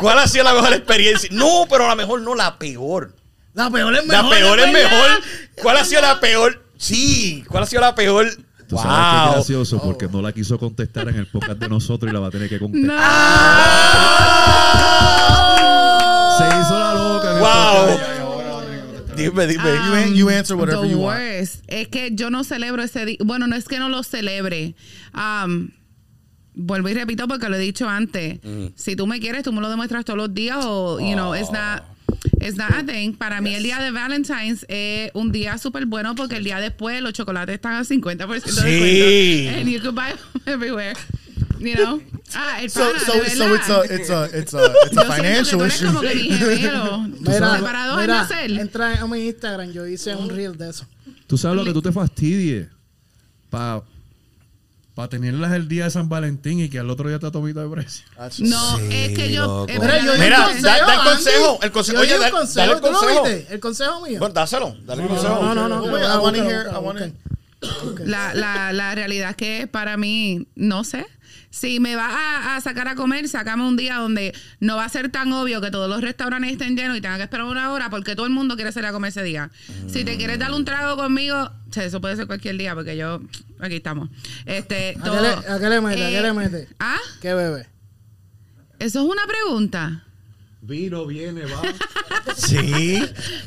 [0.00, 1.28] ¿Cuál ha sido la mejor experiencia?
[1.32, 3.14] No, pero la mejor no, la peor.
[3.54, 4.36] La peor es La mejor.
[4.36, 5.10] peor es mejor.
[5.62, 6.64] ¿Cuál ha sido la peor?
[6.76, 7.44] Sí.
[7.48, 8.26] ¿Cuál ha sido la peor?
[8.68, 9.32] Tú sabes qué Wow.
[9.34, 12.30] gracioso porque no la quiso contestar en el podcast de nosotros y la va a
[12.30, 12.96] tener que contestar.
[12.96, 13.04] No.
[16.38, 17.38] Se hizo la loca.
[17.38, 17.98] Wow.
[19.16, 19.64] Dime, dime.
[19.86, 21.20] You, an- you answer whatever The you want.
[21.20, 21.62] worst.
[21.68, 23.16] Es que yo no celebro ese día.
[23.24, 24.74] Bueno, no es que no lo celebre.
[25.14, 25.68] Um,
[26.54, 28.40] vuelvo y repito porque lo he dicho antes.
[28.74, 31.52] Si tú me quieres, tú me lo demuestras todos los días o, you know, it's
[31.52, 31.82] not...
[32.40, 33.12] It's not a thing.
[33.14, 37.00] Para mí el día de Valentine's es un día súper bueno porque el día después
[37.02, 39.44] los chocolates están al 50% de Sí.
[39.44, 39.60] descuento.
[39.60, 40.94] And you can buy them everywhere.
[41.60, 42.02] You know?
[42.34, 45.02] Ah, el So, pana, so, de so it's a, it's a, it's a, it's a
[45.02, 45.86] Yo siento que financial tú eres issue.
[45.86, 46.98] como que mi gemelo.
[47.20, 48.50] Mira, Separados en mira, nacer.
[48.50, 49.72] entra a mi Instagram.
[49.72, 50.86] Yo hice un reel de eso.
[51.26, 52.68] Tú sabes lo que tú te fastidies
[53.50, 53.82] para
[54.94, 57.68] pa tenerlas el día de San Valentín y que al otro día te tomita de
[57.68, 58.04] precio.
[58.16, 59.66] That's- No, Sí, es que yo.
[59.68, 61.10] eh, Mira, yo Mira, un da- da el Andy.
[61.10, 62.00] consejo, el consejo.
[62.00, 62.60] Oye, da- consejo.
[62.60, 63.24] dale el ¿Tú lo consejo.
[63.24, 63.54] viste?
[63.54, 64.18] El consejo mío.
[64.20, 65.42] Bueno, dáselo, dale el No, consejo.
[65.42, 65.82] no, no, no.
[65.84, 67.12] Wait, I wanna Búscalo, hear- I wanna-
[67.82, 68.06] búscalo.
[68.10, 71.06] La, la, la realidad es que para mí, no sé.
[71.54, 74.88] Si me vas a, a sacar a comer, sácame un día donde no va a
[74.88, 77.90] ser tan obvio que todos los restaurantes estén llenos y tenga que esperar una hora
[77.90, 79.50] porque todo el mundo quiere salir a comer ese día.
[79.86, 83.20] Si te quieres dar un trago conmigo, eso puede ser cualquier día porque yo,
[83.60, 84.08] aquí estamos.
[84.46, 86.04] Este, ¿A todo, qué le- a qué le mete?
[86.04, 86.68] ¿A qué Eh, le mete?
[86.80, 86.98] ¿Ah?
[87.22, 87.68] ¿Qué bebé?
[88.80, 90.04] Eso es una pregunta.
[90.60, 91.62] Vino, viene, va.
[92.36, 93.00] Sí.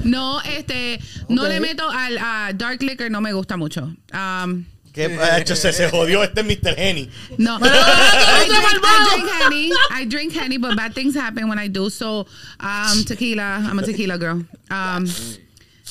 [0.06, 3.94] No, este, no le meto al a dark liquor, no me gusta mucho.
[4.14, 4.64] Um,
[4.98, 5.56] ¿Qué ha hecho?
[5.56, 6.74] Se, se jodió este Mr.
[6.76, 7.10] Henny.
[7.38, 7.58] No.
[7.62, 9.72] I, drink, I drink Henny.
[9.92, 11.90] I drink Henny, but bad things happen when I do.
[11.92, 12.26] So,
[12.60, 13.64] um, tequila.
[13.64, 14.44] I'm a tequila girl.
[14.72, 15.08] Um,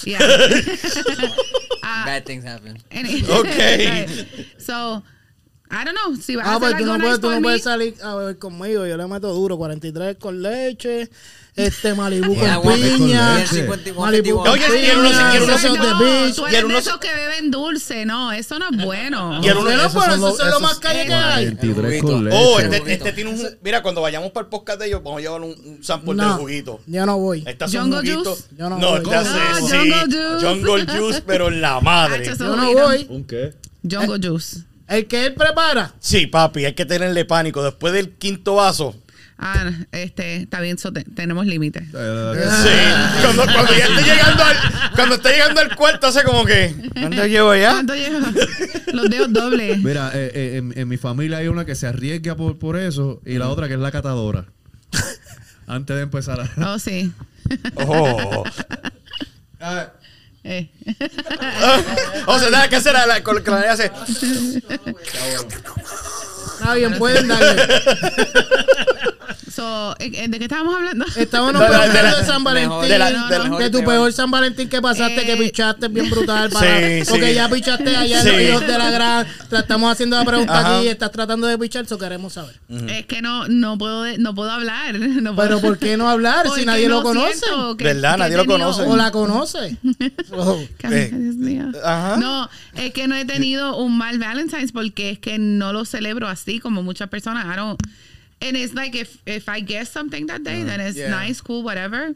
[0.05, 0.19] yeah.
[2.05, 2.79] Bad things happen.
[2.91, 4.19] Any- Okay.
[4.59, 5.03] so,
[5.69, 6.15] I don't know.
[6.17, 7.95] Si vas Ah, a pues hacer tú algo no, puedes, nice tú no puedes salir
[8.03, 8.87] a beber conmigo.
[8.87, 9.57] Yo le meto duro.
[9.57, 11.11] 43 con leche.
[11.57, 13.39] Este Malibu con piña.
[13.39, 13.63] leche.
[13.63, 14.79] 51, Malibu con Oye, piña.
[14.81, 16.35] quiero unos- quiero unos- de no, beach.
[16.37, 18.05] tú y el esos que beben dulce.
[18.05, 19.41] No, eso no es bueno.
[19.43, 21.45] Y el uno- Pero bueno, son eso es lo más calle que hay.
[21.47, 22.37] 23 con leche.
[22.39, 23.49] Oh, este, este tiene un.
[23.63, 26.25] Mira, cuando vayamos para el podcast de ellos, vamos a llevar un, un sample No,
[26.29, 26.81] del juguito.
[26.87, 27.43] yo no voy.
[27.47, 28.35] Este hace un Jungle juguito.
[28.35, 28.49] Juice?
[28.57, 28.99] Yo no no, voy.
[29.01, 30.47] este hace, Ah, Jungle Juice.
[30.47, 32.25] Jungle Juice, pero en la madre.
[32.39, 33.07] Yo no voy.
[33.09, 33.55] ¿Un qué?
[33.91, 34.61] Jungle Juice.
[34.89, 35.95] El que él prepara.
[35.99, 37.63] Sí, papi, hay que tenerle pánico.
[37.63, 38.95] Después del quinto vaso.
[39.39, 41.83] Ah, este, está bien, so te- tenemos límites.
[41.95, 43.23] Eh, Sí.
[43.23, 44.57] Cuando, cuando ya esté llegando al,
[44.95, 46.75] cuando esté llegando al cuarto, hace como que.
[46.95, 47.73] ¿Dónde llevo ya?
[47.73, 48.33] ¿Cuánto lleva?
[48.95, 49.79] Los dedos dobles.
[49.83, 53.21] Mira, eh, eh, en, en mi familia hay una que se arriesga por, por eso
[53.27, 54.47] y la otra que es la catadora.
[55.67, 56.73] Antes de empezar a...
[56.73, 57.13] Oh, sí.
[57.75, 58.45] Oh.
[60.49, 60.69] Eh.
[62.27, 63.91] O sea, nada que hacer a la, con la nariz hace.
[66.55, 67.67] Está bien, pueden darle.
[69.51, 71.05] So, So, eh, ¿De qué estábamos hablando?
[71.17, 73.85] Estábamos De la- de hablando la- de San Valentín, de la- de la- de tu
[73.85, 76.51] peor San Valentín que pasaste, Eh, que pichaste bien brutal.
[76.51, 77.35] Para, Sí, porque sí.
[77.35, 79.27] ya pichaste allá en los hijos de la gran.
[79.49, 80.77] Te estamos haciendo la pregunta Ajá.
[80.79, 82.55] aquí y estás tratando de pichar, eso queremos saber.
[82.89, 84.95] Es que no, no puedo, de- no puedo hablar.
[84.97, 87.41] No puedo- Pero ¿por qué no hablar si nadie no lo conoce?
[87.79, 88.13] que- ¿Verdad?
[88.13, 88.83] que Nadie lo conoce.
[88.83, 89.77] O la conoce.
[90.33, 90.61] Oh.
[90.85, 91.65] Eh, Dios mío.
[91.85, 92.17] ajá.
[92.19, 96.29] No, es que no he tenido un mal Valentine's porque es que no lo celebro
[96.29, 97.47] así como muchas personas.
[97.47, 97.81] I don't.
[98.41, 101.09] And it's like if if I get something that day, then it's Yeah.
[101.11, 102.15] nice, cool, whatever.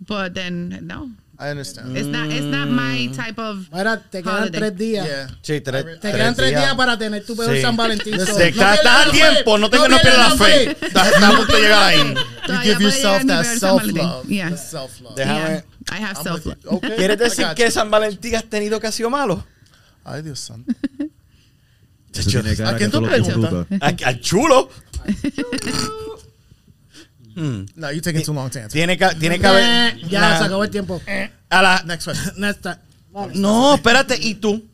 [0.00, 1.96] But then no, I understand.
[1.96, 2.28] it's not.
[2.30, 3.14] It's not my mm.
[3.16, 3.68] type of.
[3.72, 4.58] Mira, te quedan holiday.
[4.58, 5.06] tres días.
[5.06, 5.28] Yeah.
[5.42, 7.60] Sí, tres, Te quedan tres días para tener tu peor Sí.
[7.62, 8.16] San Valentín.
[8.16, 9.18] Te- So, estás- pierdas estás a la fe.
[9.18, 10.70] tiempo, no, te, no pierdas la fe.
[10.70, 11.98] Estás, estás a punto de llegar ahí.
[11.98, 12.14] You
[12.46, 14.02] Todavía give puede yourself llegar mi that peor San self Valentín.
[14.02, 14.26] love.
[14.28, 14.56] Yeah.
[14.56, 15.14] Self love.
[15.16, 15.38] Déjame.
[15.38, 16.64] Yeah, I have I'm self with love.
[16.64, 16.70] you.
[16.78, 16.96] Okay.
[16.96, 17.70] ¿Quieres I decir got que you.
[17.70, 19.44] San Valentín has tenido que ha sido malo?
[20.04, 20.72] Ay, Dios santo.
[22.14, 23.66] Eso tiene cara ¿A quién que tú preguntas?
[24.04, 24.68] al chulo.
[27.36, 28.72] No, you're taking too long to answer.
[28.72, 29.62] Tiene que, tiene que haber.
[29.64, 30.38] Eh, Ya Nah.
[30.38, 31.00] se acabó el tiempo.
[31.48, 32.34] A la- Next question.
[32.38, 32.76] Next time.
[33.34, 34.16] no, espérate.
[34.20, 34.68] ¿Y tú?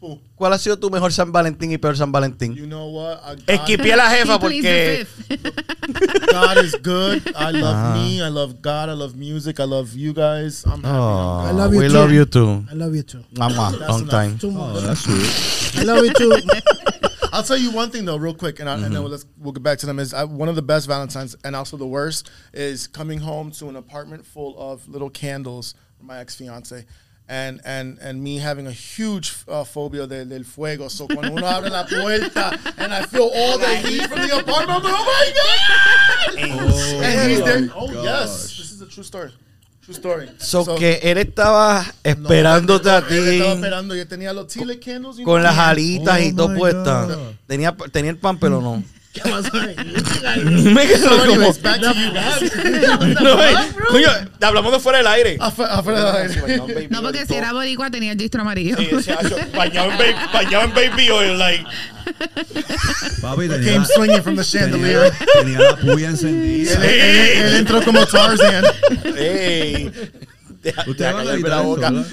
[0.00, 0.20] Who?
[0.36, 2.54] ¿Cuál ha sido tu mejor San Valentín y peor San Valentín?
[2.54, 3.18] You know what?
[3.24, 5.06] I- God, Esquipié a la jefa He pleads porque.
[5.28, 6.26] the fifth.
[6.32, 7.22] God is good.
[7.34, 7.94] I love Ah.
[7.94, 8.20] me.
[8.22, 8.90] I love God.
[8.90, 9.58] I love music.
[9.58, 10.64] I love you guys.
[10.66, 10.88] I'm happy.
[10.88, 11.94] Oh, I love you we too.
[11.94, 12.64] love you too.
[12.70, 13.24] I love you too.
[13.38, 14.10] Mama, That's long enough.
[14.10, 14.38] time.
[14.38, 14.82] Too Oh, much.
[14.82, 15.80] that's sweet.
[15.80, 16.40] I love you too.
[17.32, 19.52] I'll tell you one thing though, real quick, and, I, and then we'll, let's, we'll
[19.52, 19.98] get back to them.
[19.98, 23.68] Is I, one of the best Valentines, and also the worst, is coming home to
[23.68, 26.84] an apartment full of little candles from my ex fiance,
[27.28, 30.88] and and and me having a huge uh, phobia de, del fuego.
[30.88, 34.84] So cuando uno abre la puerta and I feel all the heat from the apartment,
[34.84, 35.32] I'm like, oh my
[36.36, 37.04] god!
[37.04, 37.68] and he's there.
[37.74, 39.32] Oh yes, this is a true story.
[39.86, 40.28] True story.
[40.38, 43.94] So, que él estaba esperándote a Él estaba ti esperando.
[43.94, 45.16] Yo tenía los chile candles.
[45.16, 45.38] con know?
[45.38, 47.08] las alitas y Oh todo my puesta.
[47.46, 48.82] Tenía, tenía el pan, pero no.
[49.22, 49.74] ¿Qué pasó ahí?
[50.44, 51.22] Me quedo como.
[51.22, 53.20] Anyways, back to you guys.
[53.20, 53.36] No,
[53.88, 54.08] coño,
[54.40, 55.38] hablamos de fuera del aire.
[55.38, 56.88] Afu- afuera del aire.
[56.90, 58.76] No, porque si era boricua tenía el distro amarillo.
[58.76, 61.64] Sí, ese hacho, bañado en baby, bañado en baby oil, like.
[63.20, 65.10] Papi, Came swinging from the chandelier.
[65.40, 66.74] tenía, tenía la puya encendida.
[66.74, 68.64] Él, él- él entró como Tarzan.
[70.66, 71.90] Deja, Usted deja va a editar boca.
[71.90, 72.06] ¿verdad?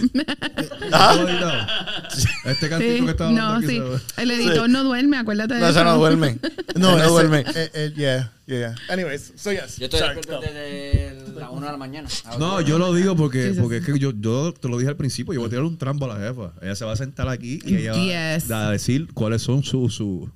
[0.91, 2.03] ¿Ah?
[2.45, 3.81] Este Sí, cantito que estaba no, sí.
[4.17, 5.79] El editor no duerme, acuérdate de No, eso.
[5.79, 6.37] ese no duerme.
[6.75, 7.39] No, no duerme.
[7.55, 8.75] eh, eh, yeah, yeah, yeah.
[8.89, 9.77] Anyways, so yes.
[9.77, 12.09] Yo estoy despierto desde la 1 de la mañana.
[12.39, 14.89] No, yo lo digo porque, Sí, sí, porque es que yo, yo te lo dije
[14.89, 16.53] al principio, yo voy a tirar un trampo a la jefa.
[16.61, 17.93] Ella se va a sentar aquí y ella
[18.35, 18.51] Yes.
[18.51, 19.93] va a decir cuáles son sus...
[19.95, 20.29] Su,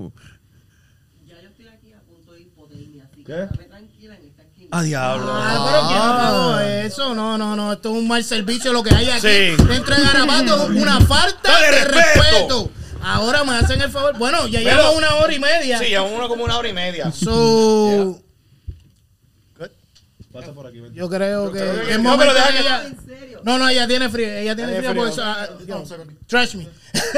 [1.28, 3.34] Ya yo estoy aquí a punto de hipotermia, así que ¿Qué?
[3.34, 4.57] déjame tranquila en esta esquina.
[4.70, 5.32] Ah, diablo.
[5.34, 7.16] Ah, pero ¿quién pagó eso?
[7.16, 7.74] No, no, no.
[7.74, 9.22] Esto es un mal servicio lo que hay aquí.
[9.22, 9.64] Sí.
[9.66, 12.22] Dentro de Garabato, una falta De de respeto.
[12.22, 12.72] respeto.
[13.02, 14.18] Ahora me hacen el favor.
[14.18, 15.80] Bueno, ya Pero- llevamos una hora y media.
[15.80, 17.12] Sí, a uno como una hora y media.
[17.14, 18.20] So,
[19.58, 19.70] Good.
[20.34, 22.84] Pasa por aquí, yo creo que creo que- es no, pero deja que ella-.
[23.44, 24.28] No, no, ella tiene frío.
[24.28, 25.22] Ella tiene frío por eso.
[25.24, 26.68] ah, No, me.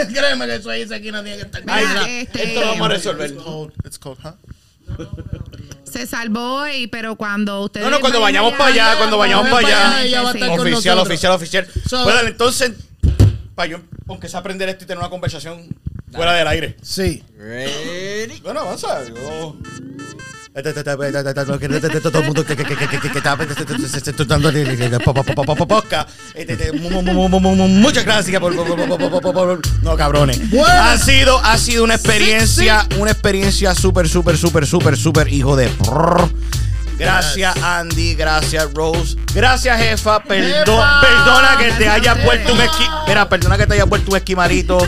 [0.14, 1.64] Créeme que eso ahí esa esquina tiene que estar.
[1.68, 3.32] Ay, ya, este- esto lo vamos a resolver.
[3.32, 3.74] It's cold.
[3.84, 4.34] It's cold, huh?
[5.84, 7.86] Se salvó, y, pero cuando ustedes.
[7.86, 10.04] No, no, cuando vayamos para allá, cuando vayamos para allá.
[10.04, 11.08] Ella va a estar con Oficial, nosotros.
[11.08, 11.68] oficial, oficial.
[11.88, 12.72] So- Bueno, entonces,
[13.56, 15.68] para yo, aunque sea aprender esto y tener una conversación
[16.12, 16.78] fuera del aire.
[16.82, 17.24] Sí.
[17.38, 18.40] Ready.
[18.42, 19.08] Bueno, avanza.
[19.08, 19.56] Yo...
[20.62, 22.68] Todo el mundo que está
[27.68, 28.54] Muchas gracias por,
[29.82, 30.40] no cabrones.
[30.68, 35.70] Ha sido ha sido una experiencia, una experiencia súper súper súper súper súper hijo de.
[37.00, 41.02] Gracias Andy, gracias Rose, gracias jefa, perdón, Jefa.
[41.02, 44.78] perdona que te haya puesto un esqui, mira, perdona que te haya puesto un esquimarito.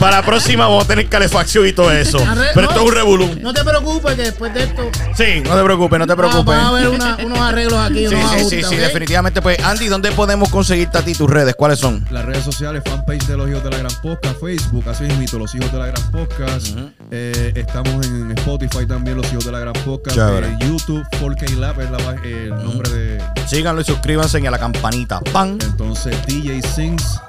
[0.00, 2.18] Para la próxima vamos a tener calefacción y todo eso.
[2.18, 3.38] Arre- Pero no, esto es un revolú.
[3.40, 6.54] No te preocupes que después de esto Sí, no te preocupes, no te preocupes.
[6.56, 8.08] va a una- unos arreglos aquí.
[8.08, 8.80] Sí, unos sí, sí, sí, ¿ok?
[8.80, 9.40] definitivamente.
[9.42, 11.54] Pues, Andy, ¿dónde podemos conseguirte a ti tus redes?
[11.54, 12.04] ¿Cuáles son?
[12.10, 15.54] Las redes sociales, fanpage de los hijos de la gran podcast, Facebook, así mismo, los
[15.54, 16.68] hijos de la gran podcast.
[17.12, 20.16] Eh, estamos en Spotify también, los hijos de la gran podcast.
[20.18, 23.22] Eh, YouTube, 4K Lab es la pa- el nombre de.
[23.46, 25.20] Síganlo y suscríbanse y a la campanita.
[25.32, 25.58] ¡Pam!
[25.62, 27.20] Entonces, DJ Sings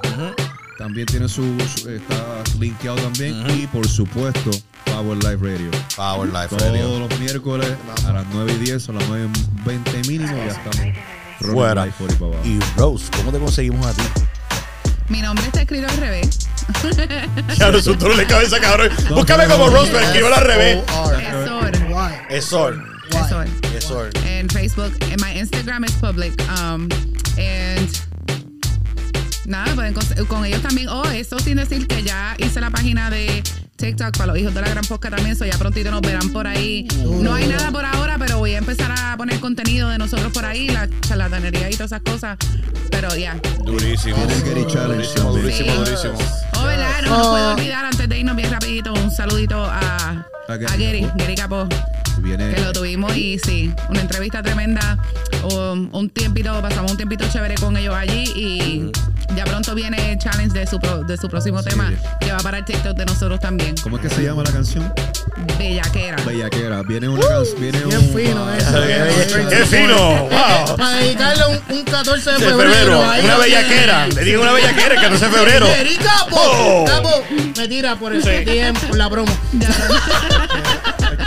[0.78, 1.44] también tiene su,
[1.76, 2.16] su- está
[2.60, 3.44] linkeado también.
[3.52, 4.52] Y por supuesto,
[4.86, 5.72] Power Live Radio.
[5.96, 7.68] Power Life Todos los miércoles
[8.08, 10.98] a las 9 y 10 o las 9 y 20 mínimo, ya estamos
[11.40, 11.88] Fuera.
[12.46, 14.04] Y Rose, ¿cómo te conseguimos a ti?
[15.10, 16.40] Mi nombre está escrito al revés.
[17.58, 18.90] Ya no es un dolor de cabeza, cabrón.
[19.10, 20.84] Búscame como Rose, pero escribo al revés.
[20.96, 21.78] O-R.
[22.30, 22.46] Es
[24.26, 26.34] En Facebook, en my Instagram es public.
[26.60, 26.88] Um,
[27.38, 27.90] and
[29.46, 30.88] nada, pueden cons- con ellos también.
[30.90, 33.44] Oh, eso sin decir que ya hice la página de
[33.76, 35.36] TikTok para los hijos de la gran posca también.
[35.36, 36.88] So ya prontito nos verán por ahí.
[37.06, 40.46] No hay nada por ahora, pero voy a empezar a poner contenido de nosotros por
[40.46, 42.38] ahí, la charlatanería y todas esas cosas.
[42.92, 43.36] Pero ya.
[43.66, 44.18] Durísimo.
[44.18, 45.78] Durísimo, durísimo, Sí.
[45.78, 46.18] durísimo.
[46.58, 47.02] Oh, ¿verdad?
[47.04, 47.32] No nos Oh.
[47.32, 51.68] puedo olvidar antes de irnos bien rapidito un saludito a, A a Gary Gary, Capó.
[52.24, 54.98] Viene que lo tuvimos y sí, una entrevista tremenda,
[55.52, 58.92] um, un tiempito, pasamos un tiempito chévere con ellos allí y
[59.36, 61.70] ya pronto viene el challenge de su, pro- de su próximo Sí.
[61.70, 61.92] tema
[62.22, 64.92] que va para el TikTok de nosotros también, ¿Cómo es que se llama la canción?
[65.58, 66.16] Bellaquera.
[66.26, 66.82] Bellaquera.
[66.84, 67.62] Viene una canción.
[67.62, 68.14] Viene Bien un.
[68.16, 69.50] fino ah, eso.
[69.50, 69.96] ¡Qué fino!
[70.30, 70.78] ¡Wow!
[70.78, 72.72] Para dedicarle un, un 14 de De febrero.
[72.74, 74.08] febrero, ahí una bellaquera.
[74.08, 75.68] Le digo una bellaquera que no sea febrero.
[76.04, 76.86] Capo, Oh.
[76.86, 77.24] capo.
[77.58, 79.32] Me tira por el tiempo, por la promo.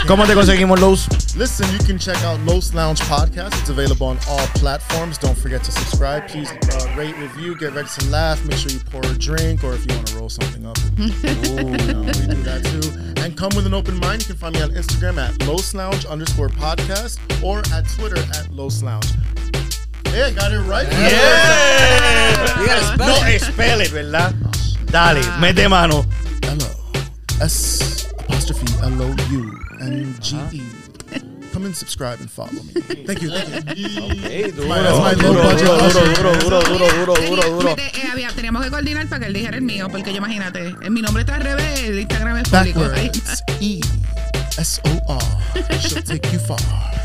[0.07, 1.07] ¿Cómo te conseguimos los?
[1.35, 3.59] Listen, you can check out Los Lounge Podcast.
[3.59, 5.17] It's available on all platforms.
[5.17, 6.27] Don't forget to subscribe.
[6.29, 8.43] Please uh, rate, review, get ready to laugh.
[8.45, 11.03] Make sure you pour a drink, or if you want to roll something up, Ooh,
[11.03, 13.21] you know, we do that too.
[13.21, 14.21] And come with an open mind.
[14.21, 18.49] You can find me on Instagram at Los Lounge underscore podcast or at Twitter at
[18.49, 19.07] Los Lounge.
[20.05, 20.87] Hey, I got it right.
[20.89, 22.61] Yeah.
[22.61, 23.41] You gotta spell No, it.
[23.41, 24.33] spell it, ¿verdad?
[24.89, 26.05] Dale, mete mano.
[26.43, 26.57] L
[27.41, 28.06] S
[28.37, 30.61] apostrophe L O U N G E.
[31.53, 32.73] Come and subscribe and follow me.
[33.07, 33.31] Thank you.
[33.31, 34.51] Thank you.
[34.51, 37.75] duro, That's my duro, low budget duro, duro, duro, duro, duro, duro, duro.
[37.77, 40.89] Eh, había- teníamos que coordinar para que él dijera el mío, porque yo imagínate, eh,
[40.91, 42.79] mi nombre está al revés, el Instagram es público.
[42.81, 43.43] Backwards.
[43.59, 43.79] E
[44.57, 45.19] S O R.
[45.79, 46.57] She'll take you far.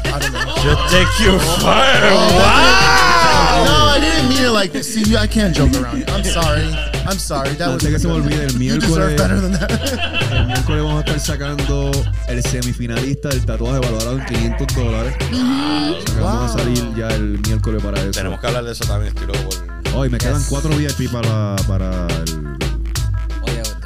[0.07, 0.89] I don't know.
[0.89, 1.85] Take you far.
[2.01, 3.93] No, Wow.
[3.95, 4.93] I didn't mean it like this.
[4.95, 6.09] See, I can't joke around.
[6.11, 6.65] I'm sorry.
[7.07, 7.51] I'm sorry.
[7.57, 9.17] That was Antes que se me olvide, el You deserve miércoles.
[9.17, 10.33] better than that.
[10.33, 11.91] El miércoles vamos a estar sacando
[12.29, 15.15] el semifinalista del tatuaje valorado en 500 dólares.
[15.21, 18.11] O sea que Vamos a salir ya el miércoles para eso.
[18.13, 19.73] Tenemos que hablar de eso también, estoy loco por...
[19.95, 22.42] Hoy me quedan cuatro VIP para, para, el-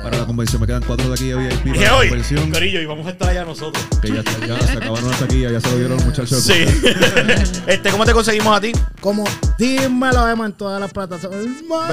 [0.07, 0.61] para la convención.
[0.61, 2.51] Me quedan cuatro de aquí de VIP la hoy, convención.
[2.51, 3.85] Corillo, y vamos a estar allá nosotros.
[4.01, 6.43] Que ya, está- ya se acabaron las taquillas, ya se lo dieron los muchachos.
[6.43, 6.65] Sí.
[7.66, 8.73] este, ¿cómo te conseguimos a ti?
[9.01, 9.24] Como
[9.59, 11.93] dímelo, Emma, en todas las plataformas.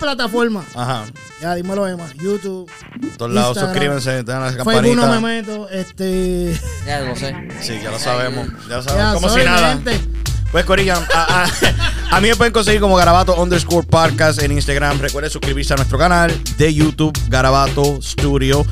[0.00, 0.64] plataformas.
[0.74, 1.04] Ajá.
[1.40, 2.06] Ya, dímelo, Emma.
[2.14, 2.68] YouTube.
[3.16, 5.20] Todos lados, Instagram, suscríbanse, den la Facebook no me campanita.
[5.20, 5.68] meto.
[5.70, 6.58] Este.
[6.86, 7.34] Ya lo sé.
[7.60, 8.48] Sí, ya lo sabemos.
[8.68, 9.12] Ya lo sabemos.
[9.12, 9.74] Ya, Como si nada.
[9.74, 10.00] gente.
[10.54, 11.46] Pues Corillo, a, a-
[12.16, 15.00] a mí me pueden conseguir como Garabato underscore podcast en Instagram.
[15.00, 18.64] Recuerden suscribirse a nuestro canal de YouTube, Garabato Studio.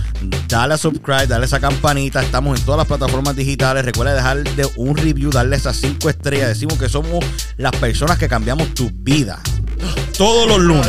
[0.46, 2.22] Dale a subscribe, dale a esa campanita.
[2.22, 3.84] Estamos en todas las plataformas digitales.
[3.84, 6.50] Recuerda dejar de un review, darle esas cinco estrellas.
[6.50, 7.24] Decimos que somos
[7.56, 9.40] las personas que cambiamos tu vida.
[10.16, 10.86] Todos los lunes.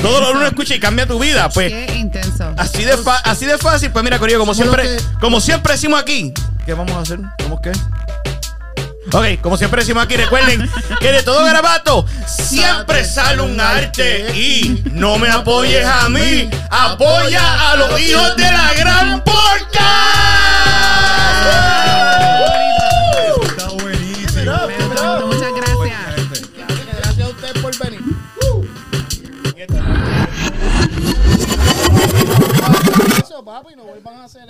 [0.00, 1.48] Todos los lunes escucha y cambia tu vida.
[1.48, 2.54] Pues Qué intenso.
[2.56, 3.90] así de, así de fácil.
[3.90, 6.32] Pues mira, Corillo, como siempre, que- como siempre decimos aquí.
[6.64, 7.18] ¿Qué vamos a hacer?
[7.42, 7.72] ¿Cómo qué?
[9.12, 10.68] Ok, como siempre decimos aquí, recuerden
[11.00, 14.36] que de todo garabato siempre sale un arte.
[14.36, 19.46] Y no me apoyes a mí, apoya a los hijos de la gran porca.
[23.42, 24.52] Está buenísimo.
[25.26, 26.40] Muchas gracias.
[26.98, 28.00] Gracias a ustedes por venir.
[33.44, 34.42] Papi, no vuelvan a hacer